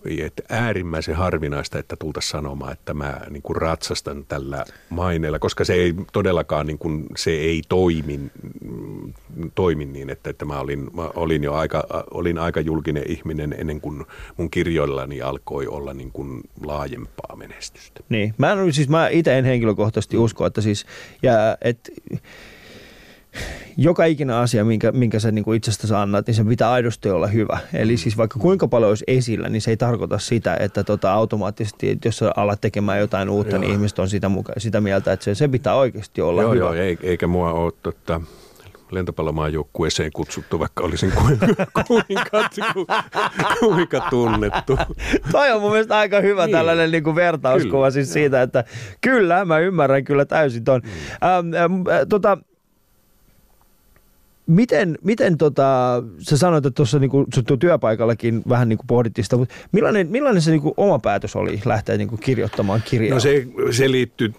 että 0.05 0.43
äärimmäisen 0.49 1.15
harvinaista, 1.15 1.79
että 1.79 1.95
tultaisiin 1.95 2.31
sanomaan, 2.31 2.73
että 2.73 2.93
mä 2.93 3.21
niin 3.29 3.41
kuin 3.41 3.55
ratsastan 3.55 4.25
tällä 4.25 4.65
maineella, 4.89 5.39
koska 5.39 5.65
se 5.65 5.73
ei 5.73 5.93
todellakaan 6.13 6.67
niin 6.67 6.77
kuin, 6.77 7.05
se 7.17 7.31
ei 7.31 7.61
toimi, 7.69 8.19
toimi 9.55 9.85
niin, 9.85 10.09
että, 10.09 10.29
että 10.29 10.45
mä, 10.45 10.59
olin, 10.59 10.89
mä 10.93 11.09
olin 11.15 11.43
jo 11.43 11.53
aika, 11.53 11.83
olin 12.11 12.37
aika 12.37 12.61
julkinen 12.61 13.03
ihminen 13.07 13.55
ennen 13.57 13.81
kuin 13.81 14.05
mun 14.37 14.49
kirjoillani 14.49 15.21
alkoi 15.21 15.67
olla 15.67 15.93
niin 15.93 16.11
kuin 16.11 16.41
laajempaa 16.65 17.35
menestystä. 17.35 18.03
Niin, 18.09 18.33
mä, 18.37 18.55
siis 18.71 18.89
mä 18.89 19.07
itse 19.07 19.37
en 19.37 19.45
henkilökohtaisesti 19.45 20.17
usko, 20.17 20.45
että 20.45 20.61
siis, 20.61 20.85
ja, 21.23 21.57
että 21.61 21.91
joka 23.77 24.05
ikinä 24.05 24.39
asia, 24.39 24.65
minkä, 24.65 24.91
minkä 24.91 25.19
sä 25.19 25.31
niin 25.31 25.55
itsestäsi 25.55 25.93
annat, 25.93 26.27
niin 26.27 26.35
se 26.35 26.43
pitää 26.43 26.71
aidosti 26.71 27.09
olla 27.09 27.27
hyvä. 27.27 27.59
Eli 27.73 27.97
siis 27.97 28.17
vaikka 28.17 28.39
kuinka 28.39 28.67
paljon 28.67 28.89
olisi 28.89 29.03
esillä, 29.07 29.49
niin 29.49 29.61
se 29.61 29.71
ei 29.71 29.77
tarkoita 29.77 30.19
sitä, 30.19 30.57
että 30.59 30.83
tota 30.83 31.13
automaattisesti, 31.13 31.89
että 31.89 32.07
jos 32.07 32.17
sä 32.17 32.31
alat 32.35 32.61
tekemään 32.61 32.99
jotain 32.99 33.29
uutta, 33.29 33.57
niin 33.57 33.61
joo. 33.61 33.67
niin 33.69 33.73
ihmiset 33.73 33.99
on 33.99 34.09
sitä, 34.09 34.29
muka, 34.29 34.53
sitä 34.57 34.81
mieltä, 34.81 35.13
että 35.13 35.23
se, 35.23 35.35
se 35.35 35.47
pitää 35.47 35.75
oikeasti 35.75 36.21
olla 36.21 36.41
joo, 36.41 36.53
hyvä. 36.53 36.65
Joo, 36.65 36.95
eikä 37.03 37.27
mua 37.27 37.51
ole 37.51 37.73
tota, 37.83 38.21
lentopallomaajoukkueeseen 38.91 40.11
kutsuttu, 40.11 40.59
vaikka 40.59 40.83
olisin 40.83 41.11
kuinka, 41.11 41.47
kuinka, 41.87 43.03
kuinka 43.59 44.07
tunnettu. 44.09 44.77
Toi 45.31 45.51
on 45.51 45.61
mun 45.61 45.71
mielestä 45.71 45.97
aika 45.97 46.21
hyvä 46.21 46.45
niin. 46.45 46.55
tällainen 46.55 46.91
niin 46.91 47.03
kuin 47.03 47.15
vertauskuva 47.15 47.71
kyllä, 47.71 47.91
siis 47.91 48.13
siitä, 48.13 48.41
että 48.41 48.63
kyllä, 49.01 49.45
mä 49.45 49.59
ymmärrän 49.59 50.03
kyllä 50.03 50.25
täysin 50.25 50.63
ton. 50.63 50.81
Mm. 50.83 50.89
Ähm, 51.27 51.53
ähm, 51.53 51.81
tota, 52.09 52.37
Miten, 54.47 54.97
miten 55.03 55.37
tota, 55.37 56.03
sä 56.19 56.37
sanoit, 56.37 56.65
että 56.65 56.75
tuossa 56.75 56.99
niinku, 56.99 57.25
työpaikallakin 57.59 58.41
vähän 58.49 58.69
niinku 58.69 58.83
pohdittiin 58.87 59.25
sitä, 59.25 59.37
mutta 59.37 59.55
millainen, 59.71 60.07
millainen 60.07 60.41
se 60.41 60.51
niinku 60.51 60.73
oma 60.77 60.99
päätös 60.99 61.35
oli 61.35 61.61
lähteä 61.65 61.97
niinku 61.97 62.17
kirjoittamaan 62.17 62.83
kirjaa? 62.85 63.13
No 63.13 63.19
se, 63.19 63.47
se 63.71 63.91
liittyy, 63.91 64.33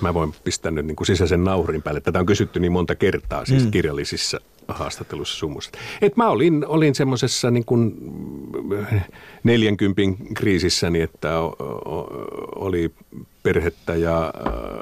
mä 0.00 0.14
voin 0.14 0.34
pistää 0.44 0.70
nyt 0.70 0.86
niinku 0.86 1.04
sisäisen 1.04 1.44
naurin 1.44 1.82
päälle. 1.82 2.00
Tätä 2.00 2.18
on 2.18 2.26
kysytty 2.26 2.60
niin 2.60 2.72
monta 2.72 2.94
kertaa 2.94 3.44
siis 3.44 3.64
mm. 3.64 3.70
kirjallisissa 3.70 4.40
haastattelussa 4.68 5.38
sumussa. 5.38 5.70
Et 6.02 6.16
mä 6.16 6.28
olin, 6.28 6.66
olin 6.66 6.94
semmoisessa 6.94 7.50
niin 7.50 7.64
kuin 7.64 7.94
40 9.44 10.02
kriisissäni, 10.34 11.00
että 11.00 11.28
oli 12.56 12.90
perhettä 13.42 13.94
ja 13.94 14.34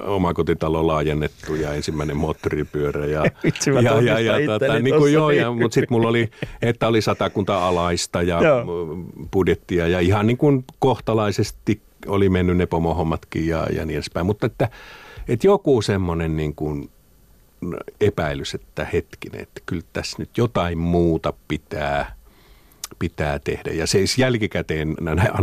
omakotitalo 0.06 0.86
laajennettu 0.86 1.54
ja 1.54 1.74
ensimmäinen 1.74 2.16
moottoripyörä. 2.16 3.06
Ja, 3.06 3.24
Vitsi, 3.44 3.70
ja, 3.70 4.00
ja, 4.00 4.20
ja, 4.20 4.46
tota, 4.46 4.78
niin 4.78 4.96
kuin 4.96 5.12
joo, 5.12 5.30
ja, 5.30 5.52
mutta 5.52 5.74
sitten 5.74 5.96
mulla 5.96 6.08
oli, 6.08 6.30
että 6.62 6.88
oli 6.88 7.02
satakunta 7.02 7.68
alaista 7.68 8.22
ja 8.22 8.40
budjettia 9.32 9.88
ja 9.88 10.00
ihan 10.00 10.26
niin 10.26 10.36
kuin 10.36 10.64
kohtalaisesti 10.78 11.80
oli 12.06 12.28
mennyt 12.28 12.56
ne 12.56 12.66
pomohommatkin 12.66 13.46
ja, 13.46 13.66
ja 13.76 13.86
niin 13.86 13.96
edespäin. 13.96 14.26
Mutta 14.26 14.46
että, 14.46 14.68
että 15.28 15.46
joku 15.46 15.82
semmoinen 15.82 16.36
niin 16.36 16.54
kuin 16.54 16.90
epäilys, 18.00 18.54
että 18.54 18.84
hetkinen, 18.84 19.40
että 19.40 19.60
kyllä 19.66 19.82
tässä 19.92 20.16
nyt 20.18 20.38
jotain 20.38 20.78
muuta 20.78 21.32
pitää, 21.48 22.14
pitää 22.98 23.38
tehdä. 23.38 23.70
Ja 23.70 23.86
se 23.86 23.92
siis 23.92 24.18
jälkikäteen, 24.18 24.96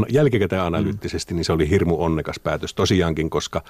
jälkikäteen 0.09 0.61
analyyttisesti, 0.61 1.33
niin 1.33 1.45
se 1.45 1.53
oli 1.53 1.69
hirmu 1.69 2.03
onnekas 2.03 2.39
päätös 2.39 2.73
tosiaankin, 2.73 3.29
koska 3.29 3.61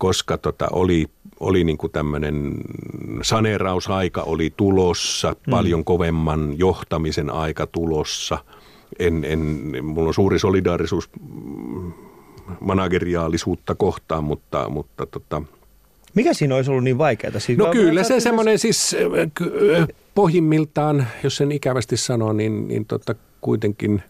koska 0.00 0.38
tota, 0.38 0.68
oli, 0.72 1.06
oli 1.40 1.64
niin 1.64 1.78
kuin 1.78 1.92
tämmöinen 1.92 2.54
saneerausaika 3.22 4.22
oli 4.22 4.52
tulossa, 4.56 5.30
mm. 5.30 5.50
paljon 5.50 5.84
kovemman 5.84 6.58
johtamisen 6.58 7.30
aika 7.30 7.66
tulossa. 7.66 8.38
En, 8.98 9.24
en, 9.24 9.40
mulla 9.84 10.08
on 10.08 10.14
suuri 10.14 10.38
solidaarisuus 10.38 11.10
manageriaalisuutta 12.60 13.74
kohtaan, 13.74 14.24
mutta, 14.24 14.68
mutta 14.68 15.06
tota, 15.06 15.42
mikä 16.14 16.34
siinä 16.34 16.54
olisi 16.54 16.70
ollut 16.70 16.84
niin 16.84 16.98
vaikeaa? 16.98 17.40
Siis 17.40 17.58
no 17.58 17.70
kyllä 17.70 18.04
se 18.04 18.20
semmoinen 18.20 18.58
siis 18.58 18.96
pohjimmiltaan, 20.14 21.06
jos 21.24 21.36
sen 21.36 21.52
ikävästi 21.52 21.96
sanoo, 21.96 22.32
niin, 22.32 22.68
niin 22.68 22.86
tota, 22.86 23.14
kuitenkin 23.40 24.02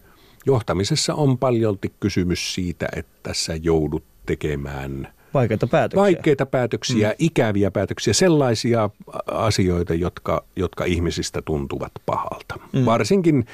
johtamisessa 0.45 1.13
on 1.13 1.37
paljolti 1.37 1.93
kysymys 1.99 2.53
siitä, 2.53 2.87
että 2.95 3.33
sä 3.33 3.55
joudut 3.55 4.03
tekemään– 4.25 5.07
Vaikeita 5.33 5.67
päätöksiä. 5.67 6.01
Vaikeita 6.01 6.45
päätöksiä, 6.45 7.09
mm. 7.09 7.15
ikäviä 7.19 7.71
päätöksiä, 7.71 8.13
sellaisia 8.13 8.89
asioita, 9.27 9.93
jotka, 9.93 10.43
jotka 10.55 10.85
ihmisistä 10.85 11.41
tuntuvat 11.41 11.91
pahalta. 12.05 12.59
Mm. 12.73 12.85
Varsinkin, 12.85 13.45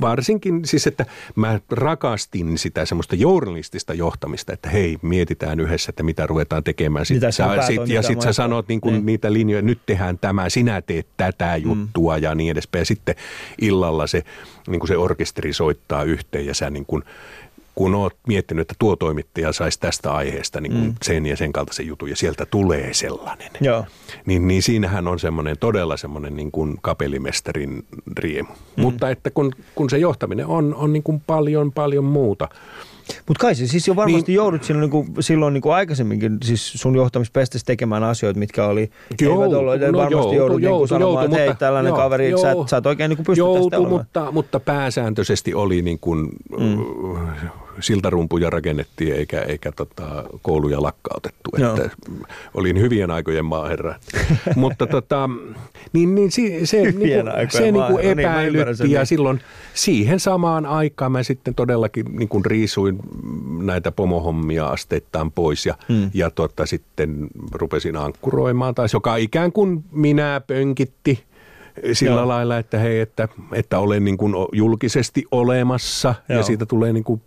varsinkin 0.00 0.64
siis, 0.64 0.86
että 0.86 1.06
mä 1.34 1.60
rakastin 1.70 2.58
sitä 2.58 2.86
semmoista 2.86 3.14
journalistista 3.14 3.94
johtamista, 3.94 4.52
että 4.52 4.68
hei, 4.68 4.98
mietitään 5.02 5.60
yhdessä, 5.60 5.90
että 5.90 6.02
mitä 6.02 6.26
ruvetaan 6.26 6.64
tekemään. 6.64 7.06
Sit 7.06 7.14
Mitä 7.14 7.30
sä, 7.30 7.56
sä 7.56 7.66
sit, 7.66 7.88
ja 7.88 8.02
sitten 8.02 8.22
sä 8.22 8.32
sanot 8.32 8.68
niin 8.68 8.80
kuin 8.80 8.94
Niin. 8.94 9.06
niitä 9.06 9.32
linjoja, 9.32 9.62
nyt 9.62 9.78
tehdään 9.86 10.18
tämä, 10.18 10.48
sinä 10.48 10.82
teet 10.82 11.06
tätä 11.16 11.56
juttua 11.56 12.16
mm. 12.16 12.22
ja 12.22 12.34
niin 12.34 12.50
edespäin. 12.50 12.80
Ja 12.80 12.86
sitten 12.86 13.14
illalla 13.60 14.06
se, 14.06 14.22
niin 14.66 14.80
kuin 14.80 14.88
se 14.88 14.96
orkesteri 14.96 15.52
soittaa 15.52 16.02
yhteen 16.02 16.46
ja 16.46 16.54
sä 16.54 16.70
niin 16.70 16.86
kuin, 16.86 17.04
kun 17.74 17.94
oot 17.94 18.16
miettinyt, 18.26 18.60
että 18.60 18.74
tuo 18.78 18.96
toimittaja 18.96 19.52
saisi 19.52 19.80
tästä 19.80 20.12
aiheesta 20.12 20.60
niin 20.60 20.72
kuin 20.72 20.84
mm. 20.84 20.94
sen 21.02 21.26
ja 21.26 21.36
sen 21.36 21.52
kaltaisen 21.52 21.86
jutun 21.86 22.10
ja 22.10 22.16
sieltä 22.16 22.46
tulee 22.46 22.94
sellainen. 22.94 23.50
Joo. 23.60 23.84
Niin, 24.26 24.48
niin 24.48 24.62
siinähän 24.62 25.08
on 25.08 25.18
semmoinen 25.18 25.58
todella 25.58 25.96
semmoinen 25.96 26.36
niin 26.36 26.52
kuin 26.52 26.76
kapellimestarin 26.82 27.84
riemu. 28.18 28.52
Mm. 28.76 28.82
Mutta 28.82 29.10
että 29.10 29.30
kun, 29.30 29.52
kun 29.74 29.90
se 29.90 29.98
johtaminen 29.98 30.46
on, 30.46 30.74
on 30.74 30.92
niin 30.92 31.02
kuin 31.02 31.22
paljon 31.26 31.72
paljon 31.72 32.04
muuta. 32.04 32.48
Mutta 33.28 33.40
kai 33.40 33.54
se 33.54 33.66
siis 33.66 33.88
jo 33.88 33.96
varmasti 33.96 34.32
Niin. 34.32 34.36
joudut 34.36 34.64
silloin, 34.64 34.80
niin 34.80 34.90
kuin, 34.90 35.08
silloin 35.20 35.54
niin 35.54 35.62
kuin 35.62 35.74
aikaisemminkin 35.74 36.38
siis 36.44 36.72
sun 36.72 36.96
johtamispestessä 36.96 37.66
tekemään 37.66 38.02
asioita, 38.04 38.38
mitkä 38.38 38.66
oli, 38.66 38.90
Joutu, 39.20 39.42
eivät 39.42 39.56
ollut, 39.56 39.80
no 39.80 39.98
varmasti 39.98 40.14
joutu, 40.14 40.32
joudut 40.34 40.60
niin 40.60 40.60
kuin 40.60 40.62
joutu, 40.70 40.86
sanomaan, 40.86 41.22
joutu, 41.24 41.34
että 41.36 41.46
hei, 41.46 41.54
tällainen 41.58 41.90
joo, 41.90 41.96
kaveri, 41.96 42.28
että 42.28 42.40
sä, 42.40 42.50
et- 42.50 42.56
joo. 42.56 42.66
sä 42.66 42.76
et 42.76 42.86
oikein 42.86 43.08
niin 43.08 43.16
kuin 43.16 43.26
pysty 43.26 43.42
tästä 43.42 43.58
Joutu, 43.58 43.76
olemaan. 43.76 43.90
mutta, 43.90 44.32
mutta 44.32 44.60
pääsääntöisesti 44.60 45.54
oli 45.54 45.82
niin 45.82 45.98
kuin, 45.98 46.28
mm. 46.58 46.78
Siltarumpuja 47.80 48.50
rakennettiin 48.50 49.14
eikä, 49.14 49.40
eikä 49.40 49.72
tota, 49.72 50.24
kouluja 50.42 50.82
lakkautettu. 50.82 51.50
Joo. 51.58 51.76
Että 51.76 51.90
olin 52.54 52.80
hyvien 52.80 53.10
aikojen 53.10 53.44
maaherra. 53.44 53.94
mutta 54.56 54.86
tota, 54.86 55.30
niin, 55.92 56.14
niin 56.14 56.32
se, 56.32 56.66
se, 56.66 56.82
niin 56.92 57.28
aikojen 57.28 57.50
se 57.50 57.60
niin 57.60 57.72
kuin 57.72 57.82
maaherra, 57.82 58.14
niin 58.14 58.28
mä 58.28 58.42
ymmärrän 58.42 58.54
epäilytti 58.54 58.76
sen, 58.76 58.90
ja 58.90 59.00
niin. 59.00 59.06
silloin 59.06 59.40
siihen 59.74 60.20
samaan 60.20 60.66
aikaan 60.66 61.12
mä 61.12 61.22
sitten 61.22 61.54
todellakin 61.54 62.06
niin 62.18 62.28
kuin 62.28 62.44
riisuin 62.44 62.98
näitä 63.62 63.92
pomohommia 63.92 64.66
asteittain 64.66 65.32
pois 65.32 65.66
ja, 65.66 65.74
mm. 65.88 66.10
ja 66.14 66.30
tota, 66.30 66.66
sitten 66.66 67.28
rupesin 67.52 67.96
ankkuroimaan 67.96 68.74
taas, 68.74 68.92
joka 68.92 69.16
ikään 69.16 69.52
kuin 69.52 69.84
minä 69.92 70.40
pönkitti 70.46 71.24
sillä 71.92 72.20
Joo. 72.20 72.28
lailla, 72.28 72.58
että 72.58 72.78
hei, 72.78 73.00
että, 73.00 73.28
että 73.52 73.78
olen 73.78 74.04
niin 74.04 74.16
kuin 74.16 74.34
julkisesti 74.52 75.24
olemassa 75.30 76.14
Joo. 76.28 76.38
ja 76.38 76.42
siitä 76.42 76.66
tulee 76.66 76.92
niin 76.92 77.04
kuin 77.04 77.22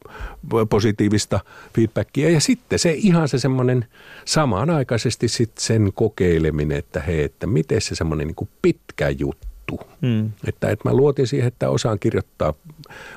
positiivista 0.70 1.40
feedbackia. 1.76 2.30
Ja 2.30 2.40
sitten 2.40 2.80
se 2.80 2.92
ihan 2.92 3.28
se 3.28 3.40
semmoinen 3.40 3.86
samanaikaisesti 4.26 5.28
sitten 5.28 5.64
sen 5.64 5.92
kokeileminen, 5.94 6.78
että 6.78 7.00
hei, 7.00 7.24
että 7.24 7.48
miten 7.48 7.82
se 7.82 7.96
semmoinen 7.96 8.28
niin 8.28 8.36
kuin 8.36 8.50
pitkä 8.62 9.10
juttu. 9.10 9.80
Mm. 10.02 10.32
Että, 10.48 10.70
että 10.70 10.90
mä 10.90 10.96
luotin 10.96 11.28
siihen, 11.28 11.48
että 11.48 11.70
osaan 11.70 12.00
kirjoittaa 12.00 12.54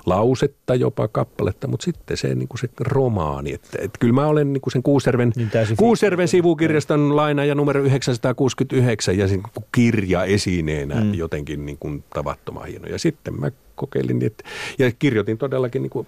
lausetta, 0.06 0.74
jopa 0.74 1.08
kappaletta, 1.08 1.68
mutta 1.68 1.84
sitten 1.84 2.16
se, 2.16 2.34
niin 2.34 2.48
kuin 2.48 2.58
se 2.58 2.68
romaani. 2.80 3.52
Että, 3.52 3.78
että 3.78 3.98
kyllä 3.98 4.14
mä 4.14 4.26
olen 4.26 4.52
niin 4.52 4.60
kuin 4.60 4.72
sen 4.72 4.82
Kuuserven, 4.82 5.32
Niin 5.36 5.50
Kuuserven 5.76 6.28
sivukirjaston 6.28 7.16
laina 7.16 7.44
ja 7.44 7.54
numero 7.54 7.80
969 7.80 9.18
ja 9.18 9.28
sen 9.28 9.42
kirja 9.72 10.24
esineenä 10.24 11.00
mm. 11.00 11.14
jotenkin 11.14 11.66
niin 11.66 11.78
kuin 11.78 12.04
tavattoman 12.14 12.66
hieno. 12.66 12.86
Ja 12.86 12.98
sitten 12.98 13.40
mä 13.40 13.50
kokeilin, 13.74 14.22
että, 14.22 14.44
ja 14.78 14.92
kirjoitin 14.98 15.38
todellakin 15.38 15.82
niin 15.82 15.90
kuin, 15.90 16.06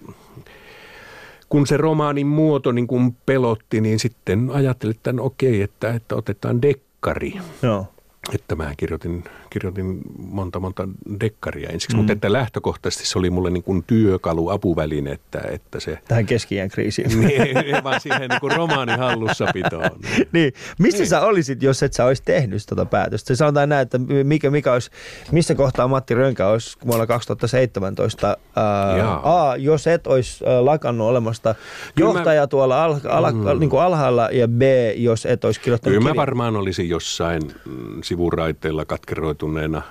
kun 1.49 1.67
se 1.67 1.77
romaanin 1.77 2.27
muoto 2.27 2.71
niin 2.71 2.87
kuin 2.87 3.15
pelotti, 3.25 3.81
niin 3.81 3.99
sitten 3.99 4.49
ajattelin, 4.53 4.95
että 4.95 5.13
no 5.13 5.23
okei, 5.25 5.61
että, 5.61 5.93
että 5.93 6.15
otetaan 6.15 6.61
dekkari. 6.61 7.33
Joo. 7.61 7.87
Että 8.31 8.55
mä 8.55 8.73
kirjoitin, 8.77 9.23
kirjoitin 9.49 10.01
monta 10.17 10.59
monta 10.59 10.87
dekkaria 11.19 11.69
ensiksi, 11.69 11.95
mm. 11.95 11.97
mutta 11.97 12.13
että 12.13 12.33
lähtökohtaisesti 12.33 13.05
se 13.05 13.19
oli 13.19 13.29
mulle 13.29 13.49
niin 13.49 13.63
kuin 13.63 13.83
työkalu, 13.87 14.49
apuväline, 14.49 15.11
että, 15.11 15.41
että 15.51 15.79
se 15.79 15.99
Tähän 16.07 16.25
keski 16.25 16.55
kriisiin. 16.71 17.19
niin, 17.27 17.83
vaan 17.83 18.01
siihen 18.01 18.29
niin 18.29 18.39
kuin 18.39 18.55
romaanin 18.55 18.99
hallussapitoon. 18.99 19.89
niin. 20.33 20.53
Missä 20.79 21.05
sä 21.05 21.21
olisit, 21.21 21.63
jos 21.63 21.83
et 21.83 21.93
sä 21.93 22.05
olisi 22.05 22.23
tehnyt 22.25 22.63
tota 22.69 22.85
päätöstä? 22.85 23.27
Se 23.27 23.35
sanotaan 23.35 23.69
näin, 23.69 23.81
että 23.81 23.97
mikä, 24.23 24.49
mikä 24.49 24.73
olisi, 24.73 24.91
missä 25.31 25.55
kohtaa 25.55 25.87
Matti 25.87 26.13
Rönkä 26.13 26.47
olisi 26.47 26.77
vuonna 26.87 27.07
2017, 27.07 28.37
ää, 28.55 28.97
Jaa. 28.97 29.49
A, 29.49 29.55
jos 29.55 29.87
et 29.87 30.07
olisi 30.07 30.43
lakannut 30.61 31.07
olemasta 31.07 31.55
Kyllä 31.95 32.09
johtaja 32.09 32.41
mä- 32.41 32.47
tuolla 32.47 32.83
al, 32.83 32.95
al, 33.09 33.31
mm. 33.31 33.59
niin 33.59 33.69
kuin 33.69 33.81
alhaalla, 33.81 34.29
ja 34.31 34.47
B, 34.47 34.61
jos 34.95 35.25
et 35.25 35.45
olisi 35.45 35.59
kirjoittanut 35.59 35.93
Kyllä 35.93 36.03
mä 36.03 36.09
kirjaa. 36.09 36.21
varmaan 36.21 36.55
olisin 36.55 36.89
jossain 36.89 37.41
mm, 37.65 38.03
sivuraiteilla 38.13 38.85
katkeroituneena. 38.85 39.81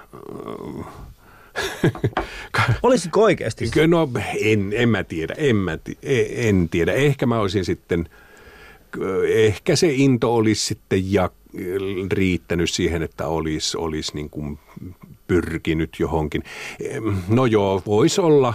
Olisitko 2.82 3.22
oikeasti? 3.22 3.70
Kyllä, 3.70 3.86
No 3.86 4.08
en, 4.40 4.72
en 4.76 4.88
mä 4.88 5.04
tiedä, 5.04 5.34
en, 5.36 5.56
mä, 5.56 5.78
e- 6.02 6.48
en 6.48 6.68
tiedä. 6.68 6.92
Ehkä 6.92 7.26
mä 7.26 7.40
olisin 7.40 7.64
sitten, 7.64 8.08
ehkä 9.28 9.76
se 9.76 9.92
into 9.92 10.34
olisi 10.34 10.66
sitten 10.66 11.12
ja 11.12 11.30
riittänyt 12.12 12.70
siihen, 12.70 13.02
että 13.02 13.26
olisi, 13.26 13.78
olisi 13.78 14.14
niin 14.14 14.30
kuin 14.30 14.58
pyrkinyt 15.26 15.96
johonkin. 15.98 16.42
No 17.28 17.46
joo, 17.46 17.82
voisi 17.86 18.20
olla, 18.20 18.54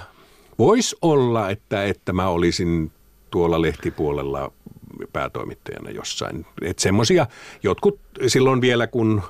vois 0.59 0.95
olla 1.01 1.49
että, 1.49 1.86
että 1.86 2.13
mä 2.13 2.28
olisin 2.28 2.91
tuolla 3.32 3.61
lehtipuolella 3.61 4.51
päätoimittajana 5.13 5.89
jossain. 5.89 6.45
Että 6.61 6.84
semmoisia, 6.84 7.28
jotkut 7.63 7.99
silloin 8.28 8.61
vielä 8.61 8.88
kun, 8.88 9.22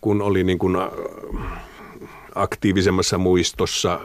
kun 0.00 0.22
oli 0.22 0.44
niin 0.44 0.58
kuin 0.58 0.76
aktiivisemmassa 2.34 3.18
muistossa, 3.18 4.00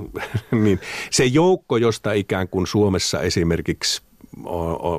niin 0.64 0.80
se 1.10 1.24
joukko, 1.24 1.76
josta 1.76 2.12
ikään 2.12 2.48
kuin 2.48 2.66
Suomessa 2.66 3.20
esimerkiksi 3.20 4.02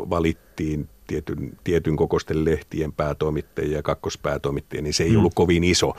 valittiin 0.09 0.89
tietyn, 1.07 1.57
tietyn 1.63 1.95
kokoisten 1.95 2.45
lehtien 2.45 2.93
päätoimittajia 2.93 3.77
ja 3.77 3.83
kakkospäätoimittajia, 3.83 4.81
niin 4.81 4.93
se 4.93 5.03
ei 5.03 5.17
ollut 5.17 5.33
kovin 5.33 5.63
iso. 5.63 5.93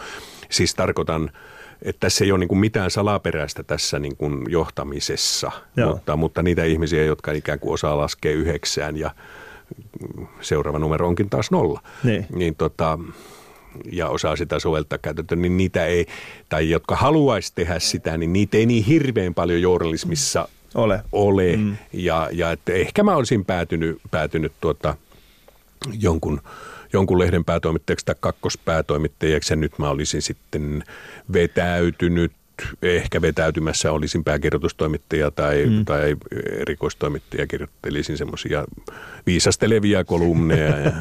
Siis 0.51 0.75
tarkoitan, 0.75 1.31
että 1.83 2.01
tässä 2.01 2.25
ei 2.25 2.33
ole 2.33 2.39
niin 2.39 2.49
kuin 2.49 2.59
mitään 2.59 2.91
salaperäistä 2.91 3.63
tässä 3.63 3.99
niin 3.99 4.17
kuin 4.17 4.45
johtamisessa, 4.49 5.53
Joo. 5.77 5.93
mutta, 5.93 6.17
mutta 6.17 6.43
niitä 6.43 6.65
ihmisiä, 6.65 7.05
jotka 7.05 7.33
ikään 7.33 7.59
kuin 7.59 7.75
osaa 7.75 7.97
laskea 7.97 8.33
yhdeksään 8.33 8.97
ja 8.97 9.11
seuraava 10.41 10.79
numero 10.79 11.09
onkin 11.09 11.31
taas 11.31 11.51
nolla. 11.51 11.81
Niin. 12.05 12.27
niin 12.35 12.55
tota, 12.55 12.99
ja 13.93 14.09
osaa 14.09 14.37
sitä 14.37 14.59
soveltaa 14.59 14.99
käytäntöön, 14.99 15.43
niin 15.43 15.57
niitä 15.57 15.87
ei, 15.87 16.07
tai 16.49 16.71
jotka 16.71 16.97
haluaisi 16.97 17.53
tehdä 17.55 17.79
sitä, 17.79 18.17
niin 18.17 18.33
niitä 18.33 18.57
ei 18.57 18.67
niin 18.67 18.85
hirveän 18.85 19.35
paljon 19.35 19.63
journalismissa 19.63 20.49
Ole. 20.75 21.03
ole. 21.13 21.57
Mm. 21.57 21.77
Ja, 21.93 22.29
ja 22.33 22.51
että 22.51 22.73
ehkä 22.73 23.03
mä 23.03 23.17
olisin 23.17 23.45
päätynyt, 23.45 24.01
päätynyt 24.11 24.53
tuota, 24.61 24.97
jonkun, 26.01 26.41
jonkun 26.93 27.19
lehden 27.19 27.45
päätoimittajaksi 27.45 28.07
tai 28.07 28.15
kakkospäätoimittajaksi, 28.21 29.53
ja 29.53 29.57
nyt 29.57 29.79
mä 29.79 29.91
olisin 29.91 30.23
sitten 30.23 30.85
vetäytynyt 31.33 32.33
ehkä 32.83 33.23
vetäytymässä 33.23 33.93
olisin 33.93 34.25
pääkirjoitustoimittaja 34.25 35.31
tai, 35.31 35.67
mm. 35.67 35.85
tai 35.85 36.17
erikoistoimittaja, 36.61 37.47
kirjoittelisin 37.47 38.19
semmoisia 38.19 38.65
viisastelevia 39.27 40.05
kolumneja. 40.05 40.79
Ja, 40.79 40.93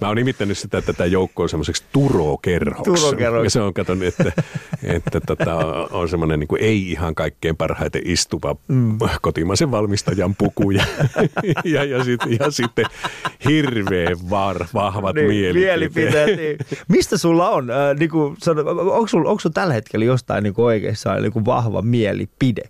mä 0.00 0.06
oon 0.08 0.16
nimittänyt 0.16 0.58
sitä 0.58 0.82
tätä 0.82 1.06
joukkoa 1.06 1.48
semmoiseksi 1.48 1.84
turokerhoksi. 1.92 3.02
Turokerhoksi. 3.02 3.46
Ja 3.46 3.50
se 3.50 3.60
on, 3.60 3.74
katon, 3.74 4.02
että, 4.02 4.32
että 4.82 5.20
tota, 5.20 5.56
on 5.90 6.08
semmoinen 6.08 6.40
niin 6.40 6.48
kuin 6.48 6.62
ei 6.62 6.90
ihan 6.90 7.14
kaikkein 7.14 7.56
parhaiten 7.56 8.02
istuva 8.04 8.56
mm. 8.68 8.98
kotimaisen 9.22 9.70
valmistajan 9.70 10.34
puku 10.34 10.70
ja, 10.70 10.84
ja, 11.64 11.84
ja, 11.84 12.04
sit, 12.04 12.20
ja 12.40 12.50
sitten 12.50 12.86
hirveän 13.48 14.16
var, 14.30 14.66
vahvat 14.74 15.14
Niin, 15.14 15.28
mielipiteet. 15.28 15.66
mielipiteet 15.66 16.36
niin. 16.36 16.58
Mistä 16.88 17.18
sulla 17.18 17.50
on? 17.50 17.70
Äh, 17.70 17.76
niin 17.98 18.10
kuin, 18.10 18.36
onko, 18.92 19.06
sulla, 19.06 19.30
onko 19.30 19.40
sulla 19.40 19.54
tällä 19.54 19.74
hetkellä 19.74 20.04
jostain 20.04 20.42
niin 20.44 20.54
kuin 20.54 20.69
oikeastaan 20.70 21.22
niin 21.22 21.32
kuin 21.32 21.44
vahva 21.44 21.82
mielipide? 21.82 22.62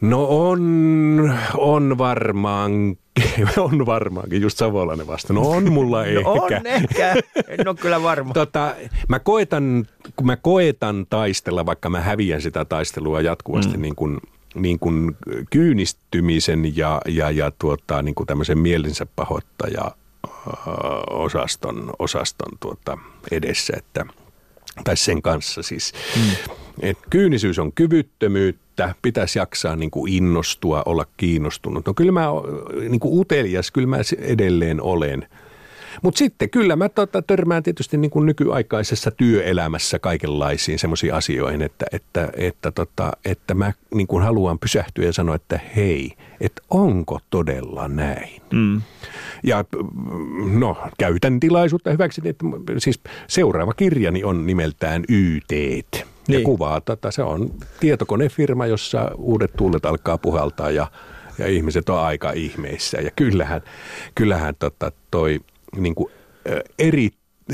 No 0.00 0.26
on, 0.28 1.34
on 1.56 1.98
varmaan, 1.98 2.72
on 3.56 3.86
varmaankin, 3.86 4.42
just 4.42 4.58
savolainen 4.58 5.06
vasta. 5.06 5.32
No 5.32 5.40
on 5.40 5.72
mulla 5.72 6.04
ehkä. 6.06 6.22
No 6.22 6.32
on 6.32 6.66
ehkä, 6.66 7.14
en 7.48 7.68
ole 7.68 7.76
kyllä 7.76 8.02
varma. 8.02 8.32
Tota, 8.44 8.74
mä 9.08 9.18
koetan, 9.18 9.86
kun 10.16 10.26
mä 10.26 10.36
koetan 10.36 11.06
taistella, 11.10 11.66
vaikka 11.66 11.90
mä 11.90 12.00
häviän 12.00 12.42
sitä 12.42 12.64
taistelua 12.64 13.20
jatkuvasti 13.20 13.76
mm. 13.76 13.82
niin 13.82 13.94
kuin, 13.94 14.20
niin 14.54 14.78
kuin 14.78 15.16
kyynistymisen 15.50 16.76
ja, 16.76 17.00
ja, 17.08 17.30
ja 17.30 17.50
tuota, 17.58 18.02
niin 18.02 18.14
kuin 18.14 18.26
tämmöisen 18.26 18.58
mielensä 18.58 19.06
pahoittaja 19.16 19.90
osaston, 21.10 21.92
osaston 21.98 22.58
tuota 22.60 22.98
edessä, 23.30 23.74
että 23.76 24.06
Tai 24.84 24.96
sen 24.96 25.22
kanssa 25.22 25.62
siis. 25.62 25.92
Mm. 26.16 26.56
Et 26.80 26.98
kyynisyys 27.10 27.58
on 27.58 27.72
kyvyttömyyttä, 27.72 28.94
pitäisi 29.02 29.38
jaksaa 29.38 29.76
niin 29.76 29.90
kuin 29.90 30.12
innostua, 30.12 30.82
olla 30.86 31.06
kiinnostunut. 31.16 31.86
No 31.86 31.94
kyllä 31.94 32.12
mä 32.12 32.26
niin 32.88 33.00
kuin 33.00 33.20
utelias, 33.20 33.70
kyllä 33.70 33.88
mä 33.88 33.98
edelleen 34.18 34.82
olen– 34.82 35.26
mutta 36.04 36.18
sitten 36.18 36.50
kyllä 36.50 36.76
mä 36.76 36.88
tota, 36.88 37.22
törmään 37.22 37.62
tietysti 37.62 37.96
niin 37.96 38.10
kuin 38.10 38.26
nykyaikaisessa 38.26 39.10
työelämässä 39.10 39.98
kaikenlaisiin 39.98 40.78
semmoisiin 40.78 41.14
asioihin, 41.14 41.62
että, 41.62 41.86
että, 41.92 42.28
että, 42.36 42.70
tota, 42.70 43.12
että 43.24 43.54
mä 43.54 43.72
niin 43.94 44.06
kuin 44.06 44.24
haluan 44.24 44.58
pysähtyä 44.58 45.04
ja 45.04 45.12
sanoa, 45.12 45.34
että 45.34 45.60
hei, 45.76 46.12
että 46.40 46.62
onko 46.70 47.18
todella 47.30 47.88
näin. 47.88 48.42
Mm. 48.52 48.82
Ja 49.44 49.64
no, 50.52 50.76
käytän 50.98 51.40
tilaisuutta 51.40 51.90
hyväksi, 51.90 52.22
että 52.24 52.44
siis 52.78 53.00
seuraava 53.26 53.72
kirjani 53.72 54.24
on 54.24 54.46
nimeltään 54.46 55.04
YT. 55.08 55.52
Ja 55.52 56.04
niin. 56.28 56.44
kuvaa 56.44 56.80
tätä. 56.80 57.10
Se 57.10 57.22
on 57.22 57.50
tietokonefirma, 57.80 58.66
jossa 58.66 59.10
uudet 59.16 59.52
tuulet 59.56 59.84
alkaa 59.84 60.18
puhaltaa 60.18 60.70
ja, 60.70 60.86
ja 61.38 61.46
ihmiset 61.46 61.88
on 61.88 61.98
aika 61.98 62.32
ihmeissä. 62.32 62.98
Ja 63.00 63.10
kyllähän, 63.16 63.60
kyllähän 64.14 64.54
tota 64.58 64.92
toi 65.10 65.40
niin 65.78 65.94
kuin, 65.94 66.12
eri 66.78 67.10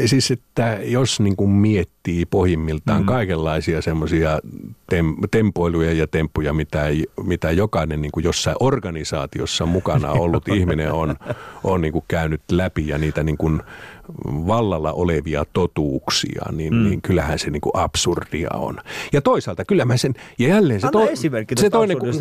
Siis, 0.06 0.30
että 0.30 0.78
jos 0.82 1.20
niin 1.20 1.36
kuin 1.36 1.50
miettii 1.50 2.26
pohjimmiltaan 2.26 3.00
mm. 3.02 3.06
kaikenlaisia 3.06 3.82
semmoisia 3.82 4.38
tem, 4.90 5.16
tempoiluja 5.30 5.92
ja 5.92 6.06
temppuja, 6.06 6.52
mitä, 6.52 6.86
mitä 7.24 7.50
jokainen 7.50 8.02
niin 8.02 8.12
kuin 8.12 8.24
jossain 8.24 8.56
organisaatiossa 8.60 9.66
mukana 9.66 10.12
ollut 10.22 10.48
ihminen 10.48 10.92
on, 10.92 11.16
on 11.64 11.80
niin 11.80 11.92
kuin 11.92 12.04
käynyt 12.08 12.40
läpi 12.52 12.88
ja 12.88 12.98
niitä 12.98 13.22
niin 13.22 13.36
kuin 13.36 13.62
vallalla 14.24 14.92
olevia 14.92 15.44
totuuksia, 15.52 16.44
niin, 16.52 16.74
mm. 16.74 16.84
niin 16.84 17.02
kyllähän 17.02 17.38
se 17.38 17.50
niin 17.50 17.60
kuin 17.60 17.76
absurdia 17.76 18.50
on. 18.54 18.78
Ja 19.12 19.20
toisaalta 19.22 19.64
kyllä 19.64 19.84
mä 19.84 19.96
sen, 19.96 20.14
ja 20.38 20.48
jälleen 20.48 20.80
se, 20.80 20.88
to, 20.92 21.08
se 21.58 21.70
toinen, 21.70 21.98
kun, 21.98 22.14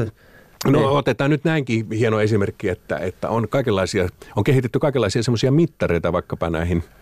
No 0.66 0.80
niin. 0.80 0.90
otetaan 0.90 1.32
nyt 1.32 1.44
näinkin 1.44 1.92
hieno 1.92 2.20
esimerkki, 2.20 2.70
että, 2.70 2.98
että 2.98 3.30
on 3.30 3.50
kaikenlaisia, 3.50 4.10
on 4.36 4.44
kehitetty 4.44 4.80
kaikenlaisia 4.80 5.24
semmoisia 5.24 5.52
mittareita 5.52 6.14
vaikkapa 6.14 6.50
näihin– 6.50 6.84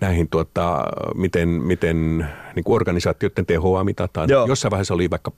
näihin, 0.00 0.28
tuota, 0.28 0.84
miten, 1.14 1.48
miten 1.48 2.26
niin 2.54 2.64
kuin 2.64 2.76
organisaatioiden 2.76 3.46
tehoa 3.46 3.84
mitataan. 3.84 4.28
Joo. 4.28 4.46
Jossain 4.46 4.70
vaiheessa 4.70 4.94
oli 4.94 5.10
vaikka, 5.10 5.32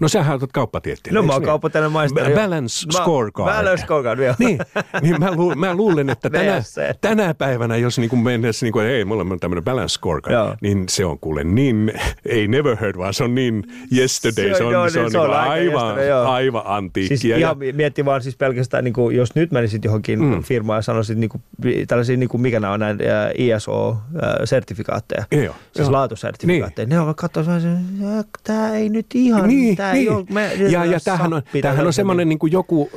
no 0.00 0.08
sähän 0.08 0.38
olet 0.38 0.52
kauppatieteellinen. 0.52 1.14
No 1.14 1.26
mä 1.26 1.32
oon 1.32 1.42
kauppatieteellinen 1.42 1.92
maisteri. 1.92 2.34
Balance 2.34 2.86
mä, 2.86 2.92
scorecard. 2.92 3.54
Balance 3.54 3.84
scorecard, 3.84 4.20
joo. 4.20 4.34
Niin, 4.38 4.58
niin 5.02 5.20
mä, 5.20 5.32
lu, 5.32 5.54
mä 5.54 5.74
luulen, 5.74 6.10
että 6.10 6.30
tänä, 6.40 6.62
tänä 7.00 7.34
päivänä, 7.34 7.76
jos 7.76 7.98
niin 7.98 8.10
kuin 8.10 8.22
mennessä, 8.22 8.66
niin 8.66 8.72
kuin, 8.72 8.86
hei, 8.86 9.04
mulla 9.04 9.22
on 9.22 9.40
tämmöinen 9.40 9.64
balance 9.64 9.92
scorecard, 9.94 10.34
joo. 10.34 10.56
niin 10.60 10.84
se 10.88 11.04
on 11.04 11.18
kuule 11.18 11.44
niin, 11.44 11.92
ei 12.26 12.48
never 12.48 12.76
heard, 12.76 12.98
vaan 12.98 13.14
se 13.14 13.24
on 13.24 13.34
niin 13.34 13.64
yesterday, 13.96 14.44
se 14.44 14.50
on, 14.50 14.56
se 14.56 14.64
on, 14.64 14.72
joo, 14.72 14.90
se 14.90 15.00
on, 15.00 15.10
se 15.10 15.18
on 15.18 15.30
niin 15.30 15.38
aivan, 15.38 15.96
aivan 16.26 16.62
antiikkia. 16.64 17.16
Siis 17.16 17.38
ihan 17.38 17.56
mietti 17.74 18.04
vaan 18.04 18.22
siis 18.22 18.36
pelkästään, 18.36 18.84
niin 18.84 18.94
kuin, 18.94 19.16
jos 19.16 19.34
nyt 19.34 19.52
menisit 19.52 19.84
johonkin 19.84 20.22
mm. 20.24 20.42
firmaan 20.42 20.78
ja 20.78 20.82
sanoisit 20.82 21.18
niin 21.18 21.30
kuin, 21.30 21.42
tällaisia, 21.88 22.16
niin 22.16 22.28
kuin, 22.28 22.40
mikä 22.40 22.60
nämä 22.60 22.72
on 22.72 22.80
näin 22.80 22.98
ISO, 23.38 23.91
sertifikaatteja, 24.44 25.24
Joo, 25.30 25.54
siis 25.72 25.88
jo. 25.88 25.92
laatusertifikaatteja. 25.92 26.86
Niin. 26.86 26.96
Ne 26.96 27.00
ovat 27.00 27.16
katsoa, 27.16 27.42
että 28.20 28.38
tämä 28.44 28.74
ei 28.74 28.88
nyt 28.88 29.06
ihan, 29.14 29.48
niin, 29.48 29.76
tämä 29.76 29.92
niin. 29.92 30.02
ei 30.02 30.08
ole, 30.08 30.24
me, 30.30 30.54
ja, 30.54 30.84
ja 30.84 31.00
tämähän 31.00 31.32
on, 31.32 31.42
tämähän 31.62 31.86
on 31.86 31.92
semmoinen 31.92 32.28
niin 32.28 32.38
kuin 32.38 32.52
joku, 32.52 32.90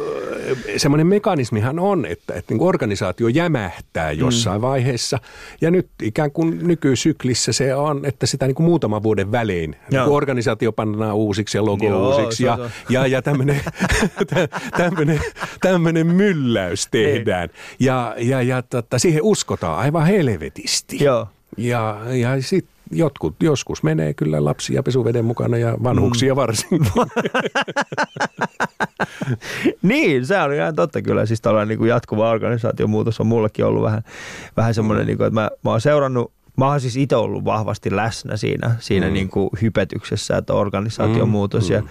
semmoinen 0.78 1.08
mekanismihan 1.08 1.80
on, 1.80 2.06
että, 2.06 2.34
että 2.34 2.52
niin 2.54 2.58
kuin 2.58 2.70
organisaatio 2.70 3.28
jämähtää 3.28 4.14
mm. 4.14 4.20
jossain 4.20 4.62
mm. 4.62 4.62
vaiheessa. 4.62 5.20
Ja 5.62 5.72
nyt 5.72 5.88
ikään 6.02 6.32
kuin 6.32 6.68
nykysyklissä 6.68 7.54
se 7.54 7.76
on, 7.76 8.06
että 8.06 8.26
sitä 8.26 8.48
niin 8.48 8.56
kuin 8.56 8.66
muutaman 8.66 9.04
vuoden 9.04 9.32
välein 9.32 9.76
niin 9.92 10.04
kuin 10.04 10.16
organisaatio 10.16 10.72
pannaan 10.72 11.16
uusiksi 11.16 11.58
ja 11.58 11.66
logo 11.66 11.86
Joo, 11.86 12.10
uusiksi. 12.10 12.44
Ja, 12.44 12.70
ja, 12.90 13.08
ja 13.08 13.22
tämmöinen, 13.36 13.62
tämmöinen, 14.78 15.22
tämmöinen 15.62 16.08
mylläys 16.08 16.88
tehdään. 16.92 17.50
Niin. 17.50 17.88
Ja, 17.88 18.16
ja, 18.18 18.42
ja 18.42 18.62
tota, 18.62 19.00
siihen 19.00 19.24
uskotaan 19.24 19.80
aivan 19.80 20.06
helvetisti. 20.06 20.85
Joo. 20.92 21.28
Ja, 21.58 22.00
ja 22.14 22.42
sitten 22.42 22.76
jotkut 22.92 23.36
joskus 23.40 23.84
menee 23.84 24.14
kyllä 24.14 24.46
lapsia 24.46 24.84
pesuveden 24.84 25.26
mukana 25.26 25.58
ja 25.58 25.78
vanhuksia 25.84 26.34
mm. 26.34 26.36
varsinkin. 26.36 26.92
niin, 29.82 30.26
se 30.26 30.38
on 30.38 30.54
ihan 30.54 30.76
totta 30.76 31.02
kyllä. 31.02 31.26
Siis 31.26 31.42
tällainen 31.42 31.78
niin 31.80 31.88
jatkuva 31.88 32.30
organisaatiomuutos 32.30 33.20
on 33.20 33.28
mullekin 33.28 33.66
ollut 33.66 33.84
vähän, 33.84 34.04
vähän 34.58 34.74
semmoinen, 34.74 35.08
niin 35.08 35.18
kuin, 35.18 35.28
että 35.28 35.42
mä, 35.42 35.50
mä 35.64 35.72
oon 35.72 35.82
seurannut 35.82 36.32
mä 36.56 36.68
oon 36.68 36.82
siis 36.82 36.98
itse 36.98 37.16
ollut 37.16 37.46
vahvasti 37.46 37.96
läsnä 37.96 38.38
siinä, 38.38 38.76
siinä 38.80 39.08
mm. 39.08 39.14
niin 39.14 39.30
kuin 39.30 39.50
hypetyksessä, 39.62 40.38
että 40.38 40.54
organisaation 40.54 41.28
mm, 41.28 41.32
muutos. 41.32 41.70
Mm. 41.70 41.76
Ja, 41.76 41.84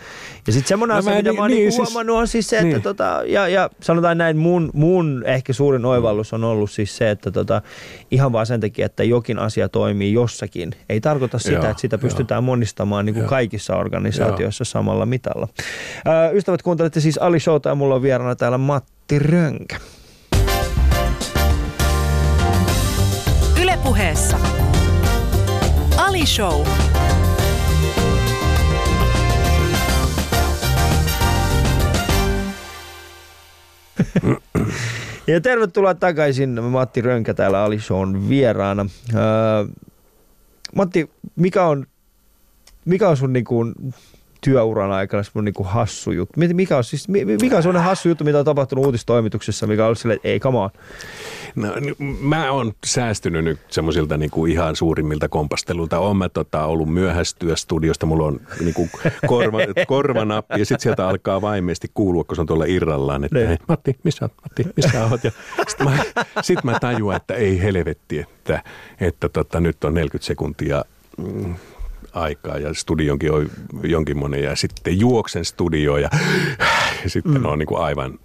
ja 0.46 0.52
sitten 0.52 0.68
semmoinen 0.68 0.94
no, 0.94 0.98
asia, 0.98 1.14
mitä 1.14 1.30
niin, 1.30 1.36
mä 1.36 1.42
oon 1.42 1.50
niin, 1.50 1.60
niin, 1.60 1.72
siis, 1.72 1.88
huomannut, 1.88 2.16
on 2.16 2.28
siis 2.28 2.46
se, 2.46 2.56
että 2.56 2.68
niin. 2.68 2.82
tota, 2.82 3.22
ja, 3.26 3.48
ja 3.48 3.70
sanotaan 3.80 4.18
näin, 4.18 4.36
mun, 4.36 4.70
mun 4.74 5.22
ehkä 5.26 5.52
suurin 5.52 5.84
oivallus 5.84 6.32
on 6.32 6.44
ollut 6.44 6.70
siis 6.70 6.96
se, 6.96 7.10
että 7.10 7.30
tota, 7.30 7.62
ihan 8.10 8.32
vaan 8.32 8.46
sen 8.46 8.60
takia, 8.60 8.86
että 8.86 9.04
jokin 9.04 9.38
asia 9.38 9.68
toimii 9.68 10.12
jossakin, 10.12 10.72
ei 10.88 11.00
tarkoita 11.00 11.38
sitä, 11.38 11.54
Joo, 11.54 11.70
että 11.70 11.80
sitä 11.80 11.98
pystytään 11.98 12.38
jo. 12.38 12.42
monistamaan 12.42 13.06
niin 13.06 13.14
kuin 13.14 13.26
kaikissa 13.26 13.76
organisaatioissa 13.76 14.62
jo. 14.62 14.66
samalla 14.66 15.06
mitalla. 15.06 15.48
Äh, 16.08 16.34
ystävät, 16.34 16.62
kuuntelette 16.62 17.00
siis 17.00 17.18
Ali 17.18 17.40
Showta 17.40 17.68
ja 17.68 17.74
mulla 17.74 17.94
on 17.94 18.02
vieraana 18.02 18.36
täällä 18.36 18.58
Matti 18.58 19.18
Rönkä. 19.18 19.76
Ylepuheessa 23.84 24.38
Ali 25.96 26.26
Show. 26.26 26.66
Ja 35.26 35.40
tervetuloa 35.40 35.94
takaisin. 35.94 36.62
Matti 36.62 37.00
Rönkä 37.00 37.34
täällä 37.34 37.62
Ali 37.62 37.80
Shown 37.80 38.28
vieraana. 38.28 38.86
Öö, 39.14 39.20
Matti, 40.74 41.10
mikä 41.36 41.64
on, 41.64 41.86
mikä 42.84 43.08
on 43.08 43.16
sun 43.16 43.32
niinku 43.32 43.64
työuran 44.44 44.92
aikana 44.92 45.22
semmoinen 45.22 45.44
niinku 45.44 45.62
hassu 45.62 46.12
juttu? 46.12 46.40
Mikä 46.52 46.76
on, 46.76 46.84
siis, 46.84 47.08
mikä 47.08 47.56
on 47.56 47.62
semmoinen 47.62 47.82
hassu 47.82 48.08
juttu, 48.08 48.24
mitä 48.24 48.38
on 48.38 48.44
tapahtunut 48.44 48.84
uutistoimituksessa, 48.84 49.66
mikä 49.66 49.86
on 49.86 49.96
silleen, 49.96 50.16
että 50.16 50.28
ei, 50.28 50.40
come 50.40 50.58
on. 50.58 50.70
No, 51.54 51.68
mä 52.20 52.52
oon 52.52 52.72
säästynyt 52.86 53.44
nyt 53.44 53.60
semmoisilta 53.68 54.16
niinku 54.16 54.46
ihan 54.46 54.76
suurimmilta 54.76 55.28
kompastelulta. 55.28 55.98
Oon 55.98 56.16
mä 56.16 56.28
tota, 56.28 56.64
ollut 56.64 56.88
myöhästyä 56.88 57.56
studiosta, 57.56 58.06
mulla 58.06 58.26
on 58.26 58.40
niinku 58.60 58.88
korva, 59.26 59.58
korvanappi 59.86 60.58
ja 60.58 60.66
sitten 60.66 60.82
sieltä 60.82 61.08
alkaa 61.08 61.40
vaimeesti 61.40 61.90
kuulua, 61.94 62.24
kun 62.24 62.36
se 62.36 62.40
on 62.40 62.46
tuolla 62.46 62.64
irrallaan, 62.64 63.24
että 63.24 63.38
hei, 63.38 63.56
Matti, 63.68 63.96
missä 64.02 64.24
oot? 64.24 64.32
Matti, 64.42 64.66
missä 64.76 65.06
oot? 65.06 65.24
Ja 65.24 65.30
sitten 65.68 65.90
mä, 65.90 65.98
sit 66.42 66.64
mä 66.64 66.80
tajuan, 66.80 67.16
että 67.16 67.34
ei 67.34 67.62
helvetti, 67.62 68.18
että, 68.18 68.62
että 69.00 69.28
tota, 69.28 69.60
nyt 69.60 69.84
on 69.84 69.94
40 69.94 70.26
sekuntia 70.26 70.84
mm, 71.18 71.54
aikaa 72.14 72.58
ja 72.58 72.74
studionkin 72.74 73.32
on 73.32 73.50
jonkinmoinen 73.82 74.42
ja 74.42 74.56
sitten 74.56 75.00
juoksen 75.00 75.44
studioon 75.44 76.02
ja, 76.02 76.08
ja 77.04 77.10
sitten 77.10 77.40
mm. 77.40 77.44
on 77.44 77.58
niin 77.58 77.66
kuin 77.66 77.80
aivan 77.80 78.18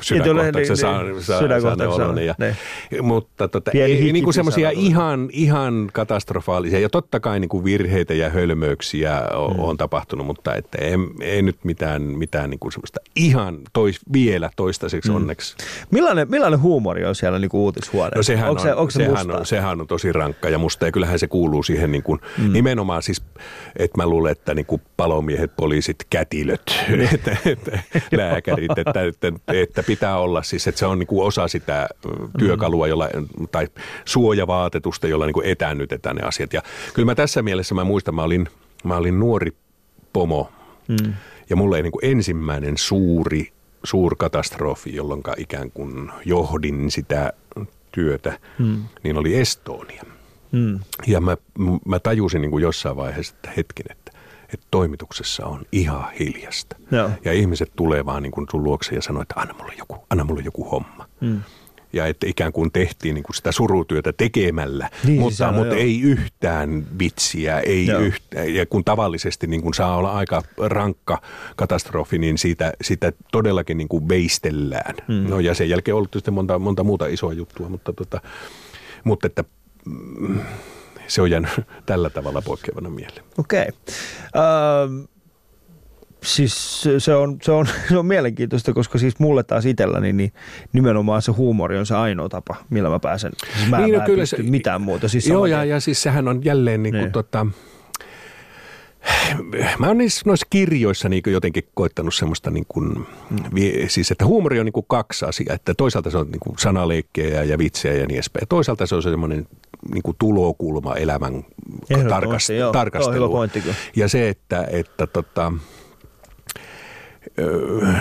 sydänkohtauksen 0.00 0.76
saa, 0.76 1.02
saa, 1.20 1.60
saa 1.96 2.12
ne 2.12 2.24
ja, 2.24 2.34
ne. 2.38 2.56
Mutta 3.02 3.48
tota, 3.48 3.70
ei, 3.70 4.12
niin 4.12 4.24
kuin 4.24 4.34
semmoisia 4.34 4.70
ihan, 4.70 5.28
ihan 5.32 5.90
katastrofaalisia 5.92 6.78
ja 6.78 6.88
totta 6.88 7.20
kai 7.20 7.40
niin 7.40 7.48
kuin 7.48 7.64
virheitä 7.64 8.14
ja 8.14 8.30
hölmöyksiä 8.30 9.22
on, 9.34 9.56
mm. 9.56 9.62
on 9.62 9.76
tapahtunut, 9.76 10.26
mutta 10.26 10.54
että 10.54 10.78
ei, 10.80 10.94
ei 11.20 11.42
nyt 11.42 11.56
mitään, 11.64 12.02
mitään 12.02 12.50
niin 12.50 12.58
kuin 12.58 12.72
semmoista 12.72 13.00
ihan 13.16 13.58
tois, 13.72 14.00
vielä 14.12 14.50
toistaiseksi 14.56 15.10
mm. 15.10 15.16
onneksi. 15.16 15.56
Millainen, 15.90 16.30
millainen 16.30 16.60
huumori 16.60 17.04
on 17.04 17.14
siellä 17.14 17.38
niin 17.38 17.48
kuin 17.48 17.60
uutishuoneessa? 17.60 18.18
No 18.18 18.22
sehän, 18.22 18.50
onko 18.50 18.60
on, 18.60 18.68
se, 18.68 18.74
onko 18.74 18.90
se 18.90 19.04
sehän, 19.04 19.30
on, 19.30 19.46
sehän 19.46 19.80
on 19.80 19.86
tosi 19.86 20.12
rankka 20.12 20.48
ja 20.48 20.58
musta 20.58 20.86
ja 20.86 20.92
kyllähän 20.92 21.18
se 21.18 21.26
kuuluu 21.26 21.62
siihen 21.62 21.92
niin 21.92 22.02
kuin, 22.02 22.20
mm 22.38 22.56
nimenomaan 22.56 23.02
siis, 23.02 23.22
että 23.76 23.96
mä 23.98 24.06
luulen, 24.06 24.32
että 24.32 24.54
niin 24.54 24.66
kuin 24.66 24.82
palomiehet, 24.96 25.56
poliisit, 25.56 25.96
kätilöt, 26.10 26.62
lääkärit, 28.16 28.78
että, 28.86 29.02
että, 29.28 29.52
että, 29.52 29.82
pitää 29.82 30.18
olla 30.18 30.42
siis, 30.42 30.66
että 30.66 30.78
se 30.78 30.86
on 30.86 30.98
niin 30.98 31.06
kuin 31.06 31.26
osa 31.26 31.48
sitä 31.48 31.88
työkalua, 32.38 32.88
jolla, 32.88 33.08
tai 33.52 33.68
suojavaatetusta, 34.04 35.08
jolla 35.08 35.26
niin 35.26 35.34
kuin 35.34 35.46
etännytetään 35.46 36.16
ne 36.16 36.22
asiat. 36.22 36.52
Ja 36.52 36.62
kyllä 36.94 37.06
mä 37.06 37.14
tässä 37.14 37.42
mielessä 37.42 37.74
mä 37.74 37.84
muistan, 37.84 38.14
mä 38.14 38.22
olin, 38.22 38.48
mä 38.84 38.96
olin 38.96 39.20
nuori 39.20 39.52
pomo, 40.12 40.52
mm. 40.88 41.12
ja 41.50 41.56
mulle 41.56 41.76
ei 41.76 41.82
niin 41.82 41.92
kuin 41.92 42.04
ensimmäinen 42.04 42.78
suuri 42.78 43.52
suurkatastrofi, 43.84 44.94
jolloin 44.94 45.22
ikään 45.36 45.70
kuin 45.70 46.10
johdin 46.24 46.90
sitä 46.90 47.32
työtä, 47.92 48.38
mm. 48.58 48.82
niin 49.02 49.16
oli 49.16 49.36
Estonia. 49.36 50.02
Mm. 50.52 50.80
Ja 51.06 51.20
mä, 51.20 51.36
mä 51.86 51.98
tajusin 51.98 52.40
niin 52.40 52.50
kuin 52.50 52.62
jossain 52.62 52.96
vaiheessa, 52.96 53.34
että 53.34 53.50
hetken, 53.56 53.86
että, 54.54 54.66
toimituksessa 54.70 55.46
on 55.46 55.62
ihan 55.72 56.04
hiljasta. 56.20 56.76
Joo. 56.90 57.10
Ja 57.24 57.32
ihmiset 57.32 57.72
tulee 57.76 58.06
vaan 58.06 58.22
niin 58.22 58.32
kuin 58.32 58.46
sun 58.50 58.64
luokse 58.64 58.94
ja 58.94 59.02
sanoo, 59.02 59.22
että 59.22 59.34
anna 59.40 59.54
mulle 59.58 59.72
joku, 59.78 59.96
anna 60.10 60.24
mulle 60.24 60.42
joku 60.44 60.64
homma. 60.64 61.08
Mm. 61.20 61.40
ja 61.92 62.06
että 62.06 62.26
ikään 62.26 62.52
kuin 62.52 62.72
tehtiin 62.72 63.14
niin 63.14 63.22
kuin 63.22 63.36
sitä 63.36 63.52
surutyötä 63.52 64.12
tekemällä, 64.12 64.90
Niin, 65.04 65.20
mutta, 65.20 65.48
on 65.48 65.54
mutta 65.54 65.74
joo. 65.74 65.82
ei 65.82 66.00
yhtään 66.00 66.86
vitsiä, 66.98 67.60
ei 67.60 67.86
Joo. 67.86 68.00
yhtään. 68.00 68.54
Ja 68.54 68.66
kun 68.66 68.84
tavallisesti 68.84 69.46
niin 69.46 69.62
kuin 69.62 69.74
saa 69.74 69.96
olla 69.96 70.12
aika 70.12 70.42
rankka 70.66 71.22
katastrofi, 71.56 72.18
niin 72.18 72.38
siitä, 72.38 72.72
sitä 72.82 73.12
todellakin 73.32 73.78
niin 73.78 73.88
kuin 73.88 74.08
veistellään. 74.08 74.94
Mm. 75.08 75.30
No 75.30 75.40
ja 75.40 75.54
sen 75.54 75.68
jälkeen 75.68 75.94
on 75.94 75.96
ollut 75.96 76.10
tietysti 76.10 76.30
monta, 76.30 76.58
monta 76.58 76.84
muuta 76.84 77.06
isoa 77.06 77.32
juttua, 77.32 77.68
mutta, 77.68 77.92
tota, 77.92 78.20
mutta 79.04 79.26
että 79.26 79.44
mm, 80.18 80.40
se 81.06 81.22
on 81.22 81.30
jäänyt 81.30 81.50
tällä 81.86 82.10
tavalla 82.10 82.42
poikkeavana 82.42 82.90
mieleen. 82.90 83.24
Okei. 83.38 83.64
Okay. 83.68 85.06
siis 86.22 86.82
se- 86.98 87.14
on, 87.14 87.38
se, 87.42 87.52
on, 87.52 87.66
se 87.88 87.98
on 87.98 88.06
mielenkiintoista, 88.06 88.72
koska 88.72 88.98
siis 88.98 89.18
mulle 89.18 89.42
taas 89.42 89.66
itselläni 89.66 90.12
niin 90.12 90.32
nimenomaan 90.72 91.22
se 91.22 91.32
huumori 91.32 91.78
on 91.78 91.86
se 91.86 91.94
ainoa 91.94 92.28
tapa, 92.28 92.56
millä 92.70 92.88
mä 92.88 92.98
pääsen. 92.98 93.32
Siis 93.56 93.70
mä, 93.70 93.78
Niin, 93.78 93.92
no 93.92 93.98
mä 93.98 94.04
en 94.04 94.10
kyllä 94.10 94.26
se- 94.26 94.42
mitään 94.42 94.80
muuta. 94.80 95.08
Siis 95.08 95.26
Joo, 95.26 95.46
ja, 95.46 95.64
ja 95.64 95.80
siis 95.80 96.02
sehän 96.02 96.28
on 96.28 96.44
jälleen 96.44 96.82
niin 96.82 96.92
kuin 96.92 97.02
Niin. 97.02 97.12
tota, 97.12 97.46
Mä 99.78 99.86
oon 99.86 99.98
niissä, 99.98 100.22
noissa 100.26 100.46
kirjoissa 100.50 101.08
niin 101.08 101.22
jotenkin 101.26 101.68
koittanut 101.74 102.14
semmoista, 102.14 102.50
niin 102.50 102.66
kuin, 102.68 103.06
siis 103.88 104.10
että 104.10 104.26
huumori 104.26 104.60
on 104.60 104.66
niin 104.66 104.72
kuin 104.72 104.86
kaksi 104.88 105.24
asiaa, 105.24 105.54
että 105.54 105.74
toisaalta 105.74 106.10
se 106.10 106.18
on 106.18 106.30
niin 106.30 106.40
kuin 106.40 106.58
sanaleikkejä 106.58 107.42
ja 107.42 107.58
vitsejä 107.58 107.94
ja 107.94 108.06
niin 108.06 108.14
edespäin. 108.14 108.42
Ja 108.42 108.46
toisaalta 108.46 108.86
se 108.86 108.94
on 108.94 109.02
semmoinen 109.02 109.46
niin 109.92 110.02
kuin 110.02 110.16
tulokulma 110.18 110.94
elämän 110.94 111.44
tarkast, 112.08 112.50
joo. 112.50 112.72
Hyvä 113.14 113.28
pointti. 113.28 113.62
Ja 113.96 114.08
se, 114.08 114.28
että, 114.28 114.66
että 114.70 115.06
tota, 115.06 115.52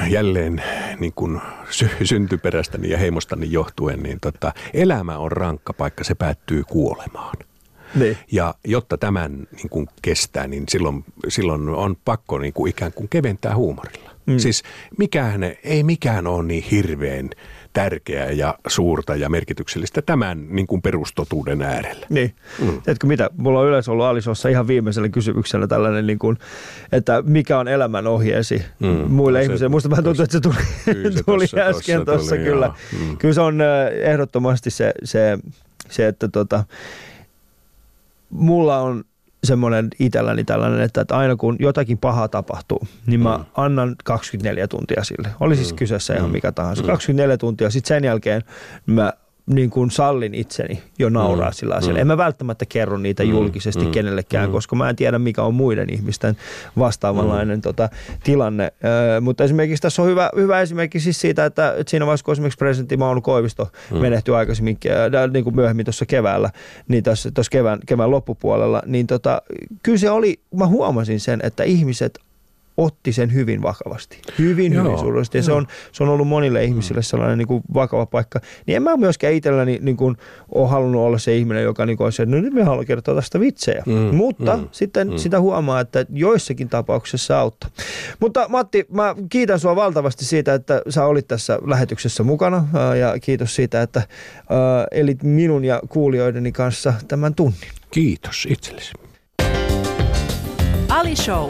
jälleen 0.10 0.64
niin 1.00 1.14
kuin 1.14 1.42
sy- 1.70 1.90
syntyperästäni 2.04 2.90
ja 2.90 2.98
heimostani 2.98 3.52
johtuen, 3.52 4.04
niin 4.04 4.18
tota, 4.22 4.54
elämä 4.74 5.18
on 5.18 5.32
rankka 5.32 5.74
paikka, 5.74 6.04
se 6.04 6.16
päättyy 6.16 6.64
kuolemaan. 6.64 7.36
Niin. 7.96 8.18
Ja 8.32 8.54
jotta 8.66 8.98
tämän 8.98 9.48
niin 9.56 9.70
kuin 9.70 9.88
kestää, 10.02 10.48
niin 10.48 10.64
silloin, 10.70 11.06
silloin 11.28 11.70
on 11.70 11.96
pakko 12.06 12.38
niin 12.40 12.54
kuin 12.54 12.70
ikään 12.70 12.94
kuin 12.94 13.10
keventää 13.10 13.56
huumorilla. 13.56 14.12
Mm. 14.26 14.38
Siis 14.38 14.64
mikään, 14.98 15.44
ei 15.64 15.84
mikään 15.84 16.28
ole 16.28 16.44
niin 16.44 16.64
hirveän 16.64 17.30
tärkeää 17.74 18.32
ja 18.32 18.56
suurta 18.68 19.16
ja 19.16 19.30
merkityksellistä 19.30 20.02
tämän 20.02 20.46
niin 20.50 20.68
kuin 20.68 20.82
perustotuuden 20.82 21.62
äärellä. 21.62 22.06
Niin. 22.10 22.36
Mm. 22.62 22.82
Tiedätkö 22.82 23.08
mitä? 23.08 23.30
Mulla 23.38 23.60
on 23.60 23.68
yleensä 23.68 23.92
ollut 23.92 24.06
Alisossa 24.06 24.50
ihan 24.50 24.68
viimeisellä 24.68 25.10
kysymyksellä 25.10 25.68
tällainen, 25.68 26.08
niin 26.08 26.20
kuin, 26.20 26.38
että 26.92 27.24
mikä 27.26 27.60
on 27.60 27.68
elämän 27.68 28.08
ohjeesi 28.08 28.62
mm. 28.80 28.88
muille 28.88 29.40
No 29.40 29.42
se- 29.42 29.46
ihmisille. 29.46 29.70
Musta 29.70 29.90
vähän 29.90 30.04
tuntuu, 30.04 30.24
että 30.24 30.34
se 30.34 30.40
tuli, 30.42 30.56
Kyllä 30.86 31.18
se 31.18 31.24
tuli 31.24 31.46
tossa- 31.46 31.60
äsken 31.78 32.06
tuossa 32.06 32.38
kyllä. 32.38 32.66
joo. 32.66 32.76
Mm. 33.10 33.18
Kyllä 33.18 33.34
se 33.34 33.42
on 33.42 33.62
äh, 33.62 33.68
ehdottomasti 34.12 34.70
se, 34.70 34.94
se, 35.04 35.38
se 35.90 36.08
että 36.08 36.28
tota, 36.28 36.64
mulla 38.36 38.80
on 38.80 39.04
semmoinen 39.44 39.88
itselläni 40.00 40.44
tällainen, 40.44 40.82
että, 40.82 41.02
että 41.02 41.18
aina 41.18 41.36
kun 41.36 41.56
jotakin 41.60 41.98
pahaa 41.98 42.28
tapahtuu, 42.28 42.88
niin 43.06 43.20
mä 43.20 43.38
mm. 43.38 43.46
annan 43.56 43.96
24 44.04 44.68
tuntia 44.68 45.04
sille. 45.04 45.28
Oli 45.40 45.56
siis 45.56 45.74
kyseessä 45.74 46.16
ihan 46.16 46.30
mikä 46.30 46.52
tahansa. 46.52 46.84
24 46.84 47.38
tuntia. 47.38 47.70
Sitten 47.70 47.88
sen 47.88 48.04
jälkeen 48.04 48.42
mä 48.86 49.14
niin 49.46 49.70
kuin 49.70 49.92
sallin 49.92 50.34
itseni 50.34 50.84
jo 51.00 51.10
nauraa 51.10 51.50
mm. 51.50 51.54
sillä 51.54 51.76
asialla. 51.76 52.00
En 52.00 52.08
mä 52.08 52.18
välttämättä 52.18 52.66
kerro 52.66 52.98
niitä 52.98 53.24
julkisesti 53.24 53.86
kenellekään, 53.86 54.52
koska 54.52 54.76
mä 54.76 54.90
en 54.90 54.96
tiedä 54.96 55.20
mikä 55.20 55.44
on 55.44 55.54
muiden 55.54 55.90
ihmisten 55.90 56.38
vastaavanlainen 56.78 57.62
tota, 57.62 57.90
tilanne. 58.24 58.74
Ö, 59.18 59.22
mutta 59.22 59.44
esimerkiksi 59.44 59.82
tässä 59.82 60.02
on 60.02 60.08
hyvä, 60.08 60.30
hyvä 60.36 60.62
esimerkki 60.62 61.00
siis 61.00 61.22
siitä, 61.22 61.46
että, 61.46 61.74
että 61.78 61.92
siinä 61.92 62.06
vaiheessa 62.06 62.26
kun 62.26 62.32
esimerkiksi 62.32 62.58
presidentti 62.58 62.98
Mauno 62.98 63.22
Koivisto 63.22 63.72
menehtyi 63.92 64.36
aikaisemmin, 64.36 64.78
niin 65.34 65.44
kuin 65.44 65.56
myöhemmin 65.56 65.86
tuossa 65.86 66.06
keväällä, 66.06 66.50
niin 66.88 67.04
tuossa 67.04 67.52
kevään, 67.52 67.80
kevään 67.86 68.12
loppupuolella, 68.12 68.82
niin 68.86 69.08
tota, 69.08 69.42
kyllä 69.84 69.98
se 69.98 70.12
oli, 70.12 70.40
mä 70.56 70.68
huomasin 70.68 71.20
sen, 71.20 71.40
että 71.44 71.64
ihmiset 71.64 72.20
otti 72.78 73.14
sen 73.14 73.34
hyvin 73.34 73.62
vakavasti. 73.62 74.22
Hyvin, 74.40 74.74
Joo, 74.74 74.84
hyvin 74.84 75.00
suuresti. 75.00 75.38
Ja 75.38 75.44
se 75.44 75.52
on, 75.52 75.68
se 75.92 76.04
on 76.04 76.10
ollut 76.10 76.28
monille 76.28 76.64
ihmisille 76.64 77.04
sellainen 77.04 77.38
niin 77.38 77.48
kuin 77.48 77.64
vakava 77.74 78.06
paikka. 78.06 78.40
Niin 78.66 78.76
en 78.76 78.84
mä 78.84 78.98
myöskään 78.98 79.34
itselläni 79.34 79.80
niin 79.82 79.98
kuin, 79.98 80.18
ole 80.52 80.70
halunnut 80.70 81.02
olla 81.02 81.18
se 81.18 81.38
ihminen, 81.38 81.64
joka 81.64 81.86
niin 81.86 81.98
kuin, 81.98 82.06
olisi, 82.06 82.22
että 82.22 82.36
no 82.36 82.42
nyt 82.42 82.54
me 82.54 82.64
haluan 82.64 82.86
kertoa 82.86 83.16
tästä 83.16 83.40
vitsejä. 83.40 83.84
Mm, 83.86 84.16
Mutta 84.16 84.58
mm, 84.58 84.68
sitten 84.72 85.10
mm. 85.10 85.18
sitä 85.18 85.40
huomaa, 85.40 85.80
että 85.80 86.06
joissakin 86.10 86.70
tapauksissa 86.70 87.40
auttaa. 87.40 87.70
Mutta 88.20 88.46
Matti, 88.50 88.86
mä 88.92 89.16
kiitän 89.30 89.60
sua 89.60 89.76
valtavasti 89.76 90.26
siitä, 90.26 90.54
että 90.54 90.82
sä 90.90 91.06
olit 91.06 91.28
tässä 91.28 91.60
lähetyksessä 91.66 92.24
mukana. 92.24 92.68
Ja 93.00 93.20
kiitos 93.20 93.56
siitä, 93.56 93.82
että 93.82 94.00
ää, 94.50 94.88
elit 94.92 95.24
minun 95.24 95.66
ja 95.66 95.82
kuulijoideni 95.90 96.52
kanssa 96.52 96.94
tämän 97.08 97.36
tunnin. 97.36 97.70
Kiitos 97.92 98.48
itsellesi. 98.50 98.94
Ali 100.90 101.16
Show. 101.16 101.50